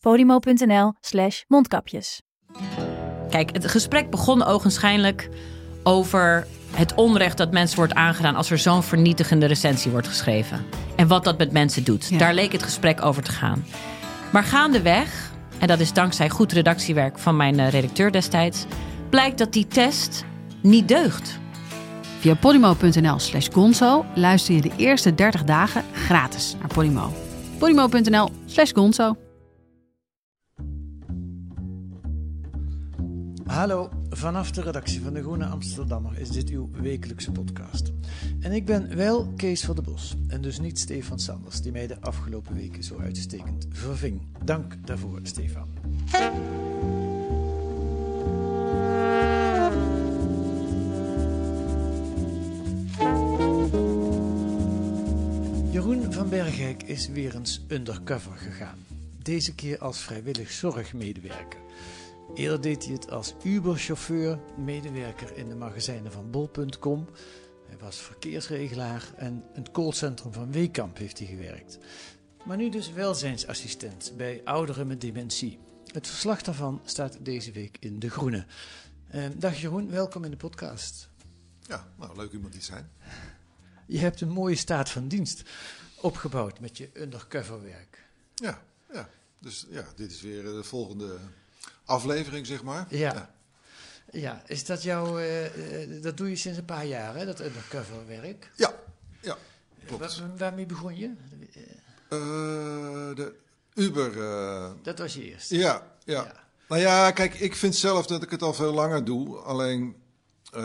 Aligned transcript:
podimo.nl 0.00 0.92
slash 1.00 1.42
mondkapjes. 1.46 2.22
Kijk, 3.30 3.52
het 3.52 3.70
gesprek 3.70 4.10
begon 4.10 4.44
ogenschijnlijk 4.44 5.28
over 5.82 6.46
het 6.70 6.94
onrecht 6.94 7.36
dat 7.36 7.52
mensen 7.52 7.76
wordt 7.76 7.94
aangedaan 7.94 8.36
als 8.36 8.50
er 8.50 8.58
zo'n 8.58 8.82
vernietigende 8.82 9.46
recensie 9.46 9.90
wordt 9.90 10.08
geschreven. 10.08 10.64
En 10.96 11.06
wat 11.06 11.24
dat 11.24 11.38
met 11.38 11.52
mensen 11.52 11.84
doet. 11.84 12.08
Ja. 12.08 12.18
Daar 12.18 12.34
leek 12.34 12.52
het 12.52 12.62
gesprek 12.62 13.04
over 13.04 13.22
te 13.22 13.32
gaan. 13.32 13.64
Maar 14.32 14.44
gaandeweg, 14.44 15.30
en 15.58 15.66
dat 15.66 15.80
is 15.80 15.92
dankzij 15.92 16.28
goed 16.28 16.52
redactiewerk 16.52 17.18
van 17.18 17.36
mijn 17.36 17.58
eh, 17.58 17.70
redacteur 17.70 18.12
destijds, 18.12 18.64
blijkt 19.10 19.38
dat 19.38 19.52
die 19.52 19.66
test 19.66 20.24
niet 20.62 20.88
deugt. 20.88 21.38
Via 22.18 22.34
podimo.nl 22.34 23.18
slash 23.18 23.48
gonzo 23.52 24.04
luister 24.14 24.54
je 24.54 24.60
de 24.60 24.72
eerste 24.76 25.14
30 25.14 25.44
dagen 25.44 25.84
gratis 25.92 26.56
naar 26.58 26.68
Podimo. 26.68 27.12
podimo.nl 27.58 28.28
slash 28.46 28.72
gonzo. 28.72 29.27
Hallo, 33.48 33.90
vanaf 34.10 34.50
de 34.50 34.62
redactie 34.62 35.02
van 35.02 35.14
de 35.14 35.20
Groene 35.20 35.46
Amsterdammer 35.46 36.18
is 36.18 36.30
dit 36.30 36.48
uw 36.48 36.70
wekelijkse 36.72 37.32
podcast. 37.32 37.92
En 38.40 38.52
ik 38.52 38.64
ben 38.64 38.96
wel 38.96 39.32
Kees 39.36 39.64
van 39.64 39.76
de 39.76 39.82
Bos 39.82 40.16
en 40.26 40.40
dus 40.40 40.58
niet 40.58 40.78
Stefan 40.78 41.18
Sanders, 41.18 41.60
die 41.60 41.72
mij 41.72 41.86
de 41.86 42.00
afgelopen 42.00 42.54
weken 42.54 42.82
zo 42.82 42.98
uitstekend 42.98 43.66
verving. 43.70 44.26
Dank 44.44 44.86
daarvoor, 44.86 45.20
Stefan. 45.22 45.68
Jeroen 55.70 56.12
van 56.12 56.28
Bergijk 56.28 56.82
is 56.82 57.08
weer 57.08 57.36
eens 57.36 57.64
undercover 57.68 58.36
gegaan. 58.36 58.78
Deze 59.22 59.54
keer 59.54 59.78
als 59.78 59.98
vrijwillig 59.98 60.50
zorgmedewerker. 60.50 61.60
Eerder 62.34 62.60
deed 62.60 62.84
hij 62.84 62.92
het 62.92 63.10
als 63.10 63.34
Uber-chauffeur, 63.44 64.38
medewerker 64.56 65.36
in 65.36 65.48
de 65.48 65.54
magazijnen 65.54 66.12
van 66.12 66.30
Bol.com. 66.30 67.08
Hij 67.66 67.78
was 67.78 67.96
verkeersregelaar 67.96 69.12
en 69.16 69.44
een 69.54 69.72
callcentrum 69.72 70.32
van 70.32 70.52
Weekamp 70.52 70.96
heeft 70.96 71.18
hij 71.18 71.26
gewerkt. 71.26 71.78
Maar 72.44 72.56
nu 72.56 72.70
dus 72.70 72.92
welzijnsassistent 72.92 74.12
bij 74.16 74.40
ouderen 74.44 74.86
met 74.86 75.00
dementie. 75.00 75.58
Het 75.92 76.06
verslag 76.06 76.42
daarvan 76.42 76.80
staat 76.84 77.24
deze 77.24 77.52
week 77.52 77.76
in 77.80 77.98
De 77.98 78.10
Groene. 78.10 78.46
Eh, 79.08 79.24
dag 79.36 79.60
Jeroen, 79.60 79.90
welkom 79.90 80.24
in 80.24 80.30
de 80.30 80.36
podcast. 80.36 81.08
Ja, 81.60 81.92
nou, 81.98 82.16
leuk 82.16 82.32
iemand 82.32 82.52
die 82.52 82.62
zijn. 82.62 82.90
Je 83.86 83.98
hebt 83.98 84.20
een 84.20 84.30
mooie 84.30 84.56
staat 84.56 84.90
van 84.90 85.08
dienst 85.08 85.42
opgebouwd 86.00 86.60
met 86.60 86.76
je 86.76 86.90
undercover 86.94 87.62
werk. 87.62 88.08
Ja, 88.34 88.62
ja. 88.92 89.08
Dus 89.40 89.66
ja, 89.70 89.84
dit 89.96 90.10
is 90.12 90.20
weer 90.20 90.42
de 90.42 90.64
volgende 90.64 91.18
aflevering, 91.88 92.46
zeg 92.46 92.62
maar. 92.62 92.86
Ja. 92.88 93.30
Ja, 94.10 94.42
is 94.46 94.64
dat 94.64 94.82
jouw. 94.82 95.18
eh, 95.18 95.82
eh, 95.82 96.02
dat 96.02 96.16
doe 96.16 96.28
je 96.28 96.36
sinds 96.36 96.58
een 96.58 96.64
paar 96.64 96.86
jaar, 96.86 97.14
hè, 97.16 97.24
dat 97.24 97.40
undercover 97.40 98.06
werk? 98.06 98.50
Ja, 98.56 98.72
ja, 99.20 99.36
klopt. 99.86 100.16
Waar- 100.18 100.36
waarmee 100.36 100.66
begon 100.66 100.96
je? 100.96 101.12
Eh, 102.08 102.18
de 103.16 103.34
Uber. 103.74 104.12
Dat 104.82 104.98
was 104.98 105.14
je 105.14 105.22
eerste. 105.32 105.56
ja, 105.56 105.86
ja, 106.04 106.14
Ja. 106.24 106.46
Nou 106.68 106.80
ja, 106.80 107.10
kijk, 107.10 107.34
ik 107.34 107.54
vind 107.56 107.76
zelf 107.76 108.06
dat 108.06 108.22
ik 108.22 108.30
het 108.30 108.42
al 108.42 108.54
veel 108.54 108.72
langer 108.72 109.04
doe. 109.04 109.36
Alleen 109.38 109.96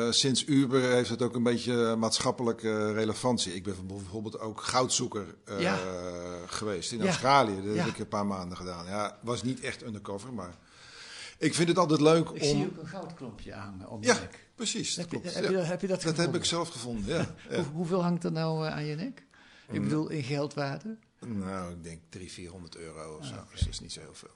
sinds 0.09 0.45
Uber 0.47 0.81
heeft 0.81 1.09
het 1.09 1.22
ook 1.22 1.35
een 1.35 1.44
beetje 1.44 1.95
maatschappelijke 1.95 2.91
relevantie. 2.94 3.55
Ik 3.55 3.63
ben 3.63 3.88
bijvoorbeeld 3.88 4.40
ook 4.40 4.61
goudzoeker 4.61 5.35
Ja. 5.59 5.78
geweest 6.45 6.91
in. 6.91 7.01
Australië. 7.05 7.61
Dat 7.66 7.75
heb 7.75 7.85
ik 7.88 8.00
een 8.00 8.07
paar 8.07 8.25
maanden 8.25 8.57
gedaan. 8.57 8.85
Ja, 8.85 9.17
was 9.22 9.44
niet 9.44 9.59
echt 9.61 9.84
undercover, 9.84 10.34
maar 10.34 10.53
ik 11.38 11.53
vind 11.53 11.67
het 11.67 11.77
altijd 11.77 12.01
leuk 12.01 12.29
Ik 12.29 12.41
om. 12.41 12.47
zie 12.49 12.66
ook 12.66 12.77
een 12.77 12.88
goudklompje 12.88 13.53
hangen 13.53 13.89
om 13.89 14.01
je 14.01 14.07
Ja, 14.07 14.13
nek. 14.19 14.47
precies. 14.55 14.95
Dat 14.95 15.05
Heb 15.05 15.13
je, 15.13 15.19
klopt. 15.19 15.35
heb, 15.35 15.44
Ja. 15.44 15.49
je, 15.49 15.55
dat- 15.57 15.66
heb 15.66 15.81
je 15.81 15.88
dat 15.88 16.01
Dat 16.01 16.17
heb 16.17 16.35
ik 16.35 16.45
zelf 16.45 16.69
gevonden, 16.69 17.16
ja. 17.16 17.35
ja. 17.49 17.55
Hoe- 17.55 17.66
hoeveel 17.73 18.01
hangt 18.03 18.23
er 18.23 18.31
nou 18.31 18.66
eh, 18.67 18.73
aan 18.73 18.85
je 18.85 18.95
nek? 18.95 19.23
Ik 19.67 19.79
Mm. 19.79 19.83
bedoel, 19.83 20.09
in 20.09 20.23
geldwaarde. 20.23 20.97
Nou, 21.19 21.72
ik 21.72 21.83
denk 21.83 21.99
300, 22.09 22.31
400 22.33 22.75
euro 22.77 23.13
Ah, 23.13 23.19
of 23.19 23.25
zo. 23.25 23.35
Dus 23.51 23.59
dat 23.59 23.69
is 23.69 23.79
niet 23.79 23.91
zo 23.91 23.99
heel 23.99 24.13
veel. 24.13 24.29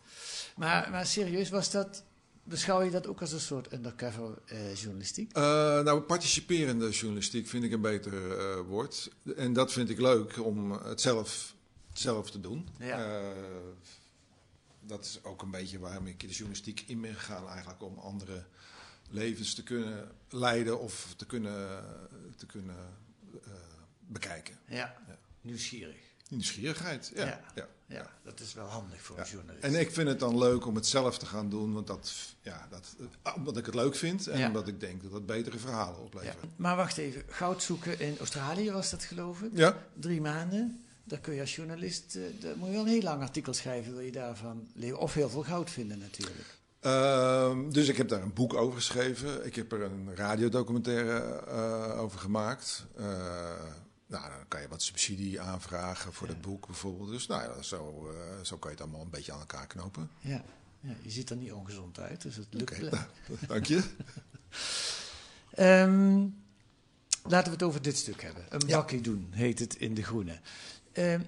Maar, 0.56 0.88
maar 0.92 1.06
serieus, 1.06 1.50
was 1.50 1.72
dat, 1.72 2.04
beschouw 2.44 2.82
je 2.82 2.92
dat 2.92 3.08
ook 3.08 3.22
als 3.22 3.32
een 3.32 3.40
soort 3.40 3.74
undercover 3.74 4.38
eh, 4.46 4.76
journalistiek? 4.76 5.32
Eh, 5.34 5.42
nou, 5.82 6.02
participerende 6.02 6.90
journalistiek 6.90 7.48
vind 7.48 7.64
ik 7.64 7.72
een 7.72 7.82
beter 7.82 8.38
eh, 8.40 8.60
woord. 8.68 9.10
En 9.36 9.54
dat 9.54 9.72
vind 9.72 9.90
ik 9.90 10.00
leuk 10.00 10.46
om 10.46 10.72
het 10.72 11.02
zelf, 11.02 11.54
zelf 11.94 12.32
te 12.32 12.40
doen. 12.40 12.68
Ja. 12.80 13.22
Dat 14.88 15.06
is 15.06 15.20
ook 15.24 15.42
een 15.42 15.52
beetje 15.52 15.80
waarom 15.80 16.08
ik 16.08 16.20
de 16.20 16.28
journalistiek 16.28 16.84
in 16.88 17.02
ben 17.02 17.16
gegaan. 17.16 17.48
Eigenlijk 17.50 17.82
om 17.82 17.98
andere 17.98 18.44
levens 19.10 19.54
te 19.54 19.64
kunnen 19.64 20.12
leiden 20.30 20.80
of 20.80 21.14
te 21.18 21.26
kunnen, 21.26 21.84
te 22.36 22.46
kunnen 22.46 22.76
eh, 23.44 23.52
bekijken. 24.00 24.58
Ja, 24.66 24.76
Ja. 25.08 25.18
nieuwsgierig. 25.42 25.96
Nieuwsgierigheid, 26.30 27.12
ja. 27.16 27.26
Ja. 27.26 27.42
ja. 27.56 27.68
Ja, 27.90 28.12
dat 28.24 28.40
is 28.40 28.54
wel 28.54 28.66
handig 28.68 29.02
voor 29.02 29.18
een 29.18 29.26
journalist. 29.26 29.64
En 29.64 29.76
ik 29.80 29.92
vind 29.92 30.08
het 30.08 30.20
dan 30.20 30.38
leuk 30.38 30.66
om 30.66 30.76
het 30.76 30.86
zelf 30.88 31.18
te 31.18 31.26
gaan 31.26 31.50
doen, 31.50 31.74
want 31.74 31.88
dat, 31.88 32.14
ja, 32.42 32.68
dat, 32.70 32.96
eh, 33.24 33.36
omdat 33.36 33.58
ik 33.58 33.66
het 33.66 33.76
leuk 33.76 33.96
vind 33.96 34.28
en 34.28 34.48
omdat 34.48 34.68
ik 34.68 34.80
denk 34.80 35.04
dat 35.04 35.12
het 35.12 35.26
betere 35.26 35.58
verhalen 35.58 36.00
oplevert. 36.00 36.38
Maar 36.56 36.76
wacht 36.76 36.98
even, 36.98 37.24
goud 37.28 37.64
zoeken 37.64 38.00
in 38.00 38.18
Australië 38.18 38.72
was 38.72 38.90
dat 38.90 39.04
geloof 39.04 39.42
ik? 39.42 39.52
Ja, 39.54 39.88
Drie 39.94 40.22
maanden. 40.22 40.84
Daar 41.08 41.20
kun 41.20 41.34
je 41.34 41.42
als 41.42 41.56
journalist, 41.56 42.16
eh, 42.16 42.22
daar 42.42 42.58
moet 42.58 42.68
je 42.68 42.74
wel 42.74 42.82
een 42.84 42.88
heel 42.88 43.02
lang 43.02 43.22
artikel 43.22 43.54
schrijven, 43.54 43.92
wil 43.94 44.02
je 44.02 44.12
daarvan 44.12 44.68
leren. 44.74 45.00
Of 45.00 45.14
heel 45.14 45.30
veel 45.30 45.44
goud 45.44 45.70
vinden 45.70 45.98
natuurlijk. 46.00 46.56
Ehm, 46.80 47.70
dus 47.70 47.88
ik 47.88 47.98
heb 47.98 48.08
daar 48.10 48.22
een 48.22 48.34
boek 48.34 48.54
over 48.54 48.76
geschreven. 48.78 49.46
Ik 49.46 49.56
heb 49.56 49.72
er 49.72 49.82
een 49.82 50.16
radiodocumentaire 50.16 51.20
eh, 51.48 52.00
over 52.00 52.20
gemaakt. 52.20 52.86
Eh, 52.96 53.06
nou, 54.08 54.30
dan 54.30 54.48
kan 54.48 54.62
je 54.62 54.68
wat 54.68 54.82
subsidie 54.82 55.42
aanvragen 55.42 56.14
voor 56.14 56.28
dat 56.28 56.42
boek 56.42 56.66
bijvoorbeeld. 56.66 57.10
Dus 57.10 57.28
nou 57.28 57.42
ja, 57.42 57.62
zo, 57.62 58.12
zo 58.44 58.58
kan 58.58 58.72
je 58.72 58.76
het 58.78 58.86
allemaal 58.86 59.02
een 59.06 59.10
beetje 59.12 59.32
aan 59.34 59.40
elkaar 59.40 59.68
knopen. 59.68 60.10
Ja. 60.20 60.44
ja 60.80 60.94
je 61.02 61.12
ziet 61.12 61.30
er 61.30 61.36
niet 61.38 61.52
ongezond 61.52 62.00
uit, 62.00 62.22
dus 62.22 62.36
het 62.36 62.48
lukt. 62.50 62.82
Nou, 62.82 62.96
dank 63.48 63.66
je. 63.66 63.82
Ehm, 65.52 66.26
laten 67.24 67.46
we 67.48 67.52
het 67.52 67.64
over 67.64 67.82
dit 67.82 67.98
stuk 67.98 68.22
hebben. 68.22 68.44
Een 68.50 68.62
Ja. 68.68 68.78
bakkie 68.78 69.02
doen, 69.02 69.28
heet 69.32 69.60
het 69.60 69.76
in 69.76 69.94
De 69.94 70.04
Groene. 70.04 70.40
Ehm, 70.98 71.22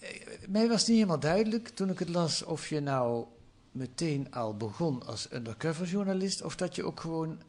eh, 0.00 0.08
mij 0.48 0.68
was 0.68 0.86
niet 0.86 0.96
helemaal 0.96 1.20
duidelijk 1.20 1.68
toen 1.68 1.90
ik 1.90 1.98
het 1.98 2.08
las 2.08 2.42
of 2.42 2.68
je 2.68 2.80
nou 2.80 3.26
meteen 3.72 4.32
al 4.32 4.56
begon 4.56 5.06
als 5.06 5.32
undercover 5.32 5.86
journalist... 5.86 6.42
of 6.42 6.56
dat 6.56 6.74
je 6.74 6.84
ook 6.84 7.00
gewoon 7.00 7.40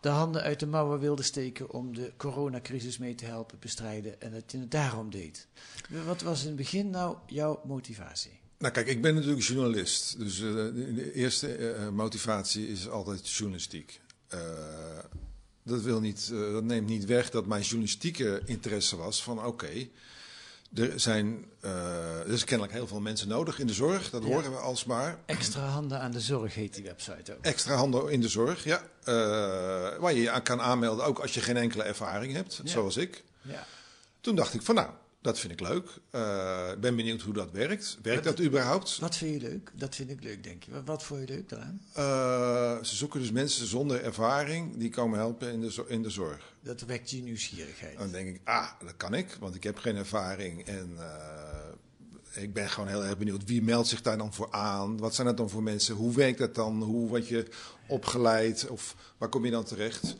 de 0.00 0.08
handen 0.08 0.42
uit 0.42 0.60
de 0.60 0.66
mouwen 0.66 1.00
wilde 1.00 1.22
steken 1.22 1.70
om 1.70 1.94
de 1.94 2.12
coronacrisis 2.16 2.98
mee 2.98 3.14
te 3.14 3.24
helpen 3.24 3.58
bestrijden... 3.60 4.20
en 4.20 4.30
dat 4.32 4.52
je 4.52 4.58
het 4.58 4.70
daarom 4.70 5.10
deed. 5.10 5.46
Wat 6.06 6.22
was 6.22 6.40
in 6.40 6.46
het 6.46 6.56
begin 6.56 6.90
nou 6.90 7.16
jouw 7.26 7.62
motivatie? 7.64 8.40
Nou 8.58 8.72
kijk, 8.72 8.86
ik 8.86 9.02
ben 9.02 9.14
natuurlijk 9.14 9.42
journalist. 9.42 10.18
Dus 10.18 10.40
eh, 10.40 10.52
de, 10.54 11.12
eerste 11.14 11.54
eh, 11.54 11.88
motivatie 11.88 12.68
is 12.68 12.88
altijd 12.88 13.30
journalistiek. 13.30 14.00
Dat, 15.62 15.82
wil 15.82 16.00
niet, 16.00 16.28
dat 16.28 16.64
neemt 16.64 16.88
niet 16.88 17.04
weg 17.04 17.30
dat 17.30 17.46
mijn 17.46 17.62
journalistieke 17.62 18.42
interesse 18.44 18.96
was 18.96 19.22
van 19.22 19.44
oké... 19.44 19.88
er 20.74 21.00
zijn 21.00 21.44
er 21.60 22.28
is 22.32 22.44
kennelijk 22.44 22.76
heel 22.76 22.86
veel 22.86 23.00
mensen 23.00 23.28
nodig 23.28 23.58
in 23.58 23.66
de 23.66 23.72
zorg. 23.72 24.10
Dat 24.10 24.22
Ja. 24.22 24.28
horen 24.28 24.50
we 24.50 24.56
alsmaar. 24.56 25.18
Extra 25.26 25.60
handen 25.66 26.00
aan 26.00 26.10
de 26.10 26.20
zorg 26.20 26.54
heet 26.54 26.74
die 26.74 26.84
website 26.84 27.32
ook. 27.32 27.44
Extra 27.44 27.74
handen 27.74 28.08
in 28.10 28.20
de 28.20 28.28
zorg, 28.28 28.64
ja. 28.64 28.82
Eh, 29.04 29.14
waar 29.98 30.12
je 30.12 30.20
je 30.20 30.30
aan 30.30 30.42
kan 30.42 30.60
aanmelden, 30.60 31.04
ook 31.04 31.18
als 31.18 31.34
je 31.34 31.40
geen 31.40 31.56
enkele 31.56 31.82
ervaring 31.82 32.32
hebt, 32.32 32.60
Ja. 32.64 32.70
zoals 32.70 32.96
ik. 32.96 33.22
Ja. 33.42 33.66
Toen 34.20 34.34
dacht 34.34 34.54
ik 34.54 34.62
van 34.62 34.74
nou, 34.74 34.88
dat 35.22 35.38
vind 35.38 35.52
ik 35.52 35.60
leuk. 35.60 35.88
Eh, 36.10 36.68
Ik 36.72 36.80
ben 36.80 36.96
benieuwd 36.96 37.20
hoe 37.22 37.34
dat 37.34 37.50
werkt. 37.50 37.98
Werkt 38.02 38.24
dat 38.24 38.40
überhaupt? 38.40 38.98
Wat 38.98 39.16
vind 39.16 39.42
je 39.42 39.48
leuk? 39.48 39.72
Dat 39.74 39.94
vind 39.94 40.10
ik 40.10 40.22
leuk, 40.22 40.44
denk 40.44 40.62
je. 40.62 40.70
Wat, 40.70 40.82
wat 40.84 41.02
vond 41.02 41.20
je 41.28 41.34
leuk 41.34 41.48
daaraan? 41.48 41.80
Eh, 41.92 42.84
ze 42.84 42.96
zoeken 42.96 43.20
dus 43.20 43.30
mensen 43.30 43.66
zonder 43.66 44.02
ervaring 44.02 44.76
die 44.76 44.90
komen 44.90 45.18
helpen 45.18 45.52
in 45.52 45.60
de, 45.60 45.84
in 45.88 46.02
de 46.02 46.10
zorg. 46.10 46.54
Dat 46.62 46.80
wekt 46.80 47.10
je 47.10 47.22
nieuwsgierigheid. 47.22 47.98
Dan 47.98 48.10
denk 48.10 48.28
ik, 48.28 48.40
ah, 48.44 48.70
dat 48.84 48.96
kan 48.96 49.14
ik, 49.14 49.36
want 49.40 49.54
ik 49.54 49.62
heb 49.62 49.78
geen 49.78 49.96
ervaring 49.96 50.64
en 50.66 50.94
eh, 50.98 52.42
ik 52.42 52.52
ben 52.52 52.68
gewoon 52.70 52.88
heel 52.88 53.04
erg 53.04 53.18
benieuwd. 53.18 53.44
Wie 53.44 53.62
meldt 53.62 53.88
zich 53.88 54.02
daar 54.02 54.18
dan 54.18 54.34
voor 54.34 54.50
aan? 54.50 54.98
Wat 54.98 55.14
zijn 55.14 55.26
dat 55.26 55.36
dan 55.36 55.50
voor 55.50 55.62
mensen? 55.62 55.94
Hoe 55.94 56.14
werkt 56.14 56.38
dat 56.38 56.54
dan? 56.54 56.82
Hoe 56.82 57.08
word 57.08 57.28
je 57.28 57.46
opgeleid? 57.88 58.66
Of 58.68 58.96
waar 59.18 59.28
kom 59.28 59.44
je 59.44 59.50
dan 59.50 59.64
terecht? 59.64 60.16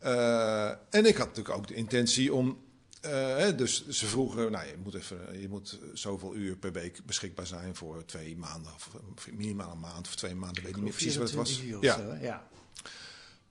Ja. 0.00 0.80
En 0.90 1.04
ik 1.06 1.16
had 1.16 1.26
natuurlijk 1.26 1.56
ook 1.56 1.66
de 1.68 1.74
intentie 1.74 2.34
om. 2.34 2.64
Eh, 3.06 3.56
dus 3.56 3.88
ze 3.88 4.06
vroegen, 4.06 4.50
nou, 4.52 4.66
je 4.66 4.74
moet, 4.82 4.94
even, 4.94 5.40
je 5.40 5.48
moet 5.48 5.78
zoveel 5.94 6.34
uur 6.34 6.56
per 6.56 6.72
week 6.72 7.04
beschikbaar 7.06 7.46
zijn 7.46 7.74
voor 7.76 8.04
twee 8.04 8.36
maanden, 8.36 8.72
of 8.74 8.90
minimaal 9.32 9.72
een 9.72 9.80
maand 9.80 10.06
of 10.06 10.14
twee 10.16 10.34
maanden, 10.34 10.62
weet 10.62 10.70
ik 10.70 10.74
niet 10.76 10.84
meer 10.84 10.92
precies 10.94 11.16
wat 11.16 11.26
het 11.26 11.36
was. 11.36 11.48
24 11.58 11.68
uur 11.70 11.76
of 11.78 11.84
Ja, 11.84 12.16
zo, 12.18 12.24
ja. 12.24 12.48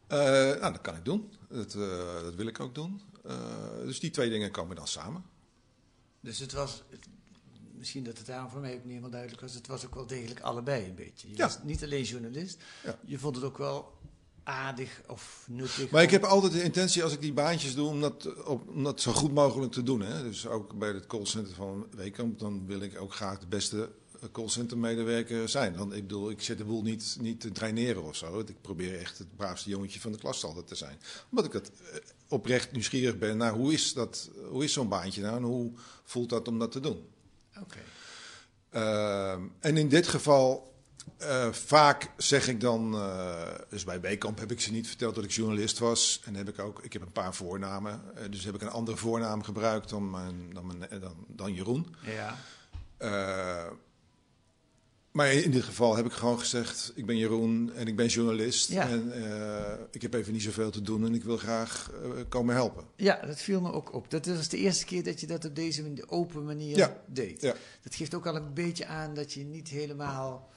Eh, 0.07 0.59
nou, 0.61 0.73
dat 0.73 0.81
kan 0.81 0.95
ik 0.95 1.05
doen. 1.05 1.33
Dat, 1.49 1.75
eh, 1.75 2.21
dat 2.21 2.35
wil 2.35 2.47
ik 2.47 2.59
ook 2.59 2.75
doen. 2.75 3.01
Dus 3.85 3.99
die 3.99 4.09
twee 4.11 4.29
dingen 4.29 4.51
komen 4.51 4.75
dan 4.75 4.87
samen. 4.87 5.23
Dus 6.19 6.39
het 6.39 6.51
was, 6.51 6.83
misschien 7.77 8.03
dat 8.03 8.17
het 8.17 8.27
daarom 8.27 8.49
voor 8.49 8.61
mij 8.61 8.71
ook 8.73 8.77
niet 8.79 8.87
helemaal 8.87 9.09
duidelijk 9.09 9.41
was, 9.41 9.53
het 9.53 9.67
was 9.67 9.85
ook 9.85 9.95
wel 9.95 10.07
degelijk 10.07 10.39
allebei 10.39 10.85
een 10.85 10.95
beetje. 10.95 11.29
Je 11.29 11.35
Ja. 11.37 11.45
was 11.45 11.57
niet 11.63 11.83
alleen 11.83 12.03
journalist, 12.03 12.63
Ja. 12.83 12.99
je 13.05 13.19
vond 13.19 13.35
het 13.35 13.45
ook 13.45 13.57
wel 13.57 13.97
aardig 14.45 15.01
of 15.07 15.45
nuttig. 15.47 15.89
Maar 15.89 16.03
ik 16.03 16.12
heb 16.12 16.24
altijd 16.24 16.51
de 16.51 16.63
intentie 16.63 17.03
als 17.03 17.13
ik 17.13 17.21
die 17.21 17.33
baantjes 17.33 17.75
doe 17.75 17.88
om 17.88 18.01
dat, 18.01 18.44
op, 18.45 18.69
om 18.69 18.83
dat 18.83 19.01
zo 19.01 19.12
goed 19.12 19.33
mogelijk 19.33 19.71
te 19.71 19.83
doen. 19.83 20.01
Hè? 20.01 20.24
Dus 20.24 20.47
ook 20.47 20.77
bij 20.77 20.89
het 20.89 21.07
callcenter 21.07 21.53
van 21.53 21.88
Weekamp, 21.95 22.39
dan 22.39 22.65
wil 22.65 22.80
ik 22.80 23.01
ook 23.01 23.13
graag 23.13 23.39
de 23.39 23.47
beste 23.47 23.89
eh, 24.21 24.30
callcenter 24.31 24.77
medewerker 24.77 25.50
zijn. 25.50 25.75
Want 25.75 25.94
ik 25.94 26.01
bedoel, 26.01 26.30
ik 26.30 26.42
zet 26.42 26.57
de 26.57 26.65
boel 26.65 26.81
niet, 26.81 27.18
niet 27.19 27.39
te 27.39 27.51
draineren 27.51 28.03
of 28.03 28.15
zo. 28.15 28.39
Ik 28.39 28.62
probeer 28.62 29.00
echt 29.00 29.18
het 29.18 29.36
braafste 29.36 29.69
jongetje 29.69 30.00
van 30.00 30.12
de 30.12 30.18
klas 30.18 30.44
altijd 30.44 30.68
te 30.68 30.75
zijn. 30.75 31.00
Omdat 31.30 31.45
ik 31.45 31.51
dat 31.51 31.71
eh, 31.91 32.00
oprecht 32.27 32.71
nieuwsgierig 32.71 33.18
ben 33.18 33.38
naar 33.38 33.53
hoe 33.53 33.74
is, 33.74 33.94
dat, 33.94 34.30
hoe 34.50 34.63
is 34.63 34.74
zo'n 34.74 34.89
baantje 34.89 35.21
nou 35.21 35.38
en 35.38 35.44
hoe 35.44 35.71
voelt 36.03 36.30
dat 36.30 36.48
om 36.48 36.59
dat 36.59 36.71
te 36.71 36.80
doen. 36.80 37.07
Oké. 37.62 37.80
Ehm, 38.69 39.41
en 39.59 39.77
in 39.77 39.89
dit 39.89 40.07
geval, 40.07 40.75
eh, 41.17 41.51
vaak 41.51 42.11
zeg 42.17 42.47
ik 42.47 42.61
dan, 42.61 42.93
eh, 42.95 43.47
dus 43.69 43.83
bij 43.83 44.01
Weekamp 44.01 44.39
heb 44.39 44.51
ik 44.51 44.61
ze 44.61 44.71
niet 44.71 44.87
verteld 44.87 45.15
dat 45.15 45.23
ik 45.23 45.31
journalist 45.31 45.79
was. 45.79 46.21
En 46.25 46.35
heb 46.35 46.49
ik 46.49 46.59
ook, 46.59 46.83
ik 46.83 46.93
heb 46.93 47.01
een 47.01 47.11
paar 47.11 47.33
voornamen, 47.35 48.01
eh, 48.15 48.23
dus 48.29 48.43
heb 48.45 48.55
ik 48.55 48.61
een 48.61 48.69
andere 48.69 48.97
voornaam 48.97 49.43
gebruikt 49.43 49.89
dan, 49.89 50.09
mijn, 50.09 50.53
dan, 50.53 50.65
mijn, 50.65 50.99
dan, 50.99 51.25
dan 51.27 51.53
Jeroen. 51.53 51.95
Ja. 52.05 52.37
Maar 55.11 55.31
in 55.33 55.51
dit 55.51 55.63
geval 55.63 55.95
heb 55.95 56.05
ik 56.05 56.11
gewoon 56.11 56.39
gezegd, 56.39 56.91
ik 56.95 57.05
ben 57.05 57.17
Jeroen 57.17 57.71
en 57.75 57.87
ik 57.87 57.95
ben 57.95 58.07
journalist. 58.07 58.71
Ja. 58.71 58.89
En 58.89 59.11
ik 59.91 60.01
heb 60.01 60.13
even 60.13 60.33
niet 60.33 60.41
zoveel 60.41 60.71
te 60.71 60.81
doen 60.81 61.05
en 61.05 61.13
ik 61.13 61.23
wil 61.23 61.37
graag 61.37 61.91
komen 62.29 62.55
helpen. 62.55 62.83
ja, 62.95 63.25
dat 63.25 63.41
viel 63.41 63.61
me 63.61 63.71
ook 63.71 63.93
op. 63.93 64.09
Dat 64.11 64.25
was 64.25 64.49
de 64.49 64.57
eerste 64.57 64.85
keer 64.85 65.03
dat 65.03 65.19
je 65.19 65.27
dat 65.27 65.45
op 65.45 65.55
deze 65.55 66.03
open 66.07 66.45
manier 66.45 66.77
Ja. 66.77 67.01
deed. 67.05 67.41
Ja. 67.41 67.53
Dat 67.83 67.95
geeft 67.95 68.13
ook 68.15 68.27
al 68.27 68.35
een 68.35 68.53
beetje 68.53 68.85
aan 68.85 69.13
dat 69.13 69.33
je 69.33 69.43
niet 69.43 69.67
helemaal 69.67 70.49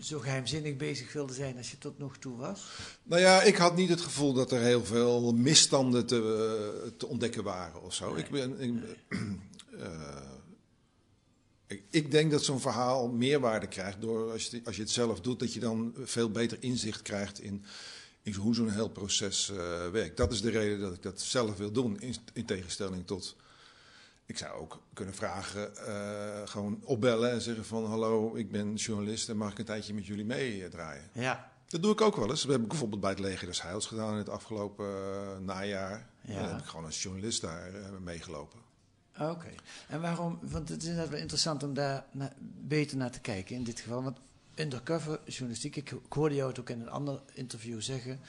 zo 0.00 0.18
geheimzinnig 0.18 0.76
bezig 0.76 1.12
wilde 1.12 1.32
zijn 1.32 1.56
als 1.56 1.70
je 1.70 1.78
tot 1.78 1.98
nog 1.98 2.16
toe 2.16 2.36
was. 2.36 2.66
Nou 3.02 3.20
ja, 3.20 3.42
ik 3.42 3.56
had 3.56 3.76
niet 3.76 3.88
het 3.88 4.00
gevoel 4.00 4.32
dat 4.32 4.52
er 4.52 4.60
heel 4.60 4.84
veel 4.84 5.32
misstanden 5.32 6.06
te, 6.06 6.16
eh, 6.84 6.90
te 6.96 7.06
ontdekken 7.06 7.44
waren 7.44 7.82
of 7.82 7.94
zo. 7.94 8.14
Ik, 8.14 8.30
ben, 8.30 8.60
ik, 8.60 8.72
eh, 9.80 10.16
ik, 11.66 11.82
ik 11.90 12.10
denk 12.10 12.30
dat 12.30 12.44
zo'n 12.44 12.60
verhaal 12.60 13.08
meerwaarde 13.08 13.66
krijgt 13.66 14.00
door 14.00 14.32
als 14.32 14.46
je, 14.46 14.60
als 14.64 14.76
je 14.76 14.82
het 14.82 14.90
zelf 14.90 15.20
doet, 15.20 15.38
dat 15.38 15.52
je 15.52 15.60
dan 15.60 15.94
veel 16.02 16.30
beter 16.30 16.56
inzicht 16.60 17.02
krijgt 17.02 17.40
in, 17.40 17.64
in 18.22 18.32
hoe 18.32 18.54
zo'n 18.54 18.70
heel 18.70 18.90
proces 18.90 19.50
eh, 19.50 19.90
werkt. 19.90 20.16
Dat 20.16 20.32
is 20.32 20.40
de 20.40 20.50
reden 20.50 20.80
dat 20.80 20.94
ik 20.94 21.02
dat 21.02 21.20
zelf 21.20 21.56
wil 21.56 21.72
doen, 21.72 22.00
in, 22.00 22.14
in 22.32 22.44
tegenstelling 22.44 23.06
tot. 23.06 23.36
Ik 24.26 24.38
zou 24.38 24.60
ook 24.60 24.82
kunnen 24.92 25.14
vragen, 25.14 25.76
eh, 25.76 26.48
gewoon 26.48 26.80
opbellen 26.84 27.30
en 27.30 27.40
zeggen 27.40 27.64
van 27.64 27.84
hallo, 27.86 28.34
ik 28.34 28.50
ben 28.50 28.74
journalist 28.74 29.28
en 29.28 29.36
mag 29.36 29.50
ik 29.52 29.58
een 29.58 29.64
tijdje 29.64 29.94
met 29.94 30.06
jullie 30.06 30.24
meedraaien. 30.24 31.08
Ja. 31.12 31.52
Dat 31.66 31.82
doe 31.82 31.92
ik 31.92 32.00
ook 32.00 32.16
wel 32.16 32.30
eens. 32.30 32.42
Dat 32.42 32.52
heb 32.52 32.60
ik 32.62 32.68
bijvoorbeeld 32.68 33.00
bij 33.00 33.10
het 33.10 33.18
Leger 33.18 33.46
des 33.46 33.62
Heils 33.62 33.86
gedaan 33.86 34.12
in 34.12 34.18
het 34.18 34.28
afgelopen 34.28 34.86
eh, 34.86 35.38
najaar. 35.38 36.06
Ja. 36.20 36.34
En 36.34 36.42
dan 36.42 36.48
heb 36.48 36.58
ik 36.58 36.64
gewoon 36.64 36.84
als 36.84 37.02
journalist 37.02 37.40
daar 37.40 37.74
eh, 37.74 37.90
meegelopen. 38.02 38.58
Oké. 39.18 39.50
En 39.88 40.00
waarom? 40.00 40.38
Want 40.42 40.68
het 40.68 40.82
is 40.82 40.88
inderdaad 40.88 41.10
wel 41.12 41.20
interessant 41.20 41.62
om 41.62 41.74
daar 41.74 42.04
na- 42.12 42.32
beter 42.60 42.96
naar 42.96 43.10
te 43.10 43.20
kijken 43.20 43.56
in 43.56 43.64
dit 43.64 43.80
geval. 43.80 44.02
Want 44.02 44.18
undercover 44.54 45.20
journalistiek, 45.26 45.76
ik, 45.76 45.90
ik 45.90 46.12
hoorde 46.12 46.34
jou 46.34 46.48
het 46.48 46.60
ook 46.60 46.70
in 46.70 46.80
een 46.80 46.88
ander 46.90 47.22
interview 47.32 47.80
zeggen. 47.80 48.20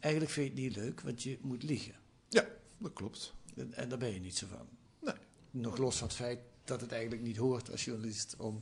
Eigenlijk 0.00 0.32
vind 0.32 0.46
je 0.48 0.52
het 0.54 0.62
niet 0.62 0.76
leuk, 0.84 1.00
want 1.00 1.22
je 1.22 1.38
moet 1.40 1.62
liegen. 1.62 1.94
Ja, 2.28 2.44
dat 2.78 2.92
klopt. 2.92 3.34
En, 3.56 3.74
en 3.74 3.88
daar 3.88 3.98
ben 3.98 4.12
je 4.12 4.20
niet 4.20 4.36
zo 4.36 4.46
van. 4.50 4.66
Nog 5.52 5.76
los 5.76 5.96
van 5.96 6.06
het 6.08 6.16
feit 6.16 6.38
dat 6.64 6.80
het 6.80 6.92
eigenlijk 6.92 7.22
niet 7.22 7.36
hoort 7.36 7.70
als 7.70 7.84
journalist 7.84 8.34
om 8.38 8.60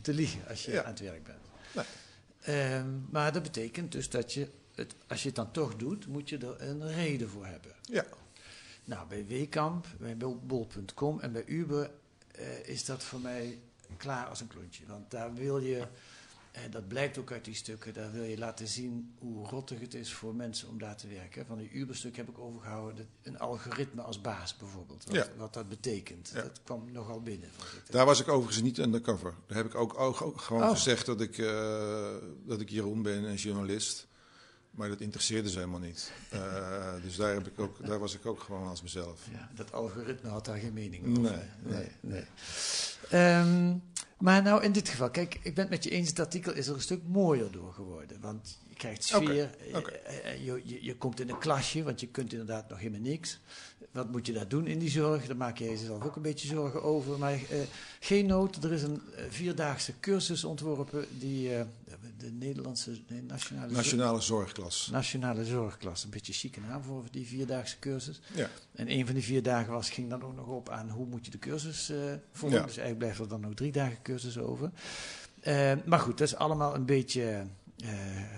te 0.00 0.12
liegen 0.14 0.48
als 0.48 0.64
je 0.64 0.72
Ja. 0.72 0.82
aan 0.82 0.90
het 0.90 1.00
werk 1.00 1.22
bent. 1.24 1.38
Nee. 1.74 1.84
Ehm, 2.40 2.88
maar 3.10 3.32
dat 3.32 3.42
betekent 3.42 3.92
dus 3.92 4.08
dat 4.10 4.32
je, 4.32 4.48
het, 4.74 4.94
als 5.06 5.20
je 5.22 5.26
het 5.26 5.36
dan 5.36 5.50
toch 5.50 5.76
doet, 5.76 6.06
moet 6.06 6.28
je 6.28 6.38
er 6.38 6.62
een 6.62 6.92
reden 6.92 7.28
voor 7.28 7.46
hebben. 7.46 7.72
Ja. 7.82 8.04
Nou, 8.84 9.08
bij 9.08 9.26
Wekamp, 9.26 9.86
bij 9.98 10.16
bol.com 10.16 11.20
en 11.20 11.32
bij 11.32 11.44
Uber 11.46 11.90
eh, 12.30 12.68
is 12.68 12.84
dat 12.84 13.02
voor 13.04 13.20
mij 13.20 13.58
klaar 13.96 14.26
als 14.26 14.40
een 14.40 14.46
klontje. 14.48 14.86
Want 14.86 15.10
daar 15.10 15.34
wil 15.34 15.58
je, 15.58 15.86
en 16.52 16.70
dat 16.70 16.88
blijkt 16.88 17.18
ook 17.18 17.32
uit 17.32 17.44
die 17.44 17.54
stukken, 17.54 17.92
daar 17.94 18.12
wil 18.12 18.22
je 18.22 18.38
laten 18.38 18.66
zien 18.68 19.14
hoe 19.18 19.46
rottig 19.48 19.80
het 19.80 19.94
is 19.94 20.12
voor 20.12 20.34
mensen 20.34 20.68
om 20.68 20.78
daar 20.78 20.96
te 20.96 21.08
werken. 21.08 21.46
Van 21.46 21.58
die 21.58 21.70
Uber-stuk 21.70 22.16
heb 22.16 22.28
ik 22.28 22.38
overgehouden, 22.38 23.08
een 23.22 23.38
algoritme 23.38 24.02
als 24.02 24.20
baas 24.20 24.56
bijvoorbeeld. 24.56 25.04
Wat, 25.04 25.14
Ja. 25.14 25.26
wat 25.36 25.54
dat 25.54 25.68
betekent. 25.68 26.30
Ja. 26.34 26.42
Dat 26.42 26.60
kwam 26.64 26.92
nogal 26.92 27.22
binnen. 27.22 27.48
Daar 27.90 28.06
was 28.06 28.20
ik 28.20 28.28
overigens 28.28 28.62
niet 28.62 28.78
undercover. 28.78 29.34
Daar 29.46 29.56
heb 29.56 29.66
ik 29.66 29.74
ook, 29.74 29.98
ook, 29.98 30.22
ook 30.22 30.40
gewoon 30.40 30.62
Oh. 30.62 30.70
gezegd 30.70 31.06
dat 31.06 31.20
ik, 31.20 31.38
eh, 31.38 32.14
dat 32.46 32.60
ik 32.60 32.68
Jeroen 32.68 33.02
ben 33.02 33.26
en 33.26 33.34
journalist. 33.34 34.08
Maar 34.70 34.88
dat 34.88 35.00
interesseerde 35.00 35.50
ze 35.50 35.58
helemaal 35.58 35.80
niet. 35.80 36.12
Eh, 36.30 36.92
dus 37.02 37.16
daar, 37.16 37.32
heb 37.34 37.46
ik 37.46 37.58
ook, 37.60 37.86
daar 37.86 37.98
was 37.98 38.14
ik 38.14 38.26
ook 38.26 38.40
gewoon 38.40 38.68
als 38.68 38.82
mezelf. 38.82 39.26
Ja, 39.32 39.50
dat 39.54 39.72
algoritme 39.72 40.28
had 40.28 40.44
daar 40.44 40.58
geen 40.58 40.72
mening 40.72 41.18
over. 41.18 41.22
Nee, 41.62 41.72
nee, 41.74 41.88
nee. 42.00 42.24
Ehm, 43.10 43.76
maar 44.20 44.42
nou, 44.42 44.62
in 44.62 44.72
dit 44.72 44.88
geval, 44.88 45.10
kijk, 45.10 45.34
ik 45.42 45.54
ben 45.54 45.64
het 45.64 45.72
met 45.72 45.84
je 45.84 45.90
eens, 45.90 46.08
het 46.08 46.18
artikel 46.18 46.52
is 46.52 46.66
er 46.66 46.74
een 46.74 46.80
stuk 46.80 47.00
mooier 47.06 47.50
door 47.50 47.72
geworden. 47.72 48.20
Want 48.20 48.58
je 48.68 48.74
krijgt 48.74 49.04
sfeer, 49.04 49.50
oké. 49.72 49.90
eh, 49.90 50.32
eh, 50.32 50.44
je, 50.44 50.62
je, 50.64 50.84
je 50.84 50.96
komt 50.96 51.20
in 51.20 51.28
een 51.28 51.38
klasje, 51.38 51.82
want 51.82 52.00
je 52.00 52.06
kunt 52.06 52.32
inderdaad 52.32 52.68
nog 52.68 52.78
helemaal 52.78 53.00
niks. 53.00 53.40
Wat 53.90 54.10
moet 54.10 54.26
je 54.26 54.32
daar 54.32 54.48
doen 54.48 54.66
in 54.66 54.78
die 54.78 54.90
zorg? 54.90 55.26
Daar 55.26 55.36
maak 55.36 55.58
je 55.58 55.64
jezelf 55.64 56.04
ook 56.04 56.16
een 56.16 56.22
beetje 56.22 56.48
zorgen 56.48 56.82
over. 56.82 57.18
Maar 57.18 57.32
eh, 57.32 57.40
geen 58.00 58.26
nood, 58.26 58.64
er 58.64 58.72
is 58.72 58.82
een 58.82 59.02
eh, 59.16 59.24
vierdaagse 59.28 59.92
cursus 60.00 60.44
ontworpen 60.44 61.06
die 61.18 61.54
eh, 61.54 61.64
de 62.18 62.30
Nederlandse 62.30 63.00
nee, 63.08 63.22
nationale, 63.22 63.72
Nationale 63.72 64.20
zorgklas. 64.20 64.88
nationale 64.92 65.44
zorgklas, 65.44 66.04
een 66.04 66.10
beetje 66.10 66.32
chique 66.32 66.60
naam 66.60 66.82
voor 66.82 67.04
die 67.10 67.26
vierdaagse 67.26 67.78
cursus. 67.78 68.20
Ja. 68.34 68.50
En 68.72 68.90
een 68.90 69.06
van 69.06 69.14
die 69.14 69.24
vier 69.24 69.42
dagen 69.42 69.72
was, 69.72 69.90
ging 69.90 70.10
dan 70.10 70.22
ook 70.22 70.36
nog 70.36 70.46
op 70.46 70.68
aan 70.68 70.90
hoe 70.90 71.06
moet 71.06 71.24
je 71.24 71.30
de 71.30 71.38
cursus 71.38 71.90
eh 71.90 71.96
volgen. 72.32 72.58
Ja. 72.58 72.66
Dus 72.66 72.76
eigenlijk 72.76 72.98
blijft 72.98 73.18
er 73.18 73.28
dan 73.28 73.40
nog 73.40 73.54
drie 73.54 73.72
dagen 73.72 74.02
cursus 74.02 74.38
over. 74.38 74.70
Maar 75.84 75.98
goed, 75.98 76.18
dat 76.18 76.28
is 76.28 76.36
allemaal 76.36 76.74
een 76.74 76.86
beetje 76.86 77.46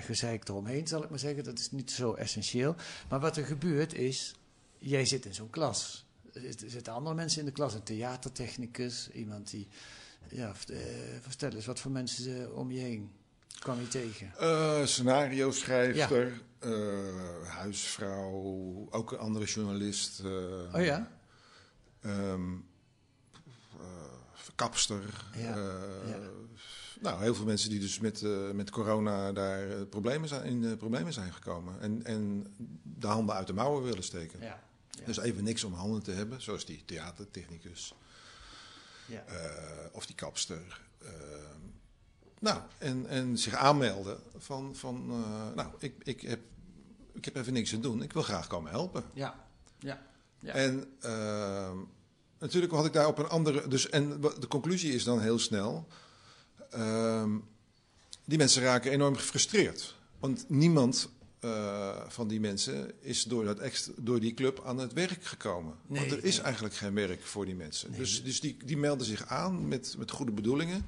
gezeik 0.00 0.48
eromheen, 0.48 0.86
zal 0.86 1.02
ik 1.02 1.10
maar 1.10 1.18
zeggen. 1.18 1.44
Dat 1.44 1.58
is 1.58 1.70
niet 1.70 1.90
zo 1.90 2.14
essentieel. 2.14 2.74
Maar 3.08 3.20
wat 3.20 3.36
er 3.36 3.44
gebeurt 3.44 3.94
is, 3.94 4.34
jij 4.82 5.04
zit 5.04 5.26
in 5.26 5.34
zo'n 5.34 5.50
klas. 5.50 6.06
Er 6.32 6.54
zitten 6.66 6.92
andere 6.92 7.14
mensen 7.14 7.40
in 7.40 7.46
de 7.46 7.52
klas, 7.52 7.74
een 7.74 7.82
theatertechnicus, 7.82 9.10
iemand 9.10 9.50
die... 9.50 9.68
Ja, 10.28 10.52
eh, 10.68 10.76
vertel 11.20 11.50
eens, 11.50 11.66
wat 11.66 11.80
voor 11.80 11.90
mensen 11.90 12.42
eh, 12.42 12.56
om 12.56 12.70
je 12.70 12.80
heen 12.80 13.10
kwam 13.58 13.80
je 13.80 13.88
tegen? 13.88 14.32
Eh, 14.38 14.84
scenario 14.84 15.50
schrijfster, 15.50 16.42
eh, 16.58 16.70
huisvrouw, 17.46 18.86
ook 18.90 19.12
een 19.12 19.18
andere 19.18 19.44
journalist. 19.44 20.22
Oh 20.74 20.84
ja? 20.84 21.10
eh, 22.00 22.40
kapster. 24.54 25.30
Ja, 25.36 25.56
ja. 26.06 26.18
Nou, 27.00 27.22
heel 27.22 27.34
veel 27.34 27.44
mensen 27.44 27.70
die 27.70 27.80
dus 27.80 27.98
met, 27.98 28.22
met 28.52 28.70
corona 28.70 29.32
daar 29.32 29.86
problemen 29.86 30.28
zijn, 30.28 30.44
in 30.44 30.60
de 30.60 30.76
problemen 30.76 31.12
zijn 31.12 31.32
gekomen. 31.32 31.80
En, 31.80 32.04
en 32.04 32.46
de 32.82 33.06
handen 33.06 33.34
uit 33.34 33.46
de 33.46 33.52
mouwen 33.52 33.82
willen 33.82 34.02
steken. 34.02 34.40
Ja. 34.40 34.62
Ja. 35.02 35.06
Dus 35.12 35.18
even 35.24 35.44
niks 35.44 35.64
om 35.64 35.72
handen 35.72 36.02
te 36.02 36.10
hebben, 36.10 36.42
zoals 36.42 36.64
die 36.64 36.82
theatertechnicus 36.84 37.94
ja. 39.06 39.24
eh, 39.24 39.86
of 39.92 40.06
die 40.06 40.14
kapster. 40.14 40.80
eh, 40.98 41.10
nou, 42.38 42.60
en, 42.78 43.06
en 43.06 43.38
zich 43.38 43.54
aanmelden 43.54 44.20
van, 44.36 44.76
van 44.76 45.10
eh, 45.10 45.54
nou, 45.54 45.70
ik, 45.78 45.94
ik, 46.02 46.20
heb, 46.20 46.40
ik 47.12 47.24
heb 47.24 47.36
even 47.36 47.52
niks 47.52 47.70
te 47.70 47.80
doen, 47.80 48.02
ik 48.02 48.12
wil 48.12 48.22
graag 48.22 48.46
komen 48.46 48.70
helpen. 48.70 49.04
ja. 49.14 49.46
ja. 49.78 50.10
Ja. 50.42 50.52
En 50.52 50.96
ehm, 51.00 51.76
natuurlijk 52.38 52.72
had 52.72 52.86
ik 52.86 52.92
daar 52.92 53.06
op 53.06 53.18
een 53.18 53.28
andere. 53.28 53.68
Dus, 53.68 53.88
en 53.90 54.20
de 54.20 54.48
conclusie 54.48 54.94
is 54.94 55.04
dan 55.04 55.20
heel 55.20 55.38
snel. 55.38 55.86
ehm, 56.70 57.38
die 58.24 58.38
mensen 58.38 58.62
raken 58.62 58.90
enorm 58.92 59.16
gefrustreerd. 59.16 59.96
Want 60.18 60.44
niemand 60.48 61.08
eh, 61.42 61.96
van 62.08 62.28
die 62.28 62.40
mensen 62.40 62.92
is 63.00 63.22
door, 63.24 63.44
dat 63.44 63.58
extra, 63.58 63.92
door 63.96 64.20
die 64.20 64.34
club 64.34 64.62
aan 64.64 64.78
het 64.78 64.92
werk 64.92 65.24
gekomen. 65.24 65.74
Nee, 65.86 66.00
Want 66.00 66.12
er 66.12 66.24
is 66.24 66.34
nee. 66.36 66.44
eigenlijk 66.44 66.74
geen 66.74 66.94
werk 66.94 67.22
voor 67.22 67.44
die 67.44 67.54
mensen. 67.54 67.90
Nee. 67.90 67.98
Dus, 67.98 68.24
dus 68.24 68.40
die, 68.40 68.56
die 68.64 68.76
melden 68.76 69.06
zich 69.06 69.26
aan 69.26 69.68
met, 69.68 69.94
met 69.98 70.10
goede 70.10 70.32
bedoelingen 70.32 70.84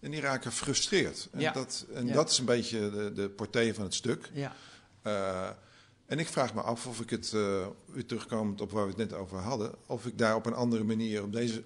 en 0.00 0.10
die 0.10 0.20
raken 0.20 0.50
gefrustreerd. 0.50 1.28
En, 1.32 1.40
Ja. 1.40 1.52
dat, 1.52 1.86
en 1.94 2.06
Ja. 2.06 2.12
dat 2.12 2.30
is 2.30 2.38
een 2.38 2.44
beetje 2.44 2.90
de, 2.90 3.12
de 3.14 3.28
portée 3.28 3.74
van 3.74 3.84
het 3.84 3.94
stuk. 3.94 4.30
Ja. 4.32 4.54
Eh, 5.02 5.48
en 6.06 6.18
ik 6.18 6.28
vraag 6.28 6.54
me 6.54 6.60
af 6.60 6.86
of 6.86 7.00
ik 7.00 7.10
het, 7.10 7.32
eh 7.34 7.66
weer 7.86 8.06
terugkomend 8.06 8.60
op 8.60 8.70
waar 8.70 8.82
we 8.84 8.88
het 8.88 8.98
net 9.10 9.12
over 9.12 9.38
hadden, 9.38 9.74
of 9.86 10.06
ik 10.06 10.18
daar 10.18 10.34
op 10.34 10.46
een 10.46 10.54
andere 10.54 10.84
manier 10.84 11.22
op 11.22 11.32
deze 11.32 11.62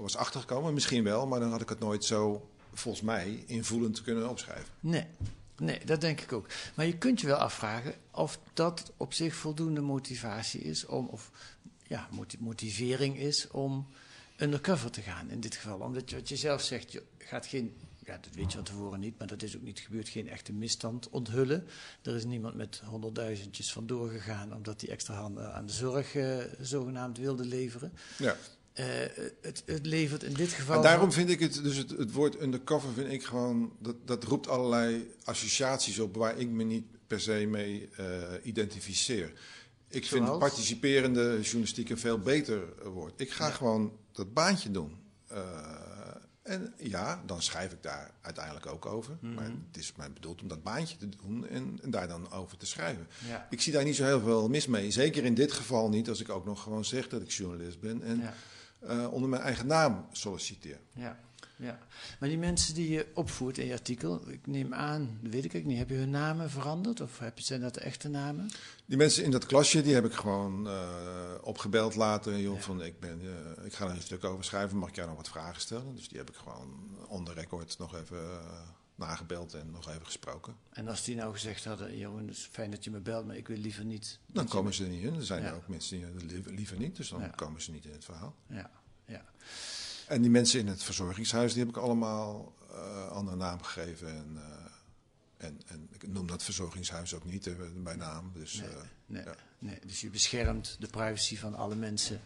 was 0.00 0.16
achtergekomen. 0.16 0.74
Misschien 0.74 1.04
wel, 1.04 1.26
maar 1.26 1.40
dan 1.40 1.50
had 1.50 1.60
ik 1.60 1.68
het 1.68 1.78
nooit 1.78 2.04
zo, 2.04 2.48
volgens 2.72 3.04
mij, 3.04 3.42
invoelend 3.46 4.02
kunnen 4.02 4.28
opschrijven. 4.30 4.68
Nee. 4.80 5.06
Nee, 5.56 5.84
dat 5.84 6.00
denk 6.00 6.20
ik 6.20 6.32
ook. 6.32 6.46
Maar 6.74 6.86
je 6.86 6.98
kunt 6.98 7.20
je 7.20 7.26
wel 7.26 7.36
afvragen 7.36 7.94
of 8.10 8.38
dat 8.52 8.92
op 8.96 9.12
zich 9.12 9.34
voldoende 9.34 9.80
motivatie 9.80 10.60
is 10.60 10.86
om, 10.86 11.06
of 11.06 11.30
ja, 11.86 12.08
moti- 12.10 12.38
motivering 12.40 13.18
is 13.18 13.48
om 13.50 13.86
undercover 14.36 14.90
te 14.90 15.00
gaan 15.00 15.30
in 15.30 15.40
dit 15.40 15.54
geval. 15.54 15.78
Omdat 15.78 16.10
je, 16.10 16.16
wat 16.16 16.28
je 16.28 16.36
zelf 16.36 16.62
zegt, 16.62 16.92
je 16.92 17.02
gaat 17.18 17.46
geen, 17.46 17.76
ja, 18.04 18.18
dat 18.18 18.34
weet 18.34 18.50
je 18.50 18.56
van 18.56 18.64
tevoren 18.64 19.00
niet, 19.00 19.18
maar 19.18 19.26
dat 19.26 19.42
is 19.42 19.56
ook 19.56 19.62
niet 19.62 19.80
gebeurd, 19.80 20.08
geen 20.08 20.28
echte 20.28 20.52
misstand 20.52 21.08
onthullen. 21.10 21.66
Er 22.02 22.14
is 22.14 22.24
niemand 22.24 22.54
met 22.54 22.82
honderdduizendjes 22.84 23.72
vandoor 23.72 24.08
gegaan 24.08 24.54
omdat 24.54 24.80
hij 24.80 24.90
extra 24.90 25.14
handen 25.14 25.54
aan 25.54 25.66
de 25.66 25.72
zorg 25.72 26.14
eh, 26.14 26.38
zogenaamd 26.60 27.18
wilde 27.18 27.44
leveren. 27.44 27.92
Ja. 28.18 28.36
Eh, 28.74 28.86
het, 29.40 29.62
het 29.66 29.86
levert 29.86 30.22
in 30.22 30.32
dit 30.32 30.52
geval. 30.52 30.76
En 30.76 30.82
daarom 30.82 31.12
vind 31.12 31.30
ik 31.30 31.40
het, 31.40 31.62
dus 31.62 31.76
het, 31.76 31.90
het 31.90 32.12
woord 32.12 32.42
undercover 32.42 32.92
vind 32.92 33.12
ik 33.12 33.24
gewoon, 33.24 33.72
dat, 33.78 33.96
dat 34.04 34.24
roept 34.24 34.48
allerlei 34.48 35.14
associaties 35.24 35.98
op 35.98 36.16
waar 36.16 36.38
ik 36.38 36.48
me 36.48 36.62
niet 36.62 36.84
per 37.06 37.20
se 37.20 37.46
mee 37.46 37.88
eh, 37.96 38.06
identificeer. 38.42 39.32
Ik 39.88 40.06
vind 40.06 40.38
participerende 40.38 41.38
journalistiek 41.40 41.90
een 41.90 41.98
veel 41.98 42.18
beter 42.18 42.62
woord. 42.92 43.20
Ik 43.20 43.30
ga 43.30 43.50
gewoon 43.50 43.92
dat 44.12 44.32
baantje 44.34 44.70
doen. 44.70 44.96
Eh, 45.26 45.40
en 46.42 46.74
ja, 46.78 47.22
dan 47.26 47.42
schrijf 47.42 47.72
ik 47.72 47.82
daar 47.82 48.10
uiteindelijk 48.20 48.66
ook 48.66 48.86
over. 48.86 49.16
Mhm. 49.20 49.34
Maar 49.34 49.44
het 49.44 49.76
is 49.76 49.92
mij 49.96 50.12
bedoeld 50.12 50.42
om 50.42 50.48
dat 50.48 50.62
baantje 50.62 50.96
te 50.96 51.08
doen 51.08 51.46
en, 51.48 51.78
en 51.82 51.90
daar 51.90 52.08
dan 52.08 52.32
over 52.32 52.56
te 52.56 52.66
schrijven. 52.66 53.06
Ja. 53.28 53.46
Ik 53.50 53.60
zie 53.60 53.72
daar 53.72 53.84
niet 53.84 53.96
zo 53.96 54.04
heel 54.04 54.20
veel 54.20 54.48
mis 54.48 54.66
mee. 54.66 54.90
Zeker 54.90 55.24
in 55.24 55.34
dit 55.34 55.52
geval 55.52 55.88
niet, 55.88 56.08
als 56.08 56.20
ik 56.20 56.28
ook 56.28 56.44
nog 56.44 56.62
gewoon 56.62 56.84
zeg 56.84 57.08
dat 57.08 57.22
ik 57.22 57.30
journalist 57.30 57.80
ben. 57.80 58.02
En 58.02 58.20
Ja. 58.20 58.34
Eh, 58.86 59.12
onder 59.12 59.28
mijn 59.28 59.42
eigen 59.42 59.66
naam 59.66 60.06
solliciteer. 60.12 60.78
Ja, 60.94 61.18
ja. 61.56 61.78
Maar 62.18 62.28
die 62.28 62.38
mensen 62.38 62.74
die 62.74 62.90
je 62.90 63.06
opvoert 63.14 63.58
in 63.58 63.66
je 63.66 63.72
artikel, 63.72 64.28
ik 64.28 64.46
neem 64.46 64.74
aan, 64.74 65.18
weet 65.22 65.44
ik 65.44 65.54
ook 65.54 65.64
niet, 65.64 65.78
heb 65.78 65.88
je 65.88 65.94
hun 65.94 66.10
namen 66.10 66.50
veranderd? 66.50 67.00
Of 67.00 67.18
heb 67.18 67.38
je, 67.38 67.44
zijn 67.44 67.60
dat 67.60 67.74
de 67.74 67.80
echte 67.80 68.08
namen? 68.08 68.50
Die 68.86 68.96
mensen 68.96 69.24
in 69.24 69.30
dat 69.30 69.46
klasje, 69.46 69.82
die 69.82 69.94
heb 69.94 70.04
ik 70.04 70.12
gewoon 70.12 70.68
eh, 70.68 70.74
opgebeld 71.40 71.94
later. 71.94 72.38
Joh, 72.38 72.60
van, 72.60 72.82
ik, 72.82 73.00
ben, 73.00 73.20
eh, 73.20 73.64
ik 73.64 73.72
ga 73.72 73.84
er 73.84 73.90
een 73.90 74.00
stuk 74.00 74.24
over 74.24 74.44
schrijven, 74.44 74.78
mag 74.78 74.88
ik 74.88 74.94
jou 74.94 75.08
nog 75.08 75.16
wat 75.16 75.28
vragen 75.28 75.60
stellen? 75.60 75.94
Dus 75.94 76.08
die 76.08 76.18
heb 76.18 76.30
ik 76.30 76.36
gewoon 76.36 76.96
on 77.08 77.24
the 77.24 77.32
record 77.32 77.78
nog 77.78 77.94
even 77.96 78.18
nagebeld 78.94 79.54
en 79.54 79.70
nog 79.70 79.88
even 79.88 80.04
gesproken. 80.06 80.56
En 80.70 80.88
als 80.88 81.04
die 81.04 81.16
nou 81.16 81.32
gezegd 81.32 81.64
hadden, 81.64 81.96
Jeroen, 81.96 82.26
het 82.26 82.36
is 82.36 82.48
fijn 82.52 82.70
dat 82.70 82.84
je 82.84 82.90
me 82.90 83.00
belt, 83.00 83.26
maar 83.26 83.36
ik 83.36 83.48
wil 83.48 83.56
liever 83.56 83.84
niet. 83.84 84.18
Dan 84.26 84.48
komen 84.48 84.74
ze 84.74 84.82
er 84.84 84.90
niet 84.90 85.02
in. 85.02 85.14
Er 85.14 85.24
zijn 85.24 85.42
Ja. 85.42 85.52
ook 85.52 85.68
mensen 85.68 85.98
die 86.16 86.26
liever, 86.26 86.52
liever 86.52 86.76
niet, 86.78 86.96
dus 86.96 87.08
dan 87.08 87.20
Ja. 87.20 87.28
komen 87.28 87.62
ze 87.62 87.70
niet 87.70 87.84
in 87.84 87.92
het 87.92 88.04
verhaal. 88.04 88.34
Ja, 88.46 88.70
ja. 89.06 89.24
En 90.08 90.22
die 90.22 90.30
mensen 90.30 90.60
in 90.60 90.66
het 90.66 90.82
verzorgingshuis, 90.82 91.52
die 91.52 91.60
heb 91.62 91.70
ik 91.76 91.76
allemaal 91.82 92.52
eh 92.70 93.08
andere 93.10 93.36
naam 93.36 93.62
gegeven. 93.62 94.08
En, 94.08 94.36
eh, 94.36 95.46
en, 95.46 95.60
en 95.66 95.88
ik 95.92 96.08
noem 96.08 96.26
dat 96.26 96.42
verzorgingshuis 96.42 97.14
ook 97.14 97.24
niet 97.24 97.46
eh, 97.46 97.54
bij 97.76 97.96
naam. 97.96 98.30
Dus, 98.34 98.54
Nee, 98.54 98.68
nee, 99.06 99.24
ja. 99.24 99.34
nee. 99.58 99.78
Dus 99.86 100.00
je 100.00 100.10
beschermt 100.10 100.76
de 100.80 100.86
privacy 100.86 101.36
van 101.36 101.54
alle 101.54 101.74
mensen 101.74 102.20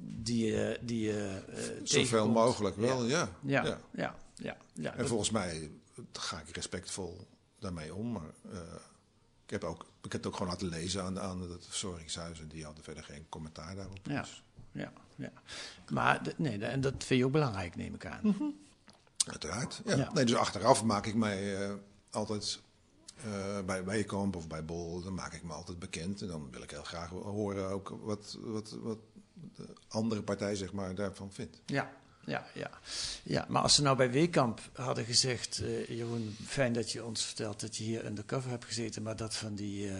die 0.00 0.46
je, 0.46 0.78
die 0.82 1.00
je 1.00 1.42
Zoveel 1.82 2.28
mogelijk 2.28 2.76
wel, 2.76 3.04
ja. 3.04 3.28
Ja, 3.42 3.64
ja. 3.64 3.80
ja, 3.92 4.16
ja. 4.34 4.56
ja, 4.72 4.94
En 4.94 5.08
volgens 5.08 5.30
mij 5.30 5.70
ga 6.12 6.40
ik 6.40 6.54
respectvol 6.54 7.26
daarmee 7.58 7.94
om. 7.94 8.12
Maar 8.12 8.30
eh, 8.52 8.58
ik, 9.44 9.50
heb 9.50 9.64
ook, 9.64 9.86
ik 10.02 10.12
heb 10.12 10.22
het 10.22 10.26
ook 10.26 10.36
gewoon 10.36 10.52
laten 10.52 10.68
lezen 10.68 11.02
aan, 11.02 11.20
aan 11.20 11.50
het 11.50 11.66
verzorgingshuis. 11.66 12.40
En 12.40 12.48
die 12.48 12.64
hadden 12.64 12.84
verder 12.84 13.04
geen 13.04 13.26
commentaar 13.28 13.74
daarop. 13.74 13.98
Ja. 14.02 14.20
Dus, 14.20 14.42
ja, 14.72 14.92
ja. 15.14 15.32
Maar 15.90 16.34
nee, 16.36 16.64
en 16.64 16.80
dat 16.80 17.04
vind 17.04 17.20
je 17.20 17.26
ook 17.26 17.32
belangrijk, 17.32 17.76
neem 17.76 17.94
ik 17.94 18.06
aan. 18.06 18.54
uiteraard. 19.26 19.82
Ja. 19.84 19.96
Ja. 19.96 20.12
Nee, 20.12 20.24
dus 20.24 20.36
achteraf 20.36 20.84
maak 20.84 21.06
ik 21.06 21.14
mij 21.14 21.68
eh, 21.68 21.74
altijd 22.10 22.60
eh, 23.16 23.60
bij 23.66 23.84
Weekamp 23.84 24.36
of 24.36 24.46
bij 24.46 24.64
Bol, 24.64 25.02
dan 25.02 25.14
maak 25.14 25.32
ik 25.32 25.42
me 25.42 25.52
altijd 25.52 25.78
bekend. 25.78 26.22
En 26.22 26.28
dan 26.28 26.50
wil 26.50 26.62
ik 26.62 26.70
heel 26.70 26.82
graag 26.82 27.08
horen 27.08 27.68
ook 27.68 27.88
wat, 27.88 28.38
wat, 28.40 28.76
wat 28.82 28.98
de 29.56 29.66
andere 29.88 30.22
partij 30.22 30.54
zeg 30.54 30.72
maar, 30.72 30.94
daarvan 30.94 31.32
vindt. 31.32 31.60
Ja, 31.66 31.92
ja, 32.26 32.46
ja. 32.54 32.70
ja, 33.22 33.46
maar 33.48 33.62
als 33.62 33.74
ze 33.74 33.82
nou 33.82 33.96
bij 33.96 34.10
Weekamp 34.10 34.60
hadden 34.72 35.04
gezegd... 35.04 35.58
eh, 35.64 35.88
Jeroen, 35.88 36.36
fijn 36.46 36.72
dat 36.72 36.92
je 36.92 37.04
ons 37.04 37.24
vertelt 37.24 37.60
dat 37.60 37.76
je 37.76 37.84
hier 37.84 38.04
undercover 38.06 38.50
hebt 38.50 38.64
gezeten... 38.64 39.02
maar 39.02 39.16
dat 39.16 39.34
van 39.34 39.54
die 39.54 39.88
eh, 39.88 39.94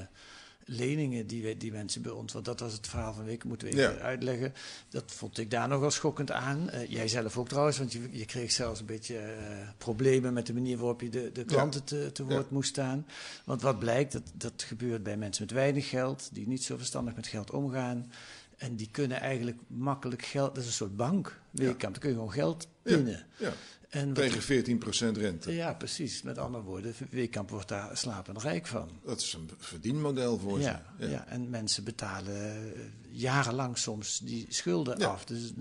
leningen 0.66 1.26
die, 1.26 1.56
die 1.56 1.72
mensen 1.72 2.02
bij 2.02 2.12
ons... 2.12 2.32
want 2.32 2.44
dat 2.44 2.60
was 2.60 2.72
het 2.72 2.86
verhaal 2.88 3.12
van 3.14 3.24
Week, 3.24 3.44
moeten 3.44 3.68
we 3.68 3.72
even 3.74 3.94
Ja. 3.96 4.00
uitleggen. 4.00 4.54
Dat 4.88 5.04
vond 5.06 5.38
ik 5.38 5.50
daar 5.50 5.68
nogal 5.68 5.90
schokkend 5.90 6.30
aan. 6.30 6.70
Eh, 6.70 6.90
jij 6.90 7.08
zelf 7.08 7.38
ook 7.38 7.48
trouwens, 7.48 7.78
want 7.78 7.92
je, 7.92 8.08
je 8.10 8.24
kreeg 8.24 8.52
zelfs 8.52 8.80
een 8.80 8.86
beetje 8.86 9.34
problemen... 9.78 10.32
met 10.32 10.46
de 10.46 10.54
manier 10.54 10.76
waarop 10.76 11.00
je 11.00 11.08
de, 11.08 11.30
de 11.32 11.44
klanten 11.44 11.84
te, 11.84 12.10
te 12.12 12.24
woord 12.24 12.42
Ja. 12.48 12.48
moest 12.54 12.68
staan. 12.68 13.06
Want 13.44 13.62
wat 13.62 13.78
blijkt, 13.78 14.12
dat, 14.12 14.22
dat 14.34 14.62
gebeurt 14.62 15.02
bij 15.02 15.16
mensen 15.16 15.44
met 15.44 15.54
weinig 15.54 15.88
geld... 15.88 16.28
die 16.32 16.48
niet 16.48 16.64
zo 16.64 16.76
verstandig 16.76 17.14
met 17.16 17.26
geld 17.26 17.50
omgaan... 17.50 18.12
En 18.56 18.76
die 18.76 18.88
kunnen 18.90 19.20
eigenlijk 19.20 19.58
makkelijk 19.66 20.24
geld. 20.24 20.54
Dat 20.54 20.62
is 20.62 20.68
een 20.68 20.74
soort 20.76 20.96
bank. 20.96 21.40
Weekamp. 21.50 21.80
Dan 21.80 21.98
kun 22.00 22.08
je 22.08 22.14
gewoon 22.16 22.32
geld 22.32 22.62
Ja. 22.62 22.68
pinnen. 22.82 23.26
Ja, 23.36 23.52
En 23.88 24.12
tegen 24.12 24.42
14% 24.42 25.16
rente. 25.16 25.52
ja, 25.54 25.72
precies. 25.74 26.22
Met 26.22 26.38
andere 26.38 26.64
woorden, 26.64 26.94
Weekamp 27.10 27.50
wordt 27.50 27.68
daar 27.68 27.96
slapend 27.98 28.42
rijk 28.42 28.66
van. 28.66 28.88
Dat 29.04 29.20
is 29.20 29.32
een 29.32 29.50
verdienmodel 29.58 30.38
voor 30.38 30.60
Ja, 30.60 30.82
ze. 31.00 31.08
ja. 31.08 31.26
en 31.26 31.50
mensen 31.50 31.84
betalen 31.84 32.36
eh, 32.74 32.80
jarenlang 33.10 33.78
soms 33.78 34.18
die 34.18 34.46
schulden 34.48 34.98
Ja. 34.98 35.06
af. 35.06 35.24
Dus 35.24 35.52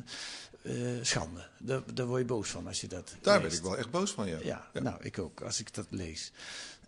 eh, 0.61 0.75
schande. 1.01 1.47
Daar, 1.59 1.81
daar 1.93 2.05
word 2.05 2.19
je 2.21 2.27
boos 2.27 2.49
van 2.49 2.67
als 2.67 2.81
je 2.81 2.87
dat 2.87 3.15
Daar 3.21 3.41
leest. 3.41 3.49
ben 3.49 3.57
ik 3.59 3.63
wel 3.63 3.77
echt 3.77 3.91
boos 3.91 4.11
van, 4.11 4.27
ja. 4.27 4.37
Ja, 4.43 4.69
nou, 4.81 5.03
ik 5.03 5.19
ook, 5.19 5.41
als 5.41 5.59
ik 5.59 5.73
dat 5.73 5.87
lees. 5.89 6.31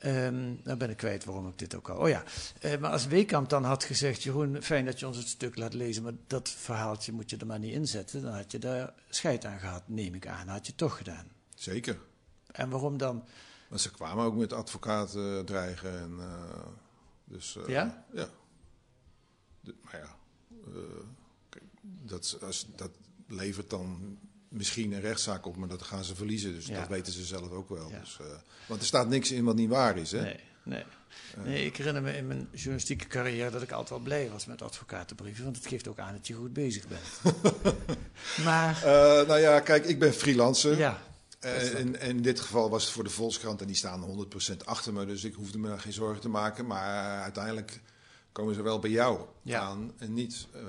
Ehm 0.06 0.56
dan 0.64 0.78
ben 0.78 0.90
ik 0.90 0.98
kwijt 0.98 1.26
waarom 1.26 1.48
ik 1.48 1.60
dit 1.60 1.76
ook 1.76 1.90
al... 1.90 1.98
Oh 1.98 2.10
ja, 2.10 2.24
eh, 2.60 2.78
maar 2.80 2.92
als 2.92 3.08
Weekamp 3.08 3.50
dan 3.50 3.64
had 3.64 3.84
gezegd... 3.84 4.24
Jeroen, 4.24 4.62
fijn 4.62 4.86
dat 4.86 5.00
je 5.00 5.08
ons 5.08 5.18
het 5.18 5.28
stuk 5.28 5.56
laat 5.56 5.74
lezen... 5.74 6.04
maar 6.04 6.14
dat 6.28 6.50
verhaaltje 6.50 7.12
moet 7.12 7.30
je 7.30 7.38
er 7.38 7.46
maar 7.46 7.60
niet 7.60 7.74
inzetten... 7.74 8.22
dan 8.22 8.34
had 8.34 8.52
je 8.52 8.60
daar 8.60 8.94
scheid 9.10 9.46
aan 9.46 9.60
gehad, 9.60 9.84
neem 9.86 10.14
ik 10.14 10.28
aan. 10.28 10.48
had 10.48 10.68
je 10.68 10.76
toch 10.76 10.98
gedaan. 10.98 11.28
Zeker. 11.56 12.00
En 12.52 12.70
waarom 12.70 12.98
dan? 12.98 13.24
Want 13.68 13.82
ze 13.82 13.92
kwamen 13.92 14.26
ook 14.26 14.36
met 14.36 14.54
advocaten 14.54 15.38
eh, 15.38 15.44
dreigen. 15.44 16.00
En, 16.00 16.16
eh, 16.20 16.66
dus, 17.26 17.56
eh, 17.58 17.68
Ja? 17.68 18.06
Ja. 18.14 18.28
De- 19.62 19.76
maar 19.84 19.98
ja, 19.98 20.16
kijk, 21.50 21.64
dat, 21.82 22.38
als, 22.42 22.68
dat 22.76 22.92
levert 23.28 23.70
dan 23.70 24.18
misschien 24.56 24.92
een 24.92 25.02
rechtszaak 25.02 25.46
op, 25.46 25.56
maar 25.56 25.68
dat 25.68 25.82
gaan 25.82 26.04
ze 26.04 26.16
verliezen. 26.16 26.54
Dus 26.54 26.66
Ja. 26.66 26.80
dat 26.80 26.88
weten 26.90 27.14
ze 27.14 27.24
zelf 27.26 27.50
ook 27.52 27.70
wel. 27.70 27.90
Ja. 27.92 28.00
Dus, 28.00 28.18
eh, 28.22 28.26
want 28.68 28.82
er 28.82 28.88
staat 28.88 29.08
niks 29.10 29.32
in 29.32 29.44
wat 29.44 29.56
niet 29.56 29.70
waar 29.70 29.98
is. 29.98 30.12
Hè? 30.12 30.22
Nee, 30.22 30.40
nee. 30.64 30.84
nee, 31.44 31.66
ik 31.66 31.78
herinner 31.78 32.02
me 32.02 32.18
in 32.18 32.28
mijn 32.28 32.48
journalistieke 32.52 33.08
carrière... 33.08 33.50
dat 33.52 33.62
ik 33.62 33.72
altijd 33.72 33.90
wel 33.90 34.00
blij 34.00 34.30
was 34.30 34.46
met 34.46 34.62
advocatenbrieven... 34.62 35.44
want 35.44 35.56
het 35.58 35.68
geeft 35.68 35.88
ook 35.88 36.00
aan 36.00 36.14
dat 36.14 36.28
je 36.28 36.34
goed 36.34 36.54
bezig 36.54 36.84
bent. 36.88 37.36
maar, 38.46 38.76
Eh, 38.84 39.28
nou 39.28 39.40
ja, 39.40 39.60
kijk, 39.60 39.86
ik 39.86 40.00
ben 40.00 40.14
freelancer. 40.14 40.78
ja... 40.78 41.02
Eh, 41.40 41.80
in, 41.80 42.00
in 42.00 42.22
dit 42.22 42.40
geval 42.40 42.70
was 42.70 42.84
het 42.84 42.94
voor 42.94 43.04
de 43.04 43.10
Volkskrant 43.10 43.62
en 43.62 43.68
die 43.68 43.76
staan 43.76 44.28
100% 44.52 44.66
achter 44.66 44.94
me. 44.94 45.06
Dus 45.06 45.24
ik 45.24 45.34
hoefde 45.34 45.58
me 45.58 45.68
daar 45.68 45.80
geen 45.80 45.94
zorgen 45.94 46.22
te 46.22 46.30
maken. 46.30 46.66
Maar 46.68 47.22
uiteindelijk 47.22 47.82
komen 48.32 48.56
ze 48.56 48.62
wel 48.62 48.80
bij 48.80 48.90
jou 48.90 49.20
Ja. 49.42 49.60
aan 49.60 49.92
en 49.98 50.14
niet 50.14 50.48
eh, 50.54 50.62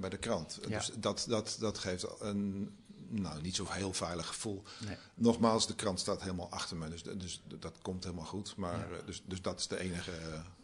bij 0.00 0.10
de 0.10 0.16
krant. 0.16 0.58
Ja. 0.68 0.76
Dus 0.78 0.90
dat, 0.98 1.24
dat, 1.28 1.56
dat 1.60 1.78
geeft 1.78 2.06
een 2.20 2.70
nou, 3.10 3.42
niet 3.42 3.56
zo 3.56 3.66
heel 3.68 3.92
veilig 3.92 4.26
gevoel. 4.26 4.62
Nee. 4.86 4.96
Nogmaals, 5.14 5.66
de 5.66 5.74
krant 5.74 6.00
staat 6.00 6.22
helemaal 6.22 6.50
achter 6.50 6.76
me. 6.76 6.88
Dus, 6.88 7.02
dus 7.02 7.42
dat 7.58 7.74
komt 7.82 8.04
helemaal 8.04 8.24
goed. 8.24 8.56
Maar, 8.56 8.78
Ja. 8.78 8.84
eh, 8.96 9.06
dus, 9.06 9.22
dus 9.26 9.42
dat 9.42 9.58
is 9.60 9.66
de 9.66 9.78
enige, 9.80 10.10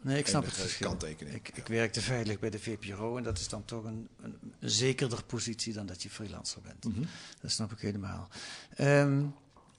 Nee, 0.01 0.17
ik 0.17 0.27
snap 0.27 0.45
het 0.45 0.53
verschil. 0.53 0.87
kanttekening. 0.87 1.35
Ik, 1.35 1.49
ik 1.53 1.67
werkte 1.67 2.01
veilig 2.01 2.39
bij 2.39 2.49
de 2.49 2.59
VPRO 2.59 3.17
en 3.17 3.23
dat 3.23 3.37
is 3.39 3.47
dan 3.49 3.65
toch 3.65 3.83
een, 3.83 4.07
een, 4.21 4.37
een 4.59 4.69
zekerder 4.69 5.23
positie 5.23 5.73
dan 5.73 5.85
dat 5.85 6.03
je 6.03 6.09
freelancer 6.09 6.61
bent. 6.61 6.83
Mhm. 6.95 7.03
Dat 7.41 7.51
snap 7.51 7.71
ik 7.71 7.79
helemaal. 7.79 8.27
Ehm, 8.75 9.23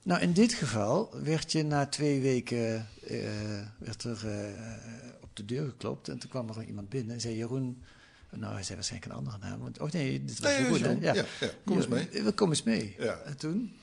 nou, 0.03 0.21
in 0.21 0.33
dit 0.33 0.53
geval 0.53 1.11
werd 1.23 1.53
je 1.53 1.63
na 1.63 1.87
twee 1.87 2.21
weken 2.21 2.89
eh, 3.07 3.67
werd 3.79 4.05
er, 4.05 4.29
eh, 4.29 5.23
op 5.23 5.37
de 5.37 5.45
deur 5.45 5.69
geklopt 5.69 6.09
en 6.09 6.19
toen 6.19 6.31
kwam 6.31 6.49
er 6.49 6.65
iemand 6.65 6.89
binnen 6.89 7.15
en 7.15 7.21
zei 7.21 7.37
Jeroen. 7.37 7.83
Nou, 8.31 8.53
hij 8.53 8.63
zei 8.63 8.75
waarschijnlijk 8.75 9.13
een 9.13 9.19
andere 9.19 9.39
naam. 9.39 9.61
Want, 9.61 9.79
oh 9.79 9.91
nee, 9.91 10.25
dit 10.25 10.39
was 10.39 10.51
Nee, 10.51 10.63
hè? 10.63 10.69
John. 10.77 11.01
Ja, 11.01 11.15
ja, 11.15 11.25
kom 11.65 11.77
eens 11.77 11.89
mee. 11.89 12.09
Ja, 12.13 12.31
Kom 12.35 12.49
eens 12.49 12.63
mee. 12.63 12.95
Ja. 12.99 13.19
En 13.19 13.37
toen? 13.37 13.77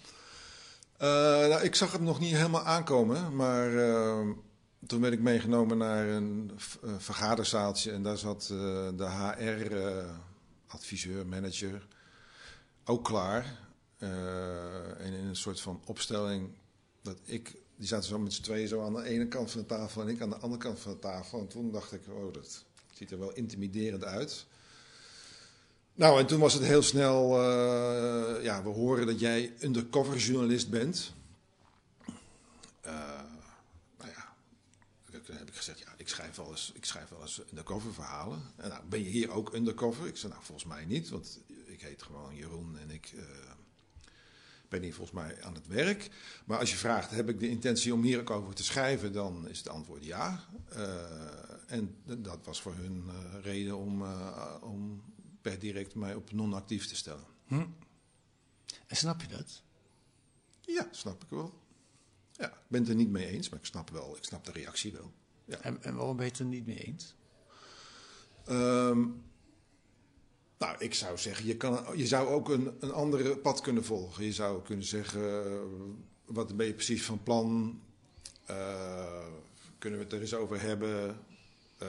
Eh, 0.98 1.10
nou, 1.10 1.64
ik 1.64 1.76
zag 1.76 1.92
het 1.92 2.02
nog 2.02 2.20
niet 2.20 2.36
helemaal 2.36 2.64
aankomen, 2.64 3.36
maar 3.36 3.78
eh, 3.78 4.28
toen 4.88 5.02
werd 5.02 5.14
ik 5.14 5.20
meegenomen 5.20 5.78
naar 5.78 6.08
een 6.08 6.52
een 6.82 7.02
vergaderzaaltje 7.02 7.92
en 7.92 8.04
daar 8.04 8.18
zat 8.18 8.42
eh, 8.44 8.58
de 8.96 9.10
HR-adviseur, 10.68 11.26
manager, 11.28 11.88
ook 12.86 13.04
klaar. 13.04 13.64
Eh, 13.98 15.06
en 15.06 15.14
in 15.14 15.26
een 15.26 15.36
soort 15.36 15.62
van 15.62 15.82
opstelling 15.86 16.50
dat 17.02 17.18
ik, 17.24 17.56
die 17.76 17.88
zaten 17.88 18.08
zo 18.08 18.20
met 18.20 18.34
z'n 18.34 18.42
tweeën 18.42 18.68
zo 18.68 18.86
aan 18.86 18.94
de 18.94 19.04
ene 19.04 19.28
kant 19.28 19.52
van 19.52 19.62
de 19.62 19.68
tafel 19.68 20.02
en 20.02 20.08
ik 20.08 20.22
aan 20.22 20.30
de 20.30 20.38
andere 20.38 20.62
kant 20.62 20.80
van 20.80 20.92
de 20.92 21.00
tafel. 21.00 21.40
En 21.40 21.48
toen 21.48 21.72
dacht 21.72 21.92
ik, 21.94 22.02
oh, 22.10 22.34
dat 22.34 22.66
ziet 22.98 23.12
er 23.12 23.20
wel 23.20 23.34
intimiderend 23.34 24.04
uit. 24.04 24.46
Nou, 25.94 26.20
en 26.20 26.26
toen 26.26 26.40
was 26.40 26.54
het 26.54 26.64
heel 26.64 26.82
snel, 26.82 27.40
eh, 27.40 28.44
ja, 28.44 28.64
we 28.64 28.70
horen 28.70 29.06
dat 29.06 29.20
jij 29.20 29.54
undercover 29.60 30.18
journalist 30.18 30.70
bent. 30.70 31.14
Eh, 32.82 32.94
nou 33.98 34.12
ja, 34.12 34.34
toen 35.24 35.36
heb 35.36 35.48
ik 35.48 35.56
gezegd, 35.56 35.80
ja, 35.80 35.94
ik 35.98 36.08
schrijf 36.08 36.36
wel 36.36 36.50
eens, 36.50 36.72
ik 36.76 36.86
schrijf 36.86 37.10
wel 37.10 37.22
eens 37.22 37.42
undercover 37.50 37.94
verhalen. 37.94 38.42
En 38.56 38.70
nou, 38.70 38.82
ben 38.90 39.04
je 39.04 39.10
hier 39.10 39.32
ook 39.32 39.54
undercover? 39.54 40.08
Ik 40.08 40.18
zei, 40.18 40.32
nou, 40.32 40.46
volgens 40.46 40.68
mij 40.68 40.86
niet, 40.86 41.10
want 41.10 41.40
ik 41.66 41.82
heet 41.82 42.04
gewoon 42.04 42.36
Jeroen 42.36 42.78
en 42.78 42.92
ik 42.92 43.14
eh, 43.16 43.24
ben 44.70 44.82
hier 44.82 44.94
volgens 44.94 45.18
mij 45.18 45.44
aan 45.44 45.54
het 45.54 45.68
werk. 45.68 46.10
Maar 46.46 46.60
als 46.60 46.72
je 46.72 46.78
vraagt, 46.78 47.12
heb 47.12 47.30
ik 47.30 47.40
de 47.40 47.50
intentie 47.50 47.94
om 47.94 48.04
hier 48.04 48.20
ook 48.20 48.30
over 48.30 48.54
te 48.54 48.64
schrijven, 48.64 49.14
dan 49.14 49.50
is 49.50 49.58
het 49.58 49.70
antwoord 49.70 50.06
ja. 50.06 50.44
Eh, 50.70 50.84
en 51.76 51.96
dat 52.24 52.46
was 52.46 52.62
voor 52.62 52.74
hun 52.76 53.04
eh, 53.08 53.42
reden 53.42 53.78
om, 53.78 54.02
eh, 54.02 54.56
om 54.62 55.04
per 55.42 55.60
direct 55.60 55.96
mij 55.96 56.16
op 56.16 56.32
non-actief 56.32 56.88
te 56.88 56.96
stellen. 56.96 57.26
En 58.88 58.96
snap 58.96 59.22
je 59.22 59.28
dat? 59.28 59.62
Ja, 60.62 60.88
snap 60.92 61.24
ik 61.24 61.30
wel. 61.30 61.54
Ja, 62.32 62.48
ik 62.48 62.68
ben 62.68 62.80
het 62.80 62.90
er 62.90 62.96
niet 62.96 63.10
mee 63.10 63.28
eens, 63.28 63.50
maar 63.50 63.60
ik 63.60 63.66
snap 63.66 63.90
wel, 63.90 64.18
ik 64.18 64.24
snap 64.24 64.46
de 64.46 64.52
reactie 64.52 64.92
wel. 64.92 65.14
Ja. 65.46 65.58
En, 65.60 65.84
en 65.84 65.96
waarom 65.96 66.16
ben 66.16 66.26
je 66.26 66.32
het 66.32 66.40
er 66.40 66.46
niet 66.46 66.66
mee 66.66 66.78
eens? 66.78 67.16
Ehm, 68.46 69.08
nou, 70.58 70.76
ik 70.80 70.94
zou 70.94 71.18
zeggen, 71.18 71.46
je, 71.46 71.58
kan, 71.58 71.98
je 71.98 72.08
zou 72.08 72.28
ook 72.28 72.50
een, 72.50 72.76
een 72.80 72.92
andere 72.92 73.38
pad 73.38 73.62
kunnen 73.62 73.84
volgen. 73.84 74.26
Je 74.26 74.34
zou 74.34 74.64
kunnen 74.64 74.86
zeggen, 74.86 75.46
eh, 75.46 75.62
wat 76.26 76.58
ben 76.58 76.66
je 76.66 76.74
precies 76.74 77.06
van 77.06 77.24
plan? 77.24 77.80
Kunnen 79.78 80.00
we 80.00 80.06
het 80.06 80.14
er 80.14 80.22
eens 80.22 80.34
over 80.34 80.62
hebben? 80.62 81.20
Eh, 81.78 81.88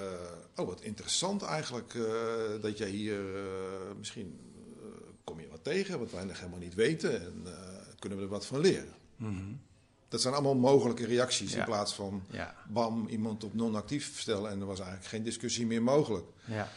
oh, 0.56 0.66
wat 0.66 0.80
interessant 0.80 1.42
eigenlijk 1.42 1.94
eh, 1.94 2.02
dat 2.60 2.78
jij 2.78 2.88
hier 2.88 3.36
eh, 3.36 3.42
misschien 3.98 4.38
kom 5.24 5.40
je 5.40 5.48
wat 5.48 5.64
tegen 5.64 5.98
wat 5.98 6.10
wij 6.10 6.24
nog 6.24 6.38
helemaal 6.38 6.58
niet 6.58 6.74
weten 6.74 7.20
en 7.20 7.46
kunnen 7.98 8.18
we 8.18 8.24
er 8.24 8.30
wat 8.30 8.46
van 8.46 8.60
leren. 8.60 8.94
Dat 10.08 10.20
zijn 10.20 10.34
allemaal 10.34 10.54
mogelijke 10.54 11.06
reacties 11.06 11.52
Ja. 11.52 11.58
in 11.58 11.64
plaats 11.64 11.94
van 11.94 12.22
Ja. 12.30 12.54
bam, 12.68 13.06
iemand 13.08 13.44
op 13.44 13.54
non-actief 13.54 14.18
stellen 14.20 14.50
en 14.50 14.60
er 14.60 14.66
was 14.66 14.78
eigenlijk 14.78 15.08
geen 15.08 15.22
discussie 15.22 15.66
meer 15.66 15.82
mogelijk. 15.82 16.26
Ja. 16.44 16.68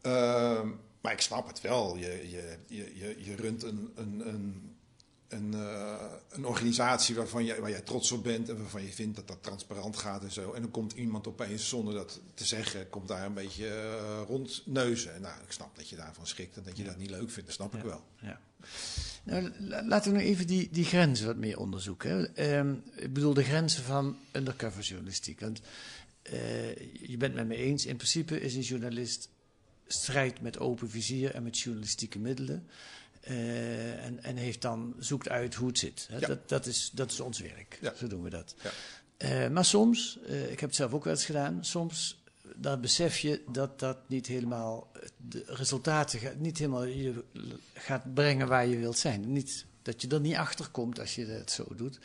Ehm, 0.00 0.68
maar 1.00 1.12
ik 1.12 1.20
snap 1.20 1.46
het 1.46 1.60
wel. 1.60 1.96
Je, 1.96 2.30
je, 2.30 2.56
je, 2.66 2.96
je, 2.98 3.24
je 3.24 3.36
runt 3.36 3.62
een, 3.62 3.92
een, 3.94 4.28
een, 4.28 4.73
een, 5.34 5.54
eh, 5.54 5.94
een 6.30 6.46
organisatie 6.46 7.14
waarvan 7.14 7.44
jij, 7.44 7.60
waar 7.60 7.70
jij 7.70 7.80
trots 7.80 8.12
op 8.12 8.22
bent 8.22 8.48
en 8.48 8.56
waarvan 8.58 8.82
je 8.82 8.92
vindt 8.92 9.16
dat 9.16 9.28
dat 9.28 9.42
transparant 9.42 9.96
gaat 9.96 10.22
en 10.22 10.32
zo. 10.32 10.52
En 10.52 10.62
dan 10.62 10.70
komt 10.70 10.92
iemand 10.92 11.26
opeens, 11.28 11.68
zonder 11.68 11.94
dat 11.94 12.20
te 12.34 12.44
zeggen, 12.44 12.88
komt 12.90 13.08
daar 13.08 13.26
een 13.26 13.34
beetje 13.34 13.66
eh, 13.68 14.22
rondneuzen. 14.26 15.14
En 15.14 15.20
nou, 15.20 15.34
ik 15.46 15.52
snap 15.52 15.76
dat 15.76 15.88
je 15.88 15.96
daarvan 15.96 16.26
schrikt 16.26 16.56
en 16.56 16.62
dat 16.62 16.76
je 16.76 16.84
dat 16.84 16.96
niet 16.96 17.10
leuk 17.10 17.30
vindt. 17.30 17.46
Dat 17.48 17.52
snap 17.52 17.74
ik 17.74 17.82
wel. 17.82 18.04
Ja. 18.20 18.40
Nou, 19.24 19.52
la- 19.58 19.86
laten 19.86 20.12
we 20.12 20.18
nu 20.18 20.24
even 20.24 20.46
die, 20.46 20.68
die 20.72 20.84
grenzen 20.84 21.26
wat 21.26 21.36
meer 21.36 21.58
onderzoeken. 21.58 22.36
Ehm, 22.36 22.74
ik 22.94 23.12
bedoel 23.12 23.34
de 23.34 23.44
grenzen 23.44 23.84
van 23.84 24.16
undercover 24.32 24.82
journalistiek. 24.82 25.40
Want 25.40 25.60
eh, 26.22 26.76
je 27.08 27.16
bent 27.18 27.34
met 27.34 27.46
me 27.46 27.56
eens, 27.56 27.86
in 27.86 27.96
principe 27.96 28.40
is 28.40 28.54
een 28.54 28.60
journalist 28.60 29.28
strijdt 29.86 30.40
met 30.40 30.58
open 30.58 30.90
vizier 30.90 31.34
en 31.34 31.42
met 31.42 31.58
journalistieke 31.58 32.18
middelen. 32.18 32.66
Eh, 33.24 34.04
en, 34.04 34.22
en 34.22 34.36
heeft 34.36 34.62
dan, 34.62 34.94
zoekt 34.98 35.28
uit 35.28 35.54
hoe 35.54 35.68
het 35.68 35.78
zit. 35.78 36.06
Hè. 36.10 36.18
Ja. 36.18 36.26
Dat, 36.26 36.48
dat, 36.48 36.66
is, 36.66 36.90
dat 36.94 37.10
is 37.10 37.20
ons 37.20 37.40
werk. 37.40 37.78
Ja. 37.80 37.92
Zo 37.96 38.06
doen 38.06 38.22
we 38.22 38.30
dat. 38.30 38.54
Ja. 38.62 38.70
Eh, 39.16 39.50
maar 39.50 39.64
soms, 39.64 40.18
eh, 40.26 40.42
ik 40.42 40.60
heb 40.60 40.68
het 40.68 40.74
zelf 40.74 40.92
ook 40.92 41.04
wel 41.04 41.12
eens 41.12 41.24
gedaan, 41.24 41.64
soms 41.64 42.22
dan 42.56 42.80
besef 42.80 43.18
je 43.18 43.42
dat 43.48 43.78
dat 43.78 43.98
niet 44.06 44.26
helemaal 44.26 44.90
de 45.16 45.44
resultaten 45.46 46.18
gaat, 46.18 46.36
niet 46.36 46.58
helemaal 46.58 46.84
je 46.84 47.24
gaat 47.74 48.14
brengen 48.14 48.48
waar 48.48 48.66
je 48.66 48.78
wilt 48.78 48.98
zijn. 48.98 49.32
Niet, 49.32 49.66
dat 49.82 50.02
je 50.02 50.08
er 50.08 50.20
niet 50.20 50.36
achter 50.36 50.68
komt 50.68 51.00
als 51.00 51.14
je 51.14 51.26
het 51.26 51.50
zo 51.50 51.66
doet. 51.76 51.98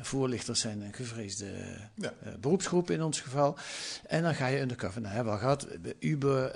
Voorlichters 0.00 0.60
zijn 0.60 0.80
een 0.80 0.94
gevreesde 0.94 1.78
Ja. 1.94 2.14
beroepsgroep 2.40 2.90
in 2.90 3.02
ons 3.02 3.20
geval. 3.20 3.56
En 4.06 4.22
dan 4.22 4.34
ga 4.34 4.46
je 4.46 4.60
undercover. 4.60 5.00
Nou, 5.00 5.14
hebben 5.14 5.32
we 5.32 5.38
al 5.38 5.44
gehad. 5.44 5.68
Uber, 5.98 6.54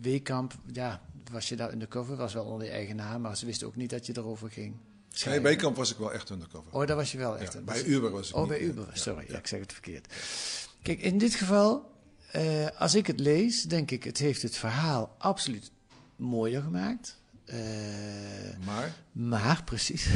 Weekamp, 0.00 0.54
ja, 0.72 1.02
was 1.30 1.48
je 1.48 1.56
daar 1.56 1.72
undercover? 1.72 2.16
Was 2.16 2.32
wel 2.34 2.44
onder 2.44 2.66
je 2.66 2.72
eigen 2.72 2.96
naam, 2.96 3.20
maar 3.20 3.36
ze 3.36 3.46
wisten 3.46 3.66
ook 3.66 3.76
niet 3.76 3.90
dat 3.90 4.06
je 4.06 4.12
erover 4.16 4.50
ging. 4.50 4.74
Nee, 5.24 5.40
bij 5.40 5.56
Kamp 5.56 5.76
was 5.76 5.90
ik 5.90 5.96
wel 5.96 6.12
echt 6.12 6.30
undercover. 6.30 6.72
Oh, 6.72 6.86
daar 6.86 6.96
was 6.96 7.12
je 7.12 7.18
wel 7.18 7.38
echt. 7.38 7.52
Ja, 7.52 7.60
bij 7.60 7.84
Uber 7.84 8.10
was 8.10 8.28
ik 8.28 8.34
Oh, 8.34 8.40
niet, 8.40 8.48
bij 8.50 8.60
Uber, 8.60 8.86
sorry, 8.92 9.24
ja. 9.26 9.32
ja, 9.32 9.38
ik 9.38 9.46
zeg 9.46 9.60
het 9.60 9.72
verkeerd. 9.72 10.14
Kijk, 10.82 11.00
in 11.00 11.18
dit 11.18 11.34
geval, 11.34 11.90
eh, 12.30 12.66
als 12.78 12.94
ik 12.94 13.06
het 13.06 13.20
lees, 13.20 13.62
denk 13.62 13.90
ik, 13.90 14.04
het 14.04 14.18
heeft 14.18 14.42
het 14.42 14.56
verhaal 14.56 15.14
absoluut 15.18 15.70
mooier 16.16 16.62
gemaakt. 16.62 17.18
Eh, 17.44 17.58
Maar 18.66 18.94
maar, 19.12 19.64
precies, 19.64 20.06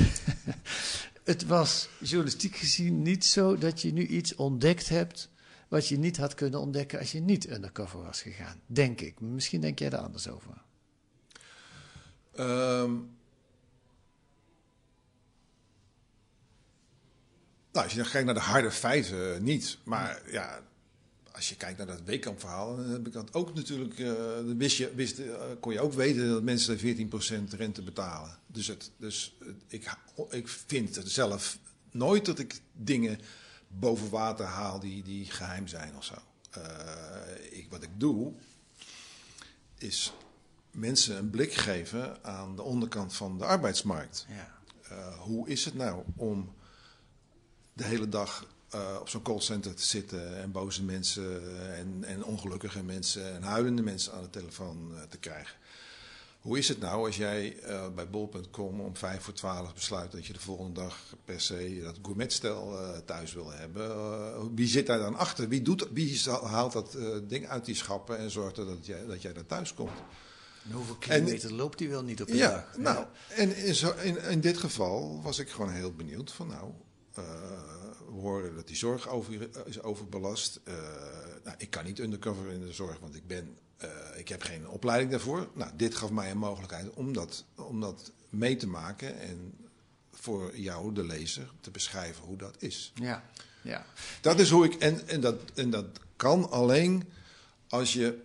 het 1.25 1.47
was 1.47 1.89
journalistiek 2.01 2.57
gezien 2.57 3.03
niet 3.03 3.25
zo 3.25 3.59
dat 3.59 3.83
je 3.83 3.93
nu 3.93 4.07
iets 4.07 4.35
ontdekt 4.35 4.89
hebt 4.89 5.29
wat 5.69 5.89
je 5.89 5.99
niet 5.99 6.17
had 6.17 6.35
kunnen 6.35 6.61
ontdekken 6.61 6.99
als 6.99 7.13
je 7.13 7.21
niet 7.21 7.51
undercover 7.51 8.03
was 8.03 8.23
gegaan. 8.23 8.61
Denk 8.67 9.01
ik. 9.01 9.21
Misschien 9.21 9.61
denk 9.61 9.79
jij 9.79 9.91
er 9.91 9.99
anders 9.99 10.29
over. 10.29 10.63
Ehm, 12.37 12.93
nou, 17.73 17.85
als 17.85 17.93
je 17.93 17.99
dan 17.99 18.11
kijkt 18.11 18.27
naar 18.27 18.35
de 18.35 18.41
harde 18.41 18.71
feiten, 18.71 19.35
eh, 19.35 19.41
niet. 19.41 19.79
Maar 19.85 20.31
ja, 20.31 20.63
als 21.33 21.49
je 21.49 21.57
kijkt 21.57 21.79
naar 21.79 21.87
dat 21.87 22.03
Weekamp-verhaal, 22.03 22.77
dan 22.77 22.89
heb 22.89 23.07
ik 23.07 23.13
dat 23.13 23.35
ook 23.35 23.55
natuurlijk. 23.55 23.97
dan 23.97 24.59
wist 24.59 24.77
je, 24.77 24.95
wist, 24.95 25.19
eh, 25.19 25.35
kon 25.61 25.73
je 25.73 25.81
ook 25.81 25.93
weten 25.93 26.29
dat 26.29 26.43
mensen 26.43 26.79
14% 26.79 27.53
rente 27.53 27.83
betalen. 27.83 28.39
Dus, 28.47 28.67
het, 28.67 28.91
dus 28.97 29.37
het- 29.39 29.63
ik, 29.67 29.97
ik 30.31 30.49
vind 30.49 30.97
het 30.97 31.11
zelf 31.11 31.59
nooit 31.91 32.25
dat 32.25 32.39
ik 32.39 32.61
dingen 32.73 33.21
boven 33.69 34.11
water 34.11 34.45
haal 34.47 34.81
die, 34.81 35.03
die 35.03 35.25
geheim 35.31 35.67
zijn 35.69 35.97
of 35.97 36.05
zo. 36.05 36.15
Ik, 37.51 37.67
wat 37.71 37.83
ik 37.83 37.91
doe, 37.97 38.33
is 39.79 40.13
mensen 40.75 41.17
een 41.17 41.31
blik 41.31 41.55
geven 41.55 42.25
aan 42.25 42.57
de 42.57 42.63
onderkant 42.63 43.15
van 43.15 43.39
de 43.39 43.45
arbeidsmarkt. 43.45 44.27
Ja. 44.29 44.53
Uh, 44.93 45.19
hoe 45.19 45.49
is 45.49 45.65
het 45.65 45.75
nou 45.75 46.03
om 46.17 46.55
de 47.73 47.85
hele 47.85 48.09
dag 48.09 48.47
uh, 48.75 48.97
op 49.01 49.09
zo'n 49.09 49.23
callcenter 49.23 49.75
te 49.75 49.85
zitten 49.85 50.39
en 50.39 50.53
boze 50.53 50.83
mensen 50.83 51.43
en, 51.75 52.05
en 52.05 52.25
ongelukkige 52.25 52.83
mensen 52.83 53.35
en 53.35 53.43
huilende 53.43 53.83
mensen 53.83 54.13
aan 54.13 54.23
de 54.23 54.31
telefoon 54.31 54.91
uh, 54.93 55.03
te 55.03 55.19
krijgen? 55.19 55.57
Hoe 56.41 56.59
is 56.59 56.69
het 56.69 56.81
nou 56.81 57.07
als 57.07 57.17
jij 57.17 57.57
bij 57.95 58.09
bol.com 58.11 58.81
om 58.81 58.97
vijf 58.97 59.23
voor 59.23 59.35
twaalf 59.35 59.75
besluit 59.75 60.13
dat 60.13 60.27
je 60.27 60.33
de 60.33 60.41
volgende 60.41 60.81
dag 60.81 60.99
per 61.25 61.41
se 61.41 61.81
dat 61.83 61.99
gourmetstel 62.03 62.79
thuis 63.05 63.33
wil 63.33 63.51
hebben? 63.51 64.55
Wie 64.55 64.69
zit 64.69 64.87
daar 64.87 64.99
dan 64.99 65.17
achter? 65.17 65.49
Wie, 65.49 65.63
doet, 65.63 65.89
wie 65.93 66.21
haalt 66.31 66.73
dat 66.73 66.99
ding 67.29 67.47
uit 67.49 67.65
die 67.65 67.75
schappen 67.75 68.19
en 68.19 68.31
zorgt 68.31 68.57
er 68.57 68.67
dat 68.67 68.87
jij, 68.87 69.07
dat 69.07 69.23
jij 69.23 69.33
daar 69.33 69.47
thuis 69.47 69.75
komt? 69.75 69.99
En 70.65 70.73
hoeveel 70.73 70.95
kilometer 70.95 71.49
en, 71.49 71.57
loopt 71.57 71.79
die 71.79 71.89
wel 71.89 72.03
niet 72.03 72.23
op 72.23 72.29
een 72.29 72.37
ja, 72.37 72.51
dag? 72.51 72.77
Nou, 72.77 73.07
en 73.29 73.57
in, 73.57 73.75
zo, 73.75 73.93
in, 73.93 74.23
in, 74.23 74.41
dit 74.41 74.59
geval 74.59 75.23
was 75.23 75.39
ik 75.39 75.51
gewoon 75.51 75.71
heel 75.71 75.93
benieuwd 75.93 76.33
van 76.33 76.47
nou, 76.47 76.71
uh, 77.19 77.25
we 78.07 78.21
horen 78.21 78.55
dat 78.55 78.67
die 78.67 78.77
zorg 78.77 79.09
over, 79.09 79.49
is 79.67 79.83
overbelast. 79.83 80.61
Uh, 80.65 80.75
nou, 81.45 81.57
ik 81.59 81.71
kan 81.71 81.85
niet 81.85 81.99
undercover 81.99 82.51
in 82.51 82.61
de 82.61 82.73
zorg, 82.73 82.99
want 82.99 83.15
ik 83.15 83.27
ben, 83.27 83.59
uh, 83.85 83.89
ik 84.17 84.29
heb 84.29 84.43
geen 84.43 84.69
opleiding 84.69 85.11
daarvoor. 85.11 85.49
Nou, 85.55 85.71
dit 85.77 85.95
gaf 85.95 86.11
mij 86.11 86.31
een 86.31 86.39
mogelijkheid 86.39 86.91
om 86.91 87.13
dat, 87.13 87.45
om 87.55 87.81
dat 87.81 88.13
mee 88.31 88.57
te 88.57 88.67
maken 88.67 89.21
en 89.21 89.55
voor 90.13 90.59
jou, 90.59 90.95
de 90.95 91.05
lezer, 91.05 91.51
te 91.61 91.71
beschrijven 91.71 92.25
hoe 92.25 92.37
dat 92.37 92.57
is. 92.59 92.93
Ja, 92.95 93.25
ja. 93.63 93.87
Dat 94.21 94.41
is 94.41 94.51
hoe 94.51 94.65
ik, 94.65 94.75
en, 94.75 95.09
en, 95.09 95.21
dat, 95.21 95.37
en 95.55 95.71
dat 95.71 95.87
kan 96.17 96.51
alleen 96.51 97.09
als 97.69 97.93
je 97.93 98.23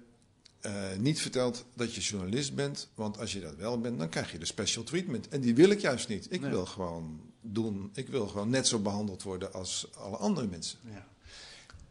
uh, 0.61 0.95
niet 0.97 1.21
vertelt 1.21 1.65
dat 1.73 1.95
je 1.95 2.01
journalist 2.01 2.55
bent. 2.55 2.89
Want 2.95 3.19
als 3.19 3.33
je 3.33 3.39
dat 3.39 3.55
wel 3.55 3.79
bent, 3.79 3.99
dan 3.99 4.09
krijg 4.09 4.31
je 4.31 4.37
de 4.37 4.45
special 4.45 4.83
treatment. 4.83 5.27
En 5.27 5.41
die 5.41 5.55
wil 5.55 5.69
ik 5.69 5.79
juist 5.79 6.07
niet. 6.07 6.27
Ik 6.29 6.41
nee. 6.41 6.49
wil 6.49 6.65
gewoon 6.65 7.21
doen. 7.41 7.89
Ik 7.93 8.07
wil 8.07 8.27
gewoon 8.27 8.49
net 8.49 8.67
zo 8.67 8.79
behandeld 8.79 9.23
worden 9.23 9.53
als 9.53 9.87
alle 9.95 10.17
andere 10.17 10.47
mensen. 10.47 10.79
Ja. 10.83 11.07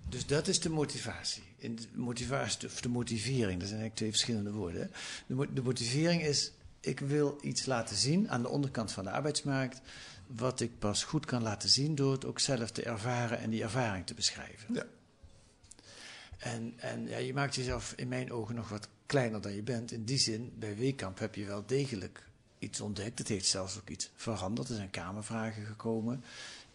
Dus 0.08 0.26
dat 0.26 0.48
is 0.48 0.60
de 0.60 0.70
motivatie. 0.70 1.42
In 1.56 1.76
de 1.76 1.86
motivatie 1.94 2.68
of 2.68 2.80
de 2.80 2.88
motivering, 2.88 3.60
dat 3.60 3.68
zijn 3.68 3.80
eigenlijk 3.80 3.94
twee 3.94 4.10
verschillende 4.10 4.52
woorden. 4.52 4.90
De, 5.26 5.34
mo 5.34 5.52
de 5.52 5.62
motivering 5.62 6.22
is 6.22 6.52
ik 6.80 7.00
wil 7.00 7.38
iets 7.40 7.66
laten 7.66 7.96
zien 7.96 8.30
aan 8.30 8.42
de 8.42 8.48
onderkant 8.48 8.92
van 8.92 9.04
de 9.04 9.10
arbeidsmarkt, 9.10 9.80
wat 10.26 10.60
ik 10.60 10.78
pas 10.78 11.04
goed 11.04 11.26
kan 11.26 11.42
laten 11.42 11.68
zien 11.68 11.94
door 11.94 12.12
het 12.12 12.24
ook 12.24 12.38
zelf 12.38 12.70
te 12.70 12.82
ervaren 12.82 13.38
en 13.38 13.50
die 13.50 13.62
ervaring 13.62 14.06
te 14.06 14.14
beschrijven. 14.14 14.74
Ja. 14.74 14.84
En, 16.38 16.74
en 16.76 17.08
ja, 17.08 17.16
je 17.16 17.34
maakt 17.34 17.54
jezelf 17.54 17.92
in 17.96 18.08
mijn 18.08 18.32
ogen 18.32 18.54
nog 18.54 18.68
wat 18.68 18.88
kleiner 19.06 19.40
dan 19.40 19.54
je 19.54 19.62
bent. 19.62 19.92
In 19.92 20.04
die 20.04 20.18
zin, 20.18 20.52
bij 20.58 20.76
Weekamp 20.76 21.18
heb 21.18 21.34
je 21.34 21.44
wel 21.44 21.66
degelijk 21.66 22.26
iets 22.58 22.80
ontdekt. 22.80 23.18
Het 23.18 23.28
heeft 23.28 23.46
zelfs 23.46 23.78
ook 23.78 23.88
iets 23.88 24.10
veranderd. 24.14 24.68
Er 24.68 24.74
zijn 24.74 24.90
kamervragen 24.90 25.66
gekomen. 25.66 26.24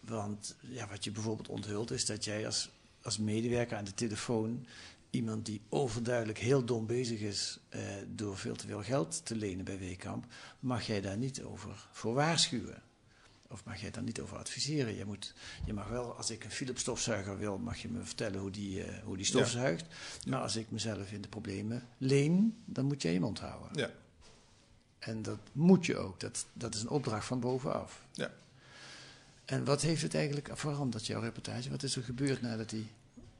Want 0.00 0.56
ja, 0.60 0.88
wat 0.88 1.04
je 1.04 1.10
bijvoorbeeld 1.10 1.48
onthult 1.48 1.90
is 1.90 2.06
dat 2.06 2.24
jij 2.24 2.46
als, 2.46 2.70
als 3.02 3.18
medewerker 3.18 3.76
aan 3.76 3.84
de 3.84 3.94
telefoon 3.94 4.66
iemand 5.10 5.46
die 5.46 5.60
overduidelijk 5.68 6.38
heel 6.38 6.64
dom 6.64 6.86
bezig 6.86 7.20
is 7.20 7.58
eh, 7.68 7.80
door 8.08 8.38
veel 8.38 8.56
te 8.56 8.66
veel 8.66 8.82
geld 8.82 9.26
te 9.26 9.36
lenen 9.36 9.64
bij 9.64 9.78
Weekamp, 9.78 10.26
mag 10.60 10.86
jij 10.86 11.00
daar 11.00 11.16
niet 11.16 11.42
over 11.42 11.88
voor 11.92 12.14
waarschuwen. 12.14 12.82
Of 13.54 13.64
mag 13.64 13.80
jij 13.80 13.90
daar 13.90 14.02
niet 14.02 14.20
over 14.20 14.36
adviseren? 14.36 14.94
Je, 14.94 15.04
moet, 15.04 15.34
je 15.64 15.72
mag 15.72 15.88
wel, 15.88 16.16
als 16.16 16.30
ik 16.30 16.44
een 16.44 16.50
Philips 16.50 16.80
stofzuiger 16.80 17.38
wil, 17.38 17.58
mag 17.58 17.78
je 17.78 17.88
me 17.88 18.04
vertellen 18.04 18.40
hoe 18.40 18.50
die, 18.50 18.86
uh, 18.86 18.98
hoe 19.04 19.16
die 19.16 19.26
stofzuigt. 19.26 19.86
Ja. 20.20 20.30
Maar 20.30 20.40
als 20.40 20.56
ik 20.56 20.70
mezelf 20.70 21.12
in 21.12 21.20
de 21.20 21.28
problemen 21.28 21.88
leen, 21.98 22.62
dan 22.64 22.84
moet 22.84 23.02
jij 23.02 23.12
je 23.12 23.20
mond 23.20 23.40
houden. 23.40 23.68
Ja. 23.72 23.90
En 24.98 25.22
dat 25.22 25.38
moet 25.52 25.86
je 25.86 25.96
ook. 25.96 26.20
Dat, 26.20 26.46
dat 26.52 26.74
is 26.74 26.80
een 26.80 26.88
opdracht 26.88 27.26
van 27.26 27.40
bovenaf. 27.40 28.06
Ja. 28.12 28.30
En 29.44 29.64
wat 29.64 29.82
heeft 29.82 30.02
het 30.02 30.14
eigenlijk 30.14 30.48
veranderd, 30.52 31.06
jouw 31.06 31.20
reportage? 31.20 31.70
Wat 31.70 31.82
is 31.82 31.96
er 31.96 32.02
gebeurd 32.02 32.42
nadat 32.42 32.70
die... 32.70 32.90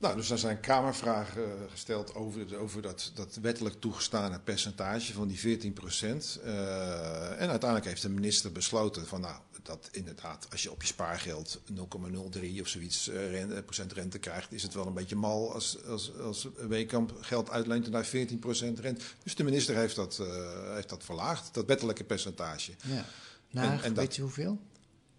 Nou, 0.04 0.16
dus 0.16 0.30
er 0.30 0.38
zijn 0.38 0.60
kamervragen 0.60 1.42
gesteld 1.70 2.14
over, 2.14 2.58
over 2.58 2.82
dat, 2.82 3.12
dat 3.14 3.38
wettelijk 3.42 3.80
toegestane 3.80 4.40
percentage 4.40 5.12
van 5.12 5.28
die 5.28 5.38
14 5.38 5.72
procent. 5.72 6.40
Uh, 6.44 7.40
en 7.40 7.48
uiteindelijk 7.48 7.84
heeft 7.84 8.02
de 8.02 8.08
minister 8.08 8.52
besloten 8.52 9.06
van 9.06 9.20
nou, 9.20 9.34
dat 9.62 9.88
inderdaad 9.92 10.46
als 10.50 10.62
je 10.62 10.70
op 10.70 10.80
je 10.80 10.86
spaargeld 10.86 11.60
0,03 11.72 12.60
of 12.60 12.68
zoiets 12.68 13.08
uh, 13.08 13.30
rente, 13.30 13.62
procent 13.62 13.92
rente 13.92 14.18
krijgt, 14.18 14.52
is 14.52 14.62
het 14.62 14.74
wel 14.74 14.86
een 14.86 14.94
beetje 14.94 15.16
mal 15.16 15.52
als, 15.52 15.84
als, 15.86 16.18
als 16.18 16.48
Weekamp 16.68 17.16
geld 17.20 17.50
uitleent 17.50 17.86
en 17.86 17.92
daar 17.92 18.04
14 18.04 18.38
procent 18.38 18.78
rente. 18.78 19.04
Dus 19.22 19.34
de 19.34 19.44
minister 19.44 19.76
heeft 19.76 19.96
dat, 19.96 20.18
uh, 20.20 20.74
heeft 20.74 20.88
dat 20.88 21.04
verlaagd, 21.04 21.54
dat 21.54 21.66
wettelijke 21.66 22.04
percentage. 22.04 22.72
Ja. 22.82 23.04
Naar, 23.50 23.64
en, 23.64 23.82
en 23.82 23.94
weet 23.94 23.94
dat, 23.94 24.16
je 24.16 24.22
hoeveel? 24.22 24.58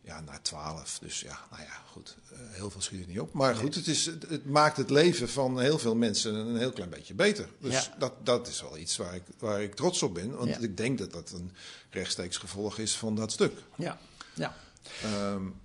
Ja, 0.06 0.22
naar 0.22 0.42
12. 0.42 1.00
Dus 1.00 1.20
ja, 1.20 1.40
nou 1.52 1.62
ja, 1.62 1.82
goed. 1.92 2.18
Uh, 2.32 2.40
heel 2.52 2.70
veel 2.70 2.82
schiet 2.82 3.02
er 3.02 3.08
niet 3.08 3.20
op. 3.20 3.34
Maar 3.34 3.56
goed, 3.56 3.76
het, 3.76 3.88
is, 3.88 4.06
het, 4.06 4.30
het, 4.30 4.46
maakt 4.46 4.78
het 4.78 4.90
leven 4.90 5.30
van 5.30 5.60
heel 5.60 5.80
veel 5.80 5.96
mensen 5.96 6.36
een 6.36 6.58
heel 6.58 6.72
klein 6.72 6.90
beetje 6.90 7.14
beter. 7.14 7.50
Dus 7.60 7.86
ja. 7.86 7.96
dat, 7.98 8.14
dat 8.24 8.48
is 8.48 8.62
wel 8.62 8.78
iets 8.78 8.98
waar 8.98 9.16
ik, 9.16 9.24
waar 9.38 9.62
ik 9.62 9.76
trots 9.76 10.04
op 10.04 10.14
ben. 10.14 10.38
Want 10.38 10.50
ja. 10.50 10.58
ik 10.58 10.78
denk 10.78 10.98
dat 10.98 11.12
dat 11.12 11.32
een 11.32 11.52
rechtstreeks 11.90 12.38
gevolg 12.38 12.78
is 12.78 12.98
van 12.98 13.16
dat 13.16 13.32
stuk. 13.32 13.54
Ja, 13.76 13.98
ja. 14.34 14.56
Um, 15.34 15.56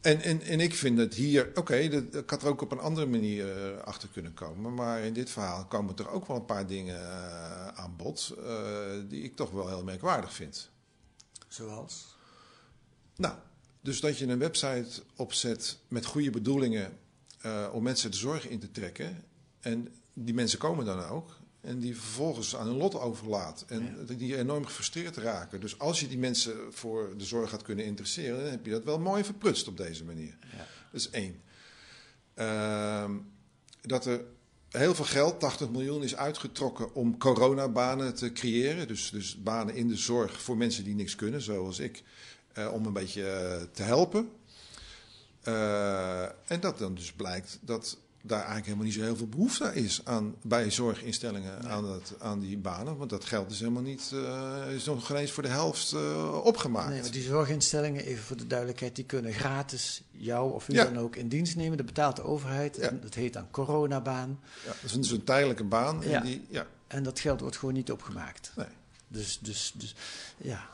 en, 0.00 0.20
en, 0.20 0.42
en 0.42 0.60
ik 0.60 0.74
vind 0.74 0.98
het 0.98 1.14
hier, 1.14 1.46
oké, 1.48 1.58
okay, 1.58 1.82
ik 1.82 2.30
had 2.30 2.42
er 2.42 2.48
ook 2.48 2.62
op 2.62 2.72
een 2.72 2.78
andere 2.78 3.06
manier 3.06 3.72
uh, 3.72 3.78
achter 3.78 4.08
kunnen 4.08 4.34
komen. 4.34 4.74
Maar 4.74 5.00
in 5.00 5.12
dit 5.12 5.30
verhaal 5.30 5.64
komen 5.64 5.96
er 5.96 6.10
ook 6.10 6.26
wel 6.26 6.36
een 6.36 6.44
paar 6.44 6.66
dingen 6.66 7.00
uh, 7.00 7.68
aan 7.68 7.96
bod 7.96 8.34
uh, 8.38 8.46
die 9.08 9.22
ik 9.22 9.36
toch 9.36 9.50
wel 9.50 9.68
heel 9.68 9.84
merkwaardig 9.84 10.34
vind. 10.34 10.70
Zoals? 11.48 12.16
Nou, 13.16 13.34
dus 13.80 14.00
dat 14.00 14.18
je 14.18 14.26
een 14.26 14.38
website 14.38 15.02
opzet 15.16 15.78
met 15.88 16.04
goede 16.04 16.30
bedoelingen 16.30 16.98
uh, 17.46 17.68
om 17.72 17.82
mensen 17.82 18.10
de 18.10 18.16
zorg 18.16 18.48
in 18.48 18.58
te 18.58 18.70
trekken. 18.70 19.24
En 19.60 19.88
die 20.12 20.34
mensen 20.34 20.58
komen 20.58 20.84
dan 20.84 21.04
ook. 21.04 21.36
En 21.60 21.78
die 21.78 21.96
vervolgens 21.96 22.56
aan 22.56 22.66
hun 22.66 22.76
lot 22.76 22.94
overlaat. 22.94 23.64
En 23.68 24.04
ja. 24.06 24.14
die 24.14 24.36
enorm 24.36 24.64
gefrustreerd 24.64 25.16
raken. 25.16 25.60
Dus 25.60 25.78
als 25.78 26.00
je 26.00 26.08
die 26.08 26.18
mensen 26.18 26.56
voor 26.70 27.14
de 27.16 27.24
zorg 27.24 27.50
gaat 27.50 27.62
kunnen 27.62 27.84
interesseren, 27.84 28.40
dan 28.40 28.50
heb 28.50 28.64
je 28.64 28.70
dat 28.70 28.84
wel 28.84 28.98
mooi 28.98 29.24
verprutst 29.24 29.68
op 29.68 29.76
deze 29.76 30.04
manier. 30.04 30.36
Ja. 30.40 30.66
Dat 30.92 31.00
is 31.00 31.10
één. 31.10 31.40
Uh, 32.34 33.10
dat 33.80 34.06
er 34.06 34.24
heel 34.68 34.94
veel 34.94 35.04
geld, 35.04 35.40
80 35.40 35.70
miljoen, 35.70 36.02
is 36.02 36.16
uitgetrokken 36.16 36.94
om 36.94 37.18
coronabanen 37.18 38.14
te 38.14 38.32
creëren. 38.32 38.88
Dus, 38.88 39.10
dus 39.10 39.42
banen 39.42 39.74
in 39.74 39.88
de 39.88 39.96
zorg 39.96 40.42
voor 40.42 40.56
mensen 40.56 40.84
die 40.84 40.94
niks 40.94 41.14
kunnen, 41.14 41.42
zoals 41.42 41.78
ik. 41.78 42.02
Uh, 42.58 42.72
om 42.72 42.86
een 42.86 42.92
beetje 42.92 43.22
uh, 43.22 43.66
te 43.72 43.82
helpen. 43.82 44.30
Uh, 45.44 46.22
en 46.22 46.60
dat 46.60 46.78
dan 46.78 46.94
dus 46.94 47.12
blijkt 47.12 47.58
dat 47.60 47.98
daar 48.22 48.36
eigenlijk 48.36 48.66
helemaal 48.66 48.86
niet 48.86 48.94
zo 48.94 49.02
heel 49.02 49.16
veel 49.16 49.26
behoefte 49.26 49.74
is 49.74 50.00
aan, 50.04 50.34
bij 50.42 50.70
zorginstellingen 50.70 51.58
nee. 51.62 51.70
aan, 51.70 51.84
dat, 51.84 52.14
aan 52.18 52.40
die 52.40 52.58
banen. 52.58 52.96
Want 52.96 53.10
dat 53.10 53.24
geld 53.24 53.50
is 53.50 53.58
helemaal 53.58 53.82
niet, 53.82 54.14
is 54.74 54.84
nog 54.84 55.06
geen 55.06 55.16
eens 55.16 55.30
voor 55.30 55.42
de 55.42 55.48
helft 55.48 55.94
opgemaakt. 56.42 56.88
Nee, 56.88 57.00
maar 57.00 57.10
die 57.10 57.22
zorginstellingen, 57.22 58.04
even 58.04 58.24
voor 58.24 58.36
de 58.36 58.46
duidelijkheid, 58.46 58.96
die 58.96 59.04
kunnen 59.04 59.32
gratis 59.32 60.02
jou 60.10 60.52
of 60.52 60.68
u 60.68 60.74
ja. 60.74 60.84
dan 60.84 60.98
ook 60.98 61.16
in 61.16 61.28
dienst 61.28 61.56
nemen. 61.56 61.76
Dat 61.76 61.86
betaalt 61.86 62.16
de 62.16 62.22
overheid. 62.22 62.76
Ja. 62.76 62.88
En 62.88 63.00
dat 63.00 63.14
heet 63.14 63.32
dan 63.32 63.50
coronabaan. 63.50 64.40
Ja, 64.64 64.72
dat 64.82 65.00
is 65.00 65.10
een, 65.10 65.24
tijdelijke 65.24 65.64
baan. 65.64 66.00
Ja. 66.00 66.18
En, 66.18 66.24
die, 66.24 66.46
ja. 66.48 66.66
en 66.86 67.02
dat 67.02 67.20
geld 67.20 67.40
wordt 67.40 67.56
gewoon 67.56 67.74
niet 67.74 67.92
opgemaakt. 67.92 68.52
Nee. 68.56 68.66
Dus, 69.08 69.38
dus, 69.38 69.72
dus 69.76 69.94
ja, 70.36 70.68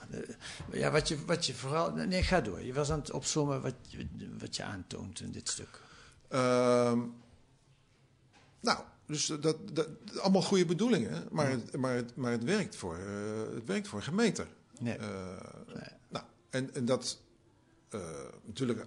ja 0.73 0.91
wat, 0.91 1.09
je, 1.09 1.25
wat 1.25 1.47
je 1.47 1.55
vooral. 1.55 1.93
Nee, 1.93 2.23
ga 2.23 2.41
door. 2.41 2.63
Je 2.63 2.73
was 2.73 2.91
aan 2.91 2.99
het 2.99 3.11
opzommen 3.11 3.63
wat, 3.63 3.75
wat 4.39 4.57
je 4.57 4.63
aantoont 4.63 5.21
in 5.21 5.33
dit 5.33 5.49
stuk. 5.49 5.81
Um, 6.31 7.15
nou, 8.61 8.79
dus 9.07 9.27
dat, 9.27 9.57
dat, 9.73 9.89
allemaal 10.21 10.43
goede 10.43 10.65
bedoelingen, 10.65 11.29
maar, 11.31 11.51
ja. 11.51 11.57
het, 11.57 11.77
maar, 11.77 11.95
het, 11.95 12.17
maar 12.17 12.31
het 12.31 12.45
werkt 12.45 12.77
voor, 12.77 12.99
uh, 12.99 13.55
het 13.55 13.65
werkt 13.65 13.89
voor 13.89 14.03
gemeter. 14.03 14.47
Nee. 14.79 14.99
Uh, 14.99 15.07
nee. 15.75 15.89
Nou, 16.09 16.25
en, 16.51 16.75
en 16.75 16.85
dat 16.85 17.21
uh, 17.91 18.01
natuurlijk. 18.45 18.87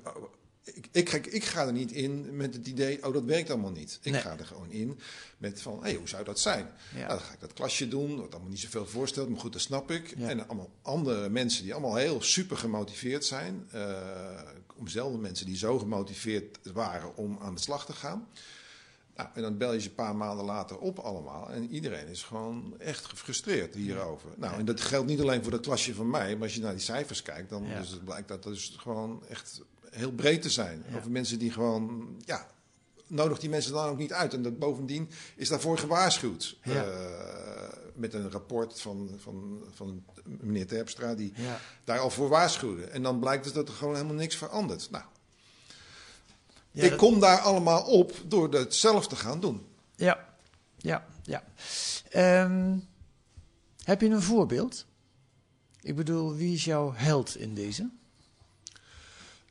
Ik, 0.73 0.87
ik, 0.91 1.09
ga, 1.09 1.17
ik 1.29 1.43
ga 1.43 1.65
er 1.65 1.73
niet 1.73 1.91
in 1.91 2.35
met 2.35 2.53
het 2.53 2.67
idee, 2.67 3.05
oh 3.05 3.13
dat 3.13 3.23
werkt 3.23 3.49
allemaal 3.49 3.71
niet. 3.71 3.99
Ik 4.01 4.11
nee. 4.11 4.21
ga 4.21 4.37
er 4.37 4.45
gewoon 4.45 4.71
in 4.71 4.99
met 5.37 5.61
van, 5.61 5.73
hé, 5.73 5.81
hey, 5.81 5.93
hoe 5.93 6.09
zou 6.09 6.23
dat 6.23 6.39
zijn? 6.39 6.69
Ja. 6.93 6.97
Nou, 6.97 7.09
dan 7.09 7.19
ga 7.19 7.33
ik 7.33 7.39
dat 7.39 7.53
klasje 7.53 7.87
doen, 7.87 8.19
wat 8.19 8.31
allemaal 8.31 8.49
niet 8.49 8.59
zoveel 8.59 8.85
voorstelt, 8.85 9.29
maar 9.29 9.39
goed, 9.39 9.53
dat 9.53 9.61
snap 9.61 9.91
ik. 9.91 10.13
Ja. 10.17 10.29
En 10.29 10.47
allemaal 10.47 10.69
andere 10.81 11.29
mensen 11.29 11.63
die 11.63 11.73
allemaal 11.73 11.95
heel 11.95 12.21
super 12.21 12.57
gemotiveerd 12.57 13.25
zijn. 13.25 13.69
Uh, 13.75 15.05
om 15.05 15.19
mensen 15.21 15.45
die 15.45 15.57
zo 15.57 15.79
gemotiveerd 15.79 16.57
waren 16.73 17.15
om 17.15 17.37
aan 17.41 17.55
de 17.55 17.61
slag 17.61 17.85
te 17.85 17.93
gaan. 17.93 18.27
Nou, 19.15 19.29
en 19.33 19.41
dan 19.41 19.57
bel 19.57 19.73
je 19.73 19.79
ze 19.79 19.87
een 19.87 19.95
paar 19.95 20.15
maanden 20.15 20.45
later 20.45 20.77
op 20.77 20.99
allemaal. 20.99 21.51
En 21.51 21.69
iedereen 21.69 22.07
is 22.07 22.23
gewoon 22.23 22.79
echt 22.79 23.05
gefrustreerd 23.05 23.75
hierover. 23.75 24.29
Nou, 24.35 24.59
en 24.59 24.65
dat 24.65 24.81
geldt 24.81 25.07
niet 25.07 25.21
alleen 25.21 25.41
voor 25.41 25.51
dat 25.51 25.61
klasje 25.61 25.93
van 25.93 26.09
mij. 26.09 26.33
Maar 26.33 26.43
als 26.43 26.55
je 26.55 26.61
naar 26.61 26.71
die 26.71 26.81
cijfers 26.81 27.21
kijkt, 27.21 27.49
dan 27.49 27.65
Ja. 27.65 27.79
dus 27.79 27.89
het 27.89 28.05
blijkt 28.05 28.27
dat 28.27 28.43
dat 28.43 28.53
dus 28.53 28.75
gewoon 28.77 29.23
echt 29.29 29.61
heel 29.91 30.11
breed 30.11 30.41
te 30.41 30.49
zijn. 30.49 30.83
Ja. 30.89 30.97
Over 30.97 31.11
mensen 31.11 31.39
die 31.39 31.51
gewoon, 31.51 32.15
ja, 32.25 32.47
nodig 33.07 33.39
die 33.39 33.49
mensen 33.49 33.73
dan 33.73 33.89
ook 33.89 33.97
niet 33.97 34.13
uit. 34.13 34.33
En 34.33 34.41
dat 34.41 34.59
bovendien 34.59 35.09
is 35.35 35.49
daarvoor 35.49 35.77
gewaarschuwd. 35.77 36.57
Ja. 36.63 36.85
Uh, 36.85 36.93
met 37.93 38.13
een 38.13 38.31
rapport 38.31 38.81
van, 38.81 39.09
van, 39.17 39.63
van 39.73 40.03
meneer 40.23 40.67
Terpstra, 40.67 41.15
die 41.15 41.33
Ja. 41.35 41.59
daar 41.83 41.99
al 41.99 42.09
voor 42.09 42.29
waarschuwde. 42.29 42.83
En 42.85 43.03
dan 43.03 43.19
blijkt 43.19 43.43
dus 43.43 43.53
dat 43.53 43.67
er 43.67 43.73
gewoon 43.73 43.95
helemaal 43.95 44.15
niks 44.15 44.35
verandert. 44.35 44.87
Nou, 44.91 45.03
Ja, 46.71 46.83
ik 46.83 46.89
dat- 46.89 46.99
kom 46.99 47.19
daar 47.19 47.39
allemaal 47.39 47.83
op 47.83 48.13
door 48.25 48.53
het 48.53 48.75
zelf 48.75 49.07
te 49.07 49.15
gaan 49.15 49.39
doen. 49.39 49.65
Ja, 49.95 50.25
ja, 50.77 51.05
ja. 51.23 51.43
Ehm, 52.09 52.77
heb 53.83 54.01
je 54.01 54.09
een 54.09 54.21
voorbeeld? 54.21 54.85
Ik 55.81 55.95
bedoel, 55.95 56.35
wie 56.35 56.53
is 56.53 56.65
jouw 56.65 56.93
held 56.95 57.37
in 57.37 57.53
deze? 57.53 57.89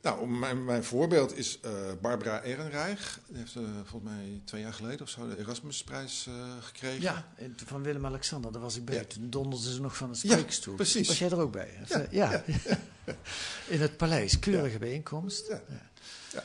Nou, 0.07 0.27
mijn, 0.27 0.65
mijn 0.65 0.83
voorbeeld 0.83 1.37
is 1.37 1.59
uh, 1.65 1.71
Barbara 2.01 2.41
Ehrenreich. 2.41 3.19
Die 3.27 3.37
heeft 3.37 3.55
uh, 3.55 3.63
volgens 3.85 4.11
mij 4.11 4.41
twee 4.45 4.61
jaar 4.61 4.73
geleden 4.73 5.01
of 5.01 5.09
zo 5.09 5.27
de 5.27 5.37
Erasmusprijs 5.37 6.25
uh, 6.29 6.35
gekregen. 6.59 7.01
Ja, 7.01 7.27
van 7.65 7.83
Willem-Alexander, 7.83 8.51
daar 8.51 8.61
was 8.61 8.75
ik 8.75 8.85
bij. 8.85 8.95
Ja. 8.95 9.03
Toen 9.03 9.29
donderden 9.29 9.71
ze 9.71 9.81
nog 9.81 9.97
van 9.97 10.11
de 10.11 10.19
Ja, 10.21 10.33
spreekstoel. 10.33 10.75
precies. 10.75 11.07
Was 11.07 11.19
jij 11.19 11.29
er 11.29 11.39
ook 11.39 11.51
bij? 11.51 11.79
Ja, 11.87 11.99
eh, 11.99 12.11
ja. 12.11 12.43
ja. 12.65 12.79
In 13.73 13.81
het 13.81 13.97
paleis, 13.97 14.39
keurige 14.39 14.79
bijeenkomst. 14.79 15.47
Ja. 15.47 16.43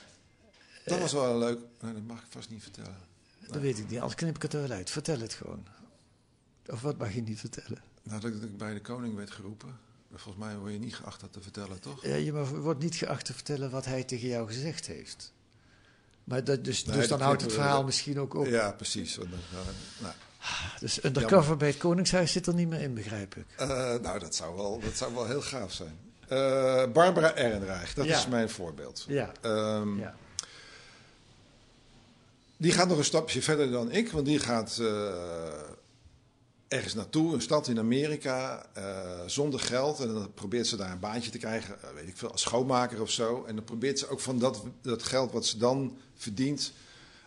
Dat 0.85 0.99
was 0.99 1.13
wel 1.13 1.39
leuk. 1.39 1.59
Nou, 1.81 1.95
dat 1.95 2.03
mag 2.03 2.19
ik 2.19 2.27
vast 2.29 2.51
niet 2.51 2.63
vertellen. 2.63 2.97
Dat 3.47 3.63
weet 3.63 3.79
ik 3.79 3.89
niet, 3.89 3.99
anders 3.99 4.15
knip 4.15 4.37
ik 4.37 4.43
het 4.43 4.53
er 4.53 4.61
wel 4.61 4.71
uit. 4.71 4.91
Vertel 4.91 5.21
het 5.21 5.35
gewoon. 5.35 5.67
Of 6.67 6.81
wat 6.81 6.99
mag 6.99 7.15
je 7.15 7.23
niet 7.23 7.41
vertellen? 7.41 7.83
Nou, 8.03 8.21
dat 8.21 8.33
ik 8.33 8.57
bij 8.57 8.75
de 8.75 8.81
koning 8.81 9.15
werd 9.15 9.31
geroepen. 9.31 9.79
Volgens 10.15 10.45
mij 10.45 10.57
word 10.57 10.73
je 10.73 10.79
niet 10.79 10.95
geacht 10.97 11.21
dat 11.21 11.33
te 11.33 11.41
vertellen, 11.41 11.81
toch? 11.81 12.05
Ja, 12.05 12.15
je 12.15 12.33
wordt 12.47 12.81
niet 12.83 12.95
geacht 12.95 13.25
te 13.25 13.33
vertellen 13.35 13.71
wat 13.71 13.85
hij 13.85 14.05
tegen 14.05 14.29
jou 14.29 14.47
gezegd 14.47 14.87
heeft. 14.87 15.33
Maar 16.25 16.45
dat, 16.45 16.65
dus, 16.65 16.85
Nee, 16.85 16.97
dus 16.97 17.09
dan 17.09 17.21
houdt 17.21 17.41
het 17.43 17.51
we 17.51 17.57
verhaal 17.57 17.85
misschien 17.85 18.21
ook 18.21 18.35
op. 18.35 18.47
Ja, 18.47 18.71
precies. 18.73 19.17
Want 19.17 19.31
dan- 19.31 19.39
nou, 19.53 19.65
nou, 20.01 20.15
Dus 20.81 21.05
undercover 21.05 21.57
bij 21.57 21.69
het 21.69 21.77
Koningshuis 21.77 22.33
zit 22.33 22.47
er 22.47 22.55
niet 22.55 22.69
meer 22.69 22.81
in, 22.81 22.95
begrijp 22.95 23.35
ik. 23.37 23.45
eh, 23.57 23.69
nou, 23.95 24.19
dat 24.19 24.35
zou 24.35 24.57
wel, 24.57 24.81
dat 24.85 24.95
zou 24.97 25.15
wel 25.15 25.27
heel 25.27 25.43
gaaf 25.43 25.73
zijn. 25.73 25.99
Eh, 26.29 26.85
Barbara 26.93 27.35
Ehrenreich, 27.35 27.95
dat 27.95 28.05
Ja. 28.07 28.19
is 28.19 28.27
mijn 28.27 28.51
voorbeeld. 28.51 29.05
Ja. 29.09 29.33
Ehm, 29.41 29.99
Ja. 29.99 30.15
Die 32.57 32.73
gaat 32.73 32.89
nog 32.89 32.99
een 32.99 33.05
stapje 33.05 33.43
verder 33.43 33.71
dan 33.71 33.91
ik, 33.91 34.11
want 34.13 34.27
die 34.27 34.39
gaat 34.39 34.79
eh, 34.81 35.13
ergens 36.73 36.95
naartoe, 36.95 37.35
een 37.35 37.41
stad 37.43 37.69
in 37.69 37.79
Amerika, 37.79 38.67
eh, 38.73 39.21
zonder 39.27 39.61
geld. 39.61 40.01
En 40.01 40.09
dan 40.15 40.33
probeert 40.35 40.67
ze 40.67 40.77
daar 40.77 40.91
een 40.93 40.99
baantje 40.99 41.31
te 41.31 41.39
krijgen, 41.39 41.83
eh, 41.83 41.89
weet 41.95 42.09
ik 42.09 42.17
veel, 42.17 42.31
als 42.31 42.41
schoonmaker 42.41 43.01
of 43.01 43.11
zo. 43.11 43.45
En 43.45 43.55
dan 43.55 43.65
probeert 43.65 43.99
ze 43.99 44.09
ook 44.09 44.21
van 44.21 44.39
dat, 44.39 44.63
dat 44.83 45.03
geld 45.03 45.33
wat 45.33 45.47
ze 45.47 45.59
dan 45.59 45.99
verdient, 46.15 46.73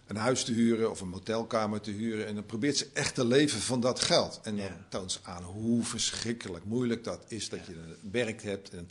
een 0.08 0.16
huis 0.16 0.44
te 0.44 0.52
huren 0.52 0.92
of 0.92 1.02
een 1.02 1.10
motelkamer 1.10 1.82
te 1.82 1.92
huren. 1.92 2.26
En 2.28 2.36
dan 2.36 2.46
probeert 2.46 2.78
ze 2.78 2.88
echt 2.94 3.16
te 3.16 3.26
leven 3.26 3.60
van 3.60 3.80
dat 3.80 4.00
geld. 4.00 4.40
En 4.44 4.56
dan 4.58 4.66
Ja. 4.66 4.86
toont 4.90 5.12
ze 5.12 5.20
aan 5.24 5.44
hoe 5.44 5.84
verschrikkelijk 5.84 6.66
moeilijk 6.66 7.04
dat 7.04 7.20
is 7.28 7.50
dat 7.50 7.66
je 7.66 7.74
een 7.74 8.12
werk 8.12 8.42
hebt 8.44 8.70
en 8.70 8.90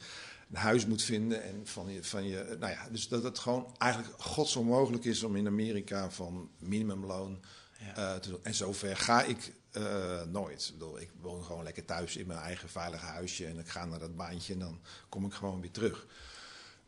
een 0.51 0.57
huis 0.57 0.87
moet 0.87 1.03
vinden. 1.03 1.43
En 1.43 1.61
van 1.64 1.93
je, 1.93 2.05
van 2.05 2.29
je, 2.29 2.57
nou 2.61 2.73
ja, 2.73 2.88
dus 2.90 3.09
dat 3.09 3.23
het 3.23 3.38
gewoon 3.38 3.75
eigenlijk 3.79 4.12
godsonmogelijk 4.23 5.05
is 5.05 5.23
om 5.23 5.37
in 5.37 5.47
Amerika 5.47 6.11
van 6.11 6.49
minimumloon 6.59 7.40
Ja. 7.79 7.95
eh, 7.97 8.21
te 8.21 8.29
doen. 8.29 8.38
En 8.43 8.55
zover 8.55 8.97
ga 8.97 9.23
ik 9.23 9.53
eh, 9.75 10.23
nooit. 10.23 10.67
Ik, 10.67 10.73
bedoel, 10.79 11.01
ik 11.01 11.11
woon 11.21 11.45
gewoon 11.45 11.63
lekker 11.63 11.85
thuis 11.85 12.17
in 12.17 12.27
mijn 12.27 12.39
eigen 12.39 12.69
veilige 12.69 13.05
huisje 13.07 13.47
en 13.47 13.59
ik 13.59 13.69
ga 13.69 13.85
naar 13.85 13.99
dat 13.99 14.17
baantje 14.17 14.53
en 14.53 14.59
dan 14.59 14.81
kom 15.09 15.25
ik 15.25 15.33
gewoon 15.33 15.61
weer 15.61 15.71
terug. 15.71 16.07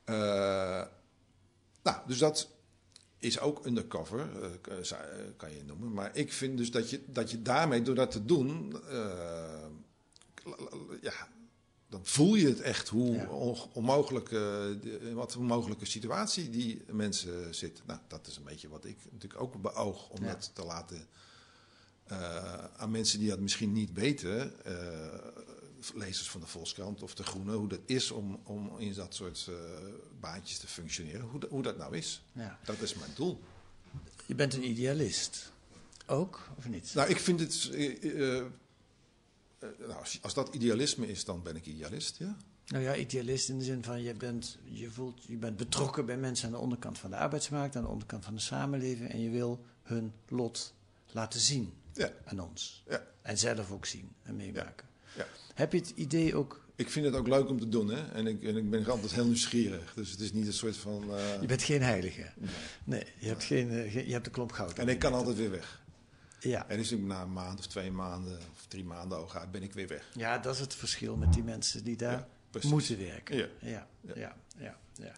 Eh, 0.05 0.85
nou, 1.83 1.96
dus 2.07 2.18
dat 2.18 2.49
is 3.18 3.38
ook 3.40 3.66
undercover, 3.66 4.29
eh, 4.42 4.90
kan 5.37 5.53
je 5.55 5.64
noemen. 5.64 5.92
Maar 5.92 6.16
ik 6.16 6.33
vind 6.33 6.59
dus 6.59 6.70
dat 6.70 6.90
je, 6.90 7.03
dat 7.07 7.31
je 7.31 7.42
daarmee, 7.42 7.83
door 7.83 7.94
dat 7.94 8.11
te 8.11 8.25
doen, 8.25 8.77
ja, 11.01 11.29
dan 11.88 12.01
voel 12.07 12.35
je 12.35 12.46
het 12.49 12.61
echt 12.61 12.88
hoe 12.88 13.12
Ja. 13.14 13.29
on- 13.29 13.59
onmogelijk, 13.72 14.29
wat 15.14 15.35
een 15.35 15.40
onmogelijke 15.40 15.87
situatie 15.87 16.51
die 16.51 16.83
mensen 16.87 17.55
zitten. 17.55 17.85
Nou, 17.87 18.01
dat 18.09 18.27
is 18.27 18.37
een 18.37 18.44
beetje 18.44 18.68
wat 18.68 18.85
ik 18.85 18.99
natuurlijk 19.11 19.42
ook 19.42 19.62
beoog 19.62 20.09
om 20.09 20.25
Ja. 20.25 20.33
dat 20.33 20.51
te 20.55 20.64
laten 20.64 21.09
eh, 22.06 22.64
aan 22.76 22.90
mensen 22.90 23.18
die 23.18 23.28
dat 23.28 23.38
misschien 23.40 23.72
niet 23.72 23.92
weten, 23.92 24.64
eh, 24.64 25.18
lezers 25.94 26.30
van 26.30 26.40
de 26.40 26.46
Volkskrant 26.46 27.02
of 27.02 27.14
de 27.14 27.22
Groene, 27.22 27.52
hoe 27.54 27.68
dat 27.68 27.80
is 27.86 28.10
om, 28.10 28.40
om 28.44 28.78
in 28.78 28.92
dat 28.94 29.14
soort 29.14 29.46
eh, 29.48 29.54
baantjes 30.20 30.58
te 30.58 30.66
functioneren, 30.66 31.20
hoe, 31.20 31.40
dat- 31.40 31.50
hoe 31.50 31.62
dat 31.62 31.78
nou 31.78 31.96
is. 31.96 32.22
Ja. 32.32 32.58
Dat 32.64 32.80
is 32.80 32.94
mijn 32.94 33.10
doel. 33.14 33.40
Je 34.26 34.34
bent 34.34 34.54
een 34.54 34.68
idealist. 34.68 35.52
Ook, 36.06 36.48
of 36.56 36.68
niet? 36.68 36.94
Nou, 36.94 37.08
ik 37.10 37.18
vind 37.20 37.40
het. 37.40 37.70
nou, 39.78 39.92
als, 39.98 40.18
als 40.22 40.34
dat 40.34 40.54
idealisme 40.54 41.06
is, 41.08 41.24
dan 41.24 41.42
ben 41.42 41.56
ik 41.56 41.66
idealist, 41.66 42.16
ja. 42.18 42.36
Nou 42.66 42.82
ja, 42.84 42.96
idealist 42.96 43.48
in 43.48 43.58
de 43.58 43.64
zin 43.64 43.82
van 43.84 44.02
je 44.02 44.14
bent, 44.14 44.58
je 44.64 44.90
voelt, 44.90 45.24
je 45.24 45.36
bent 45.36 45.56
betrokken 45.56 46.06
bij 46.06 46.16
mensen 46.16 46.46
aan 46.46 46.52
de 46.52 46.58
onderkant 46.58 46.98
van 46.98 47.10
de 47.10 47.16
arbeidsmarkt, 47.16 47.76
aan 47.76 47.82
de 47.82 47.88
onderkant 47.88 48.24
van 48.24 48.34
de 48.34 48.40
samenleving 48.40 49.10
en 49.10 49.20
je 49.20 49.30
wil 49.30 49.64
hun 49.82 50.12
lot 50.28 50.74
laten 51.12 51.40
zien 51.40 51.72
Ja, 51.96 52.11
aan 52.24 52.40
ons. 52.40 52.82
ja, 52.88 53.02
En 53.22 53.38
zelf 53.38 53.70
ook 53.70 53.87
zien 53.87 54.12
en 54.22 54.37
meemaken. 54.37 54.87
ja. 55.16 55.26
Heb 55.54 55.72
je 55.72 55.78
het 55.78 55.90
idee 55.94 56.35
ook, 56.37 56.64
Ik 56.76 56.90
vind 56.90 57.06
het 57.06 57.14
ook 57.14 57.28
leuk 57.28 57.48
om 57.48 57.59
te 57.61 57.68
doen, 57.68 57.88
hè. 57.88 58.12
En 58.12 58.26
ik, 58.26 58.42
en 58.42 58.56
ik 58.56 58.70
ben 58.70 58.87
altijd 58.87 59.12
heel 59.12 59.24
nieuwsgierig. 59.24 59.92
Dus 59.94 60.11
het 60.11 60.20
is 60.20 60.32
niet 60.32 60.46
een 60.46 60.52
soort 60.52 60.76
van... 60.76 61.14
eh, 61.16 61.40
je 61.40 61.46
bent 61.46 61.62
geen 61.62 61.82
heilige. 61.82 62.26
Nee, 62.85 63.04
je 63.18 63.26
hebt, 63.28 63.44
geen, 63.44 63.70
eh, 63.70 63.92
geen- 63.92 64.06
je 64.06 64.12
hebt 64.12 64.26
een 64.26 64.32
klomp 64.32 64.52
goud. 64.52 64.78
en 64.78 64.88
ik 64.88 64.98
kan 64.98 65.12
altijd 65.14 65.37
weer 65.37 65.50
weg. 65.50 65.85
Ja. 66.40 66.68
En 66.68 66.76
dus 66.76 66.92
ik 66.92 67.00
na 67.00 67.22
een 67.22 67.32
maand 67.32 67.59
of 67.59 67.66
twee 67.66 67.90
maanden 67.90 68.38
of 68.52 68.66
drie 68.68 68.85
maanden 68.85 69.18
ogen 69.18 69.40
uit 69.40 69.50
ben 69.50 69.62
ik 69.62 69.72
weer 69.72 69.88
weg. 69.88 70.11
ja, 70.14 70.38
dat 70.38 70.54
is 70.54 70.61
het 70.61 70.74
verschil 70.74 71.16
met 71.16 71.32
die 71.32 71.42
mensen 71.42 71.85
die 71.85 71.96
daar 71.96 72.26
moeten 72.66 72.98
werken. 72.98 73.37
Ja. 73.37 73.46
Ja, 73.61 73.87
ja, 74.14 74.37
ja, 74.59 74.76
ja. 74.94 75.12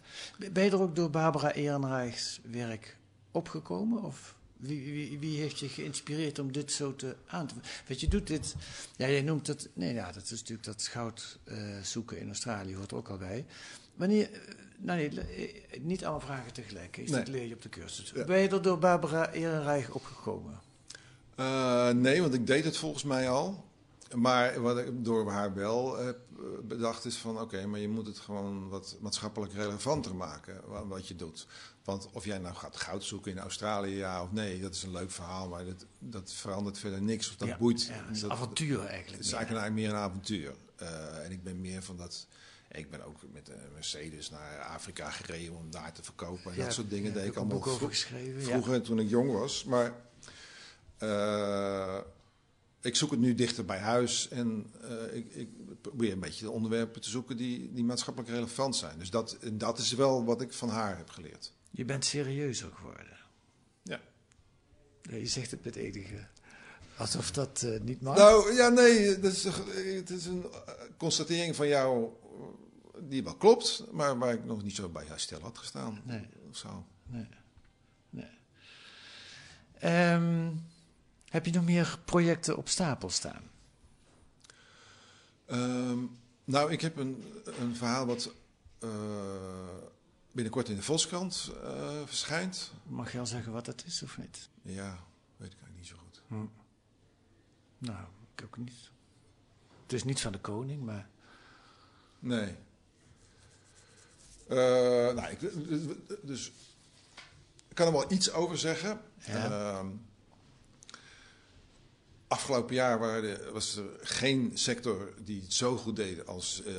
Ben 0.51 0.63
je 0.63 0.69
er 0.71 0.81
ook 0.81 0.95
door 0.95 1.09
Barbara 1.09 1.51
Ehrenreichs 1.53 2.39
werk 2.51 2.97
opgekomen? 3.31 4.03
Of 4.03 4.35
wie, 4.59 4.93
wie, 4.93 5.19
wie 5.19 5.39
heeft 5.39 5.59
je 5.59 5.69
geïnspireerd 5.69 6.39
om 6.39 6.51
dit 6.51 6.71
zo 6.71 6.95
te 6.95 7.15
aan 7.27 7.47
te... 7.47 7.53
Want 7.87 7.99
je 7.99 8.07
doet 8.07 8.27
dit... 8.27 8.55
Ja, 8.95 9.09
jij 9.09 9.21
noemt 9.21 9.47
het... 9.47 9.69
Nee, 9.73 9.93
ja, 9.93 10.11
dat 10.11 10.23
is 10.23 10.29
natuurlijk 10.29 10.63
dat 10.63 10.87
goud 10.87 11.39
eh, 11.43 11.57
zoeken 11.81 12.19
in 12.19 12.27
Australië 12.27 12.75
hoort 12.75 12.91
er 12.91 12.97
ook 12.97 13.09
al 13.09 13.17
bij. 13.17 13.45
Wanneer... 13.95 14.31
eh, 14.31 14.39
nou 14.77 14.99
nee, 14.99 15.21
eh, 15.21 15.81
niet 15.81 16.05
alle 16.05 16.19
vragen 16.19 16.53
tegelijk. 16.53 16.97
Is 16.97 17.09
Nee. 17.09 17.19
Dat 17.19 17.27
leer 17.27 17.45
je 17.45 17.53
op 17.53 17.61
de 17.61 17.69
cursus. 17.69 18.11
Ja. 18.15 18.25
Ben 18.25 18.39
je 18.39 18.49
er 18.49 18.61
door 18.61 18.79
Barbara 18.79 19.31
Ehrenreich 19.31 19.89
opgekomen? 19.89 20.59
Nee, 21.95 22.21
want 22.21 22.33
ik 22.33 22.47
deed 22.47 22.63
het 22.63 22.77
volgens 22.77 23.03
mij 23.03 23.29
al. 23.29 23.68
Maar 24.15 24.61
wat 24.61 24.77
ik 24.77 25.05
door 25.05 25.31
haar 25.31 25.53
wel 25.53 25.97
heb 25.97 26.19
eh, 26.37 26.43
bedacht 26.63 27.05
is 27.05 27.17
van... 27.17 27.39
oké, 27.41 27.65
maar 27.65 27.79
je 27.79 27.89
moet 27.89 28.07
het 28.07 28.19
gewoon 28.19 28.69
wat 28.69 28.97
maatschappelijk 29.01 29.53
relevanter 29.53 30.15
maken, 30.15 30.61
wa- 30.67 30.85
wat 30.87 31.07
je 31.07 31.15
doet. 31.15 31.47
Want 31.83 32.09
of 32.11 32.25
jij 32.25 32.37
nou 32.37 32.55
gaat 32.55 32.77
goud 32.77 33.03
zoeken 33.03 33.31
in 33.31 33.39
Australië, 33.39 33.95
ja 33.95 34.23
of 34.23 34.31
nee... 34.31 34.61
dat 34.61 34.75
is 34.75 34.83
een 34.83 34.91
leuk 34.91 35.11
verhaal, 35.11 35.47
maar 35.49 35.65
dat, 35.65 35.85
dat 35.99 36.31
verandert 36.33 36.77
verder 36.77 37.01
niks. 37.01 37.29
Of 37.29 37.35
dat 37.35 37.47
Ja, 37.47 37.57
boeit. 37.57 37.85
Ja, 37.85 38.05
is 38.11 38.19
dat, 38.19 38.29
avontuur 38.31 38.79
eigenlijk. 38.79 39.17
Het 39.17 39.25
is 39.25 39.31
eigenlijk 39.33 39.73
meer 39.73 39.89
een 39.89 39.95
avontuur. 39.95 40.53
Eh, 40.75 41.25
en 41.25 41.31
ik 41.31 41.43
ben 41.43 41.61
meer 41.61 41.83
van 41.83 41.97
dat... 41.97 42.27
Ik 42.71 42.89
ben 42.89 43.05
ook 43.05 43.17
met 43.33 43.49
een 43.49 43.73
Mercedes 43.73 44.29
naar 44.29 44.59
Afrika 44.59 45.09
gereden 45.09 45.55
om 45.55 45.71
daar 45.71 45.93
te 45.93 46.03
verkopen. 46.03 46.51
En 46.51 46.57
Ja, 46.57 46.63
dat 46.63 46.73
soort 46.73 46.89
dingen 46.89 47.13
deed 47.13 47.23
ik 47.23 47.29
ook 47.29 47.35
een 47.35 47.41
allemaal 47.41 47.57
boek 47.57 47.67
over 47.67 47.79
vro- 47.79 47.87
geschreven. 47.89 48.41
vroeger 48.41 48.81
toen 48.81 48.99
ik 48.99 49.09
jong 49.09 49.31
was. 49.31 49.63
Maar 49.63 49.93
eh, 50.97 51.97
ik 52.81 52.95
zoek 52.95 53.11
het 53.11 53.19
nu 53.19 53.35
dichter 53.35 53.65
bij 53.65 53.77
huis. 53.79 54.27
En 54.29 54.73
eh, 54.81 55.15
ik, 55.15 55.33
ik 55.33 55.49
probeer 55.81 56.11
een 56.11 56.19
beetje 56.19 56.45
de 56.45 56.51
onderwerpen 56.51 57.01
te 57.01 57.09
zoeken 57.09 57.37
die, 57.37 57.73
die 57.73 57.83
maatschappelijk 57.83 58.31
relevant 58.31 58.75
zijn. 58.75 58.99
Dus 58.99 59.09
dat, 59.09 59.37
dat 59.51 59.77
is 59.77 59.93
wel 59.93 60.25
wat 60.25 60.41
ik 60.41 60.53
van 60.53 60.69
haar 60.69 60.97
heb 60.97 61.09
geleerd. 61.09 61.53
Je 61.71 61.85
bent 61.85 62.05
serieuzer 62.05 62.71
geworden. 62.73 63.17
Ja. 63.83 64.01
Je 65.01 65.27
zegt 65.27 65.51
het 65.51 65.63
met 65.63 65.75
enige. 65.75 66.27
Alsof 66.97 67.31
dat 67.31 67.61
eh, 67.61 67.79
niet 67.81 68.01
mag. 68.01 68.17
Nou, 68.17 68.53
ja, 68.53 68.69
nee, 68.69 69.19
dat 69.19 69.31
is, 69.31 69.43
het 69.43 70.09
is 70.09 70.25
een 70.25 70.43
eh, 70.43 70.73
constatering 70.97 71.55
van 71.55 71.67
jou 71.67 72.09
die 73.01 73.23
wel 73.23 73.35
klopt, 73.35 73.83
maar 73.91 74.17
waar 74.17 74.33
ik 74.33 74.45
nog 74.45 74.63
niet 74.63 74.75
zo 74.75 74.89
bij 74.89 75.05
haar 75.07 75.19
stil 75.19 75.39
had 75.41 75.57
gestaan. 75.57 76.01
Nee. 76.05 76.27
Of 76.49 76.57
zo. 76.57 76.85
Nee. 77.05 77.27
nee. 78.09 78.37
Ehm, 79.79 80.51
heb 81.29 81.45
je 81.45 81.51
nog 81.51 81.65
meer 81.65 81.99
projecten 82.05 82.57
op 82.57 82.67
stapel 82.67 83.09
staan? 83.09 83.41
Ehm, 85.45 85.99
nou, 86.43 86.71
ik 86.71 86.81
heb 86.81 86.97
een, 86.97 87.23
een 87.59 87.75
verhaal 87.75 88.05
wat 88.05 88.33
eh, 88.79 88.89
binnenkort 90.31 90.69
in 90.69 90.75
de 90.75 90.81
Volkskrant 90.81 91.51
eh, 91.63 92.01
verschijnt. 92.05 92.71
Mag 92.83 93.11
je 93.11 93.19
al 93.19 93.25
zeggen 93.25 93.51
wat 93.51 93.65
het 93.65 93.85
is 93.85 94.03
of 94.03 94.17
niet? 94.17 94.49
Ja, 94.61 95.03
weet 95.37 95.51
ik 95.51 95.59
eigenlijk 95.61 95.75
niet 95.77 95.87
zo 95.87 95.95
goed. 95.97 96.21
Nou, 97.77 98.05
ik 98.35 98.43
ook 98.43 98.57
niet. 98.57 98.89
Het 99.81 99.93
is 99.93 100.03
niet 100.03 100.21
van 100.21 100.31
de 100.31 100.39
koning, 100.39 100.83
maar. 100.83 101.09
Nee. 102.19 102.55
Eh, 104.47 104.57
nou, 105.13 105.29
ik, 105.29 105.39
dus 106.27 106.51
ik 107.67 107.75
kan 107.75 107.87
er 107.87 107.93
wel 107.93 108.11
iets 108.11 108.31
over 108.31 108.57
zeggen. 108.57 109.01
Ja. 109.17 109.83
Afgelopen 112.29 112.75
jaar 112.75 112.99
waren, 112.99 113.53
was 113.53 113.75
er 113.75 113.89
geen 114.01 114.51
sector 114.53 115.13
die 115.23 115.41
het 115.41 115.53
zo 115.53 115.77
goed 115.77 115.95
deed 115.95 116.27
als 116.27 116.63
eh, 116.63 116.73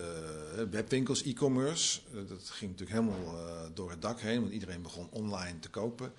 webwinkels, 0.71 1.23
e-commerce. 1.23 2.01
Eh, 2.09 2.29
dat 2.29 2.51
ging 2.51 2.71
natuurlijk 2.71 3.01
helemaal 3.01 3.37
eh, 3.37 3.71
door 3.75 3.91
het 3.91 4.03
dak 4.03 4.21
heen, 4.21 4.41
want 4.41 4.53
iedereen 4.53 4.83
begon 4.83 5.09
online 5.11 5.59
te 5.59 5.71
kopen. 5.71 6.13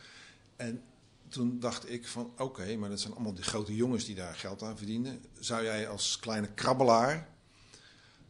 En 0.55 0.83
toen 1.27 1.59
dacht 1.59 1.89
ik 1.89 2.07
van, 2.07 2.33
oké, 2.37 2.75
maar 2.75 2.89
dat 2.89 2.99
zijn 2.99 3.13
allemaal 3.13 3.33
die 3.33 3.43
grote 3.43 3.75
jongens 3.75 4.05
die 4.05 4.15
daar 4.15 4.35
geld 4.35 4.63
aan 4.63 4.77
verdienen. 4.77 5.21
Zou 5.39 5.63
jij 5.63 5.87
als 5.87 6.19
kleine 6.19 6.53
krabbelaar 6.53 7.29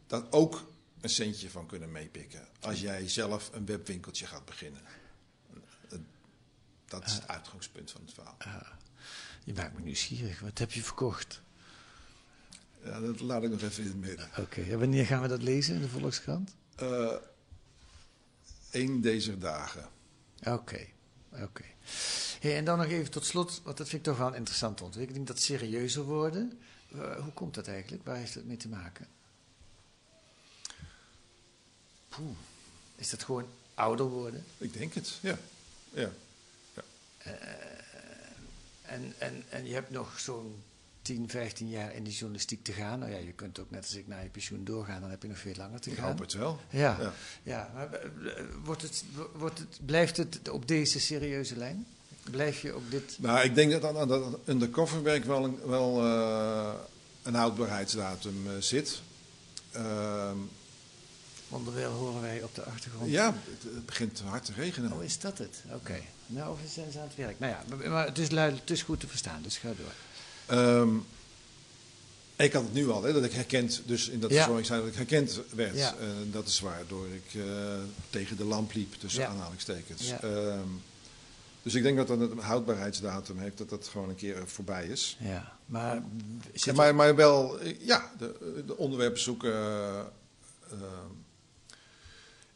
daar 0.06 0.24
ook 0.30 0.64
een 1.00 1.08
centje 1.08 1.50
van 1.50 1.66
kunnen 1.66 1.92
meepikken? 1.92 2.48
Als 2.60 2.80
jij 2.80 3.08
zelf 3.08 3.50
een 3.52 3.66
webwinkeltje 3.66 4.26
gaat 4.26 4.44
beginnen. 4.44 4.82
Dat 6.84 7.06
is 7.06 7.12
het 7.12 7.28
uitgangspunt 7.28 7.90
van 7.90 8.00
het 8.00 8.14
verhaal. 8.14 8.36
Je 9.44 9.52
maakt 9.54 9.74
me 9.74 9.80
nieuwsgierig. 9.80 10.40
Wat 10.40 10.58
heb 10.58 10.72
je 10.72 10.82
verkocht? 10.82 11.40
Ja, 12.84 13.00
dat 13.00 13.20
laat 13.20 13.42
ik 13.42 13.50
nog 13.50 13.62
even 13.62 13.82
in 13.82 13.88
het 13.88 14.00
midden. 14.00 14.28
Oké, 14.38 14.62
en 14.62 14.78
wanneer 14.78 15.06
gaan 15.06 15.22
we 15.22 15.28
dat 15.28 15.42
lezen 15.42 15.74
in 15.74 15.80
de 15.80 15.88
Volkskrant? 15.88 16.54
Eén 18.70 19.00
deze 19.00 19.38
dagen. 19.38 19.88
Oké, 20.44 20.86
oké. 21.30 21.64
Hey, 22.40 22.56
en 22.56 22.64
dan 22.64 22.78
nog 22.78 22.86
even 22.86 23.10
tot 23.10 23.26
slot, 23.26 23.60
want 23.64 23.76
dat 23.76 23.88
vind 23.88 24.06
ik 24.06 24.12
toch 24.12 24.18
wel 24.18 24.28
een 24.28 24.34
interessante 24.34 24.84
ontwikkeling, 24.84 25.26
dat 25.26 25.40
serieuzer 25.40 26.02
worden. 26.02 26.60
Eh, 26.92 27.16
hoe 27.18 27.32
komt 27.32 27.54
dat 27.54 27.68
eigenlijk? 27.68 28.04
Waar 28.04 28.16
heeft 28.16 28.34
het 28.34 28.46
mee 28.46 28.56
te 28.56 28.68
maken? 28.68 29.06
Poeh. 32.08 32.36
Is 32.96 33.10
dat 33.10 33.22
gewoon 33.22 33.46
ouder 33.74 34.06
worden? 34.06 34.44
Ik 34.58 34.72
denk 34.72 34.94
het, 34.94 35.18
ja. 35.20 35.38
ja. 35.90 36.10
En, 38.92 39.12
en, 39.18 39.42
en 39.48 39.66
je 39.66 39.74
hebt 39.74 39.90
nog 39.90 40.20
zo'n 40.20 40.62
10, 41.02 41.28
15 41.28 41.68
jaar 41.68 41.94
in 41.94 42.04
die 42.04 42.12
journalistiek 42.12 42.64
te 42.64 42.72
gaan. 42.72 42.98
Nou 42.98 43.10
ja, 43.12 43.18
je 43.18 43.32
kunt 43.32 43.58
ook 43.58 43.70
net 43.70 43.82
als 43.82 43.94
ik 43.94 44.06
naar 44.06 44.22
je 44.22 44.28
pensioen 44.28 44.64
doorgaan, 44.64 45.00
dan 45.00 45.10
heb 45.10 45.22
je 45.22 45.28
nog 45.28 45.38
veel 45.38 45.54
langer 45.56 45.80
te 45.80 45.90
Ik 45.90 45.96
gaan. 45.96 46.08
hoop 46.08 46.18
het 46.18 46.32
wel. 46.32 46.60
Ja, 46.70 46.96
Ja. 47.00 47.12
ja. 47.42 47.70
maar 47.74 47.92
eh, 47.92 48.44
wordt 48.64 48.82
het, 48.82 49.04
wordt 49.34 49.58
het, 49.58 49.78
blijft 49.86 50.16
het 50.16 50.48
op 50.48 50.68
deze 50.68 51.00
serieuze 51.00 51.56
lijn? 51.56 51.86
Blijf 52.30 52.60
je 52.62 52.76
op 52.76 52.90
dit... 52.90 53.16
Nou, 53.18 53.40
ik 53.44 53.54
denk 53.54 53.70
dat, 53.70 53.82
dat, 53.82 54.08
dat 54.08 54.38
undercover 54.44 55.02
werk 55.02 55.24
wel, 55.24 55.44
een- 55.44 55.58
wel 55.66 56.00
eh, 56.04 56.72
een 57.22 57.34
houdbaarheidsdatum 57.34 58.46
eh, 58.46 58.52
zit. 58.58 59.00
Ehm, 59.72 60.36
Onderwijl 61.52 61.90
horen 61.92 62.20
wij 62.20 62.42
op 62.42 62.54
de 62.54 62.62
achtergrond. 62.62 63.10
ja, 63.10 63.34
het, 63.34 63.74
het 63.74 63.86
begint 63.86 64.20
hard 64.20 64.44
te 64.44 64.52
regenen. 64.52 64.92
Oh, 64.92 65.02
is 65.02 65.18
dat 65.18 65.38
het? 65.38 65.62
Oké. 65.74 66.00
Nou, 66.26 66.52
of 66.52 66.58
zijn 66.72 66.92
ze 66.92 66.98
aan 66.98 67.06
het 67.06 67.16
werk? 67.16 67.38
Nou 67.38 67.52
ja, 67.52 67.88
maar, 67.88 68.06
het, 68.06 68.18
is 68.18 68.30
luid, 68.30 68.60
het 68.60 68.70
is 68.70 68.82
goed 68.82 69.00
te 69.00 69.06
verstaan, 69.06 69.42
dus 69.42 69.56
ga 69.58 69.68
door. 69.68 69.92
Ehm, 70.58 70.96
ik 72.36 72.52
had 72.52 72.62
het 72.62 72.72
nu 72.72 72.90
al, 72.90 73.02
hè, 73.02 73.12
dat 73.12 73.24
ik 73.24 73.32
herkend, 73.32 73.82
dus 73.86 74.08
in 74.08 74.20
dat 74.20 74.30
Ja. 74.30 74.36
verzorgingsteam, 74.36 74.80
dat 74.80 74.88
ik 74.88 74.94
herkend 74.94 75.40
werd. 75.54 75.76
Ja. 75.76 75.94
Eh, 76.00 76.06
dat 76.30 76.46
is 76.48 76.60
waardoor 76.60 77.06
ik 77.06 77.34
eh, 77.34 77.44
tegen 78.10 78.36
de 78.36 78.44
lamp 78.44 78.72
liep, 78.74 78.94
tussen 78.94 79.22
Ja. 79.22 79.28
aanhalingstekens. 79.28 80.08
Ja. 80.08 80.20
Ehm, 80.20 80.68
dus 81.62 81.74
ik 81.74 81.82
denk 81.82 81.96
dat 81.96 82.06
dat 82.08 82.20
een 82.20 82.38
houdbaarheidsdatum 82.38 83.38
heeft, 83.38 83.58
dat 83.58 83.68
dat 83.68 83.88
gewoon 83.88 84.08
een 84.08 84.14
keer 84.14 84.36
eh, 84.36 84.42
voorbij 84.46 84.86
is. 84.86 85.16
Ja, 85.20 85.56
maar... 85.66 86.02
Maar, 86.74 86.94
maar 86.94 87.14
wel, 87.16 87.58
ja, 87.78 88.10
de, 88.18 88.62
de 88.66 88.76
onderwerpen 88.76 89.20
zoeken. 89.20 89.52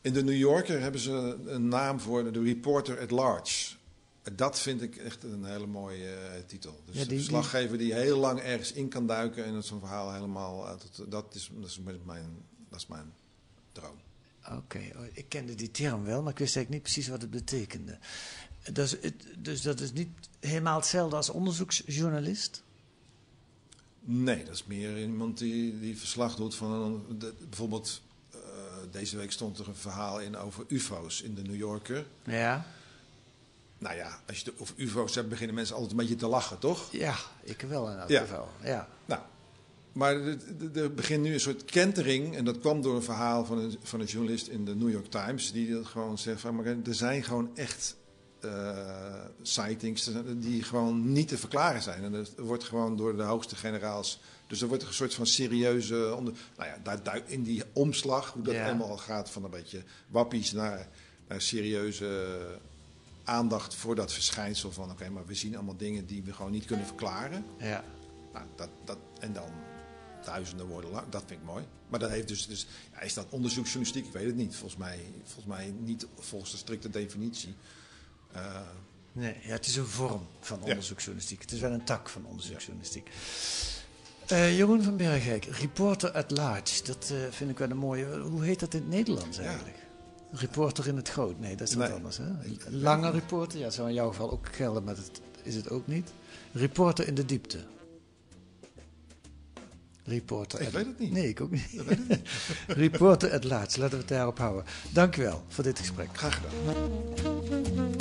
In 0.06 0.12
de 0.12 0.24
New 0.24 0.36
Yorker 0.36 0.80
hebben 0.80 1.00
ze 1.00 1.38
een 1.46 1.68
naam 1.68 2.00
voor 2.00 2.32
de 2.32 2.42
reporter 2.42 3.00
at 3.00 3.10
large. 3.10 3.74
Dat 4.32 4.58
vind 4.60 4.82
ik 4.82 4.96
echt 4.96 5.22
een 5.22 5.44
hele 5.44 5.66
mooie 5.66 6.08
eh, 6.14 6.40
titel. 6.46 6.80
Dus 6.84 6.94
Ja, 6.94 7.00
die- 7.00 7.08
de 7.08 7.14
verslaggever 7.16 7.78
die 7.78 7.94
heel 7.94 8.18
lang 8.18 8.40
ergens 8.40 8.72
in 8.72 8.88
kan 8.88 9.06
duiken 9.06 9.44
en 9.44 9.62
zo'n 9.64 9.78
verhaal 9.80 10.12
helemaal. 10.12 10.66
uit 10.66 10.82
het- 10.82 11.10
dat, 11.10 11.34
is, 11.34 11.50
dat, 11.54 11.68
is 11.70 11.80
mijn, 12.04 12.28
dat 12.68 12.78
is 12.80 12.86
mijn 12.86 13.12
droom. 13.72 13.96
Oké, 14.52 14.80
oh, 14.96 15.04
ik 15.12 15.24
kende 15.28 15.54
die 15.54 15.70
term 15.70 16.04
wel, 16.04 16.22
maar 16.22 16.32
ik 16.32 16.38
wist 16.38 16.56
eigenlijk 16.56 16.70
niet 16.70 16.92
precies 16.94 17.08
wat 17.12 17.20
het 17.20 17.30
betekende. 17.30 17.98
Dus, 18.72 18.90
het, 19.00 19.14
dus 19.38 19.62
dat 19.62 19.80
is 19.80 19.92
niet 19.92 20.08
helemaal 20.40 20.76
hetzelfde 20.78 21.16
als 21.16 21.30
onderzoeksjournalist? 21.30 22.62
Nee, 24.00 24.44
dat 24.44 24.54
is 24.54 24.64
meer 24.64 25.00
iemand 25.02 25.38
die, 25.38 25.80
die 25.80 25.98
verslag 25.98 26.36
doet 26.36 26.54
van 26.54 26.72
een, 26.72 27.18
de- 27.18 27.34
bijvoorbeeld. 27.48 28.02
Deze 28.90 29.16
week 29.16 29.32
stond 29.32 29.58
er 29.58 29.68
een 29.68 29.74
verhaal 29.76 30.20
in 30.20 30.36
over 30.36 30.64
UFO's 30.68 31.20
in 31.22 31.34
de 31.34 31.42
New 31.42 31.56
Yorker. 31.56 32.06
Ja. 32.24 32.66
Nou 33.78 33.96
ja, 33.96 34.20
als 34.28 34.38
je 34.38 34.44
het 34.50 34.60
over 34.60 34.74
UFO's 34.78 35.14
hebt, 35.14 35.28
beginnen 35.28 35.54
mensen 35.54 35.74
altijd 35.74 35.92
een 35.92 35.98
beetje 35.98 36.16
te 36.16 36.26
lachen, 36.26 36.58
toch? 36.58 36.92
Ja, 36.92 37.14
ik 37.42 37.60
wel 37.60 37.90
in 37.90 37.98
elk 37.98 38.08
Ja. 38.08 38.20
geval. 38.20 38.48
Ja. 38.62 38.88
Nou, 39.04 39.20
maar 39.92 40.14
er- 40.74 40.94
begint 40.94 41.22
nu 41.22 41.32
een 41.32 41.40
soort 41.40 41.64
kentering. 41.64 42.36
En 42.36 42.44
dat 42.44 42.58
kwam 42.60 42.82
door 42.82 42.94
een 42.96 43.02
verhaal 43.02 43.44
van 43.44 43.58
een, 43.58 43.76
van 43.82 44.00
een 44.00 44.06
journalist 44.06 44.46
in 44.46 44.64
de 44.64 44.74
New 44.74 44.90
York 44.90 45.06
Times. 45.10 45.52
Die 45.52 45.72
dat 45.72 45.86
gewoon 45.86 46.18
zegt 46.18 46.40
van, 46.40 46.54
maar 46.54 46.64
er 46.66 46.76
zijn 46.94 47.22
gewoon 47.24 47.50
echt 47.54 47.96
sightings 49.42 50.10
die 50.36 50.62
gewoon 50.62 51.12
niet 51.12 51.28
te 51.28 51.38
verklaren 51.38 51.82
zijn. 51.82 52.04
En 52.04 52.14
er 52.14 52.26
wordt 52.36 52.64
gewoon 52.64 52.96
door 52.96 53.16
de 53.16 53.22
hoogste 53.22 53.56
generaals... 53.56 54.20
Dus 54.46 54.60
er 54.60 54.68
wordt 54.68 54.82
een 54.82 54.94
soort 54.94 55.14
van 55.14 55.26
serieuze... 55.26 56.14
Onder, 56.14 56.34
nou 56.56 56.70
ja, 56.70 56.96
daar, 57.02 57.22
in 57.26 57.42
die 57.42 57.62
omslag, 57.72 58.32
hoe 58.32 58.42
dat 58.42 58.54
Ja. 58.54 58.64
helemaal 58.64 58.96
gaat 58.96 59.30
van 59.30 59.44
een 59.44 59.50
beetje 59.50 59.82
wappies 60.08 60.52
naar, 60.52 60.88
naar 61.28 61.40
serieuze 61.40 62.38
aandacht 63.24 63.74
voor 63.74 63.94
dat 63.94 64.12
verschijnsel 64.12 64.72
van... 64.72 64.90
Oké, 64.90 65.08
maar 65.08 65.26
we 65.26 65.34
zien 65.34 65.54
allemaal 65.54 65.76
dingen 65.76 66.06
die 66.06 66.22
we 66.22 66.32
gewoon 66.32 66.52
niet 66.52 66.64
kunnen 66.64 66.86
verklaren. 66.86 67.44
ja. 67.58 67.84
Nou, 68.32 68.48
dat, 68.56 68.68
dat, 68.84 68.98
en 69.20 69.32
dan 69.32 69.50
duizenden 70.24 70.66
woorden 70.66 70.90
lang, 70.90 71.08
dat 71.08 71.22
vind 71.26 71.40
ik 71.40 71.46
mooi. 71.46 71.64
Maar 71.88 72.00
dat 72.00 72.10
heeft 72.10 72.28
dus, 72.28 72.46
dus 72.46 72.66
ja, 72.92 73.00
is 73.00 73.14
dat 73.14 73.26
onderzoeksjournalistiek? 73.30 74.06
Ik 74.06 74.12
weet 74.12 74.26
het 74.26 74.36
niet. 74.36 74.54
Volgens 74.56 74.80
mij, 74.80 74.98
volgens 75.24 75.46
mij 75.46 75.74
niet 75.78 76.06
volgens 76.18 76.50
de 76.50 76.56
strikte 76.56 76.90
definitie. 76.90 77.54
Eh, 78.36 78.60
Nee, 79.12 79.34
ja, 79.42 79.50
het 79.52 79.66
is 79.66 79.76
een 79.76 79.86
vorm 79.86 80.26
van 80.40 80.62
onderzoeksjournalistiek. 80.62 81.40
Het 81.40 81.52
is 81.52 81.60
wel 81.60 81.72
een 81.72 81.84
tak 81.84 82.08
van 82.08 82.24
onderzoeksjournalistiek. 82.26 83.10
Eh, 84.26 84.56
Jeroen 84.56 84.82
van 84.82 84.96
Bergijk, 84.96 85.44
reporter 85.44 86.10
at 86.12 86.30
large. 86.30 86.84
Dat 86.84 87.10
eh, 87.12 87.16
vind 87.30 87.50
ik 87.50 87.58
wel 87.58 87.70
een 87.70 87.76
mooie. 87.76 88.18
Hoe 88.18 88.44
heet 88.44 88.60
dat 88.60 88.74
in 88.74 88.80
het 88.80 88.88
Nederlands 88.90 89.36
Ja. 89.36 89.42
eigenlijk? 89.44 89.76
Reporter 90.32 90.86
in 90.88 90.96
het 90.96 91.08
groot. 91.08 91.38
Nee, 91.40 91.56
dat 91.56 91.68
is 91.68 91.74
wat 91.74 91.86
Nee. 91.86 91.96
anders. 91.96 92.16
Hè? 92.16 92.24
Lange 92.70 93.10
reporter, 93.10 93.58
ja, 93.58 93.70
zou 93.70 93.88
in 93.88 93.94
jouw 93.94 94.08
geval 94.08 94.30
ook 94.30 94.46
gelden, 94.52 94.84
maar 94.84 94.94
dat 94.94 95.10
is 95.42 95.54
het 95.54 95.70
ook 95.70 95.86
niet. 95.86 96.10
Reporter 96.52 97.06
in 97.08 97.14
de 97.14 97.24
diepte. 97.24 97.58
Reporter 100.04 100.60
Ik 100.60 100.66
at- 100.66 100.72
weet 100.72 100.86
het 100.86 100.98
niet. 100.98 101.12
Nee, 101.12 101.28
ik 101.28 101.40
ook 101.40 101.50
niet. 101.50 101.68
reporter 102.66 103.32
at 103.32 103.44
large, 103.44 103.78
laten 103.78 103.90
we 103.94 103.96
het 103.96 104.08
daarop 104.08 104.38
houden. 104.38 104.64
Dank 104.92 105.16
u 105.16 105.22
wel 105.22 105.44
voor 105.48 105.64
dit 105.64 105.78
gesprek. 105.78 106.08
graag 106.12 106.34
gedaan. 106.42 107.94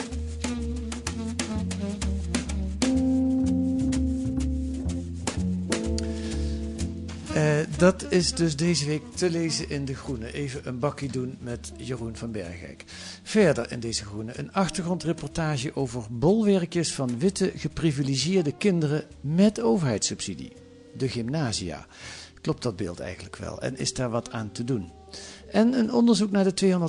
Eh, 7.35 7.57
dat 7.77 8.11
is 8.11 8.33
dus 8.33 8.55
deze 8.55 8.85
week 8.85 9.01
te 9.15 9.29
lezen 9.29 9.69
in 9.69 9.85
De 9.85 9.95
Groene. 9.95 10.33
Even 10.33 10.67
een 10.67 10.79
bakkie 10.79 11.11
doen 11.11 11.37
met 11.39 11.71
Jeroen 11.77 12.15
van 12.15 12.31
Bergijk. 12.31 12.83
Verder 13.23 13.71
in 13.71 13.79
deze 13.79 14.05
Groene 14.05 14.39
een 14.39 14.53
achtergrondreportage 14.53 15.75
over 15.75 16.03
bolwerkjes 16.09 16.93
van 16.93 17.19
witte 17.19 17.51
geprivilegeerde 17.55 18.51
kinderen 18.51 19.03
met 19.21 19.61
overheidssubsidie. 19.61 20.53
De 20.97 21.09
gymnasia. 21.09 21.85
Klopt 22.41 22.63
dat 22.63 22.75
beeld 22.75 22.99
eigenlijk 22.99 23.35
wel? 23.35 23.61
En 23.61 23.77
is 23.77 23.93
daar 23.93 24.09
wat 24.09 24.31
aan 24.31 24.51
te 24.51 24.63
doen? 24.63 24.91
En 25.51 25.73
een 25.73 25.93
onderzoek 25.93 26.31
naar 26.31 26.53
de 26.53 26.79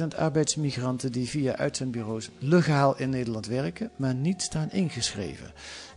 250.000 0.00 0.06
arbeidsmigranten 0.16 1.12
die 1.12 1.28
via 1.28 1.56
uitzendbureaus 1.56 2.30
legaal 2.38 2.98
in 2.98 3.10
Nederland 3.10 3.46
werken, 3.46 3.90
maar 3.96 4.14
niet 4.14 4.42
staan 4.42 4.70
ingeschreven. 4.70 5.52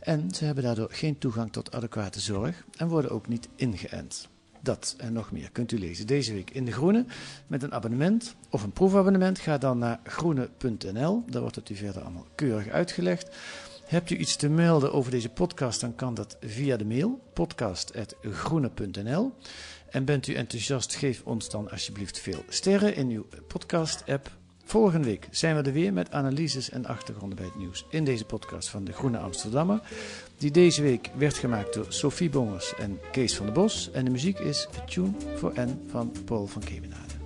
En 0.09 0.33
ze 0.33 0.45
hebben 0.45 0.63
daardoor 0.63 0.89
geen 0.91 1.17
toegang 1.17 1.51
tot 1.51 1.71
adequate 1.71 2.19
zorg 2.19 2.65
en 2.77 2.87
worden 2.87 3.11
ook 3.11 3.27
niet 3.27 3.49
ingeënt. 3.55 4.27
Dat 4.61 4.95
en 4.97 5.13
nog 5.13 5.31
meer 5.31 5.51
kunt 5.51 5.71
u 5.71 5.79
lezen 5.79 6.07
deze 6.07 6.33
week 6.33 6.49
in 6.49 6.65
De 6.65 6.71
Groene. 6.71 7.05
Met 7.47 7.63
een 7.63 7.73
abonnement 7.73 8.35
of 8.49 8.63
een 8.63 8.71
proefabonnement 8.71 9.39
ga 9.39 9.57
dan 9.57 9.77
naar 9.77 9.99
groene.nl. 10.03 11.23
Daar 11.27 11.41
wordt 11.41 11.55
het 11.55 11.69
u 11.69 11.75
verder 11.75 12.01
allemaal 12.01 12.27
keurig 12.35 12.67
uitgelegd. 12.67 13.35
Hebt 13.85 14.09
u 14.09 14.17
iets 14.17 14.35
te 14.35 14.49
melden 14.49 14.93
over 14.93 15.11
deze 15.11 15.29
podcast, 15.29 15.81
dan 15.81 15.95
kan 15.95 16.13
dat 16.13 16.37
via 16.41 16.77
de 16.77 16.85
mail 16.85 17.21
podcast.groene.nl. 17.33 19.33
En 19.89 20.05
bent 20.05 20.27
u 20.27 20.33
enthousiast, 20.33 20.95
geef 20.95 21.23
ons 21.23 21.49
dan 21.49 21.71
alsjeblieft 21.71 22.19
veel 22.19 22.43
sterren 22.47 22.95
in 22.95 23.09
uw 23.09 23.25
podcast-app. 23.47 24.38
Volgende 24.69 25.07
week 25.07 25.27
zijn 25.31 25.55
we 25.55 25.61
er 25.61 25.73
weer 25.73 25.93
met 25.93 26.11
analyses 26.11 26.69
en 26.69 26.85
achtergronden 26.85 27.37
bij 27.37 27.45
het 27.45 27.55
nieuws 27.55 27.85
in 27.89 28.03
deze 28.03 28.25
podcast 28.25 28.69
van 28.69 28.83
de 28.83 28.93
Groene 28.93 29.17
Amsterdammer. 29.17 29.81
Die 30.37 30.51
deze 30.51 30.81
week 30.81 31.09
werd 31.17 31.37
gemaakt 31.37 31.73
door 31.73 31.85
Sophie 31.87 32.29
Bongers 32.29 32.73
en 32.75 32.99
Kees 33.11 33.35
van 33.35 33.45
der 33.45 33.55
Bos. 33.55 33.91
En 33.91 34.05
de 34.05 34.11
muziek 34.11 34.39
is 34.39 34.67
Tune 34.85 35.11
for 35.35 35.53
N 35.55 35.81
van 35.87 36.11
Paul 36.25 36.47
van 36.47 36.63
Kemenade. 36.63 37.18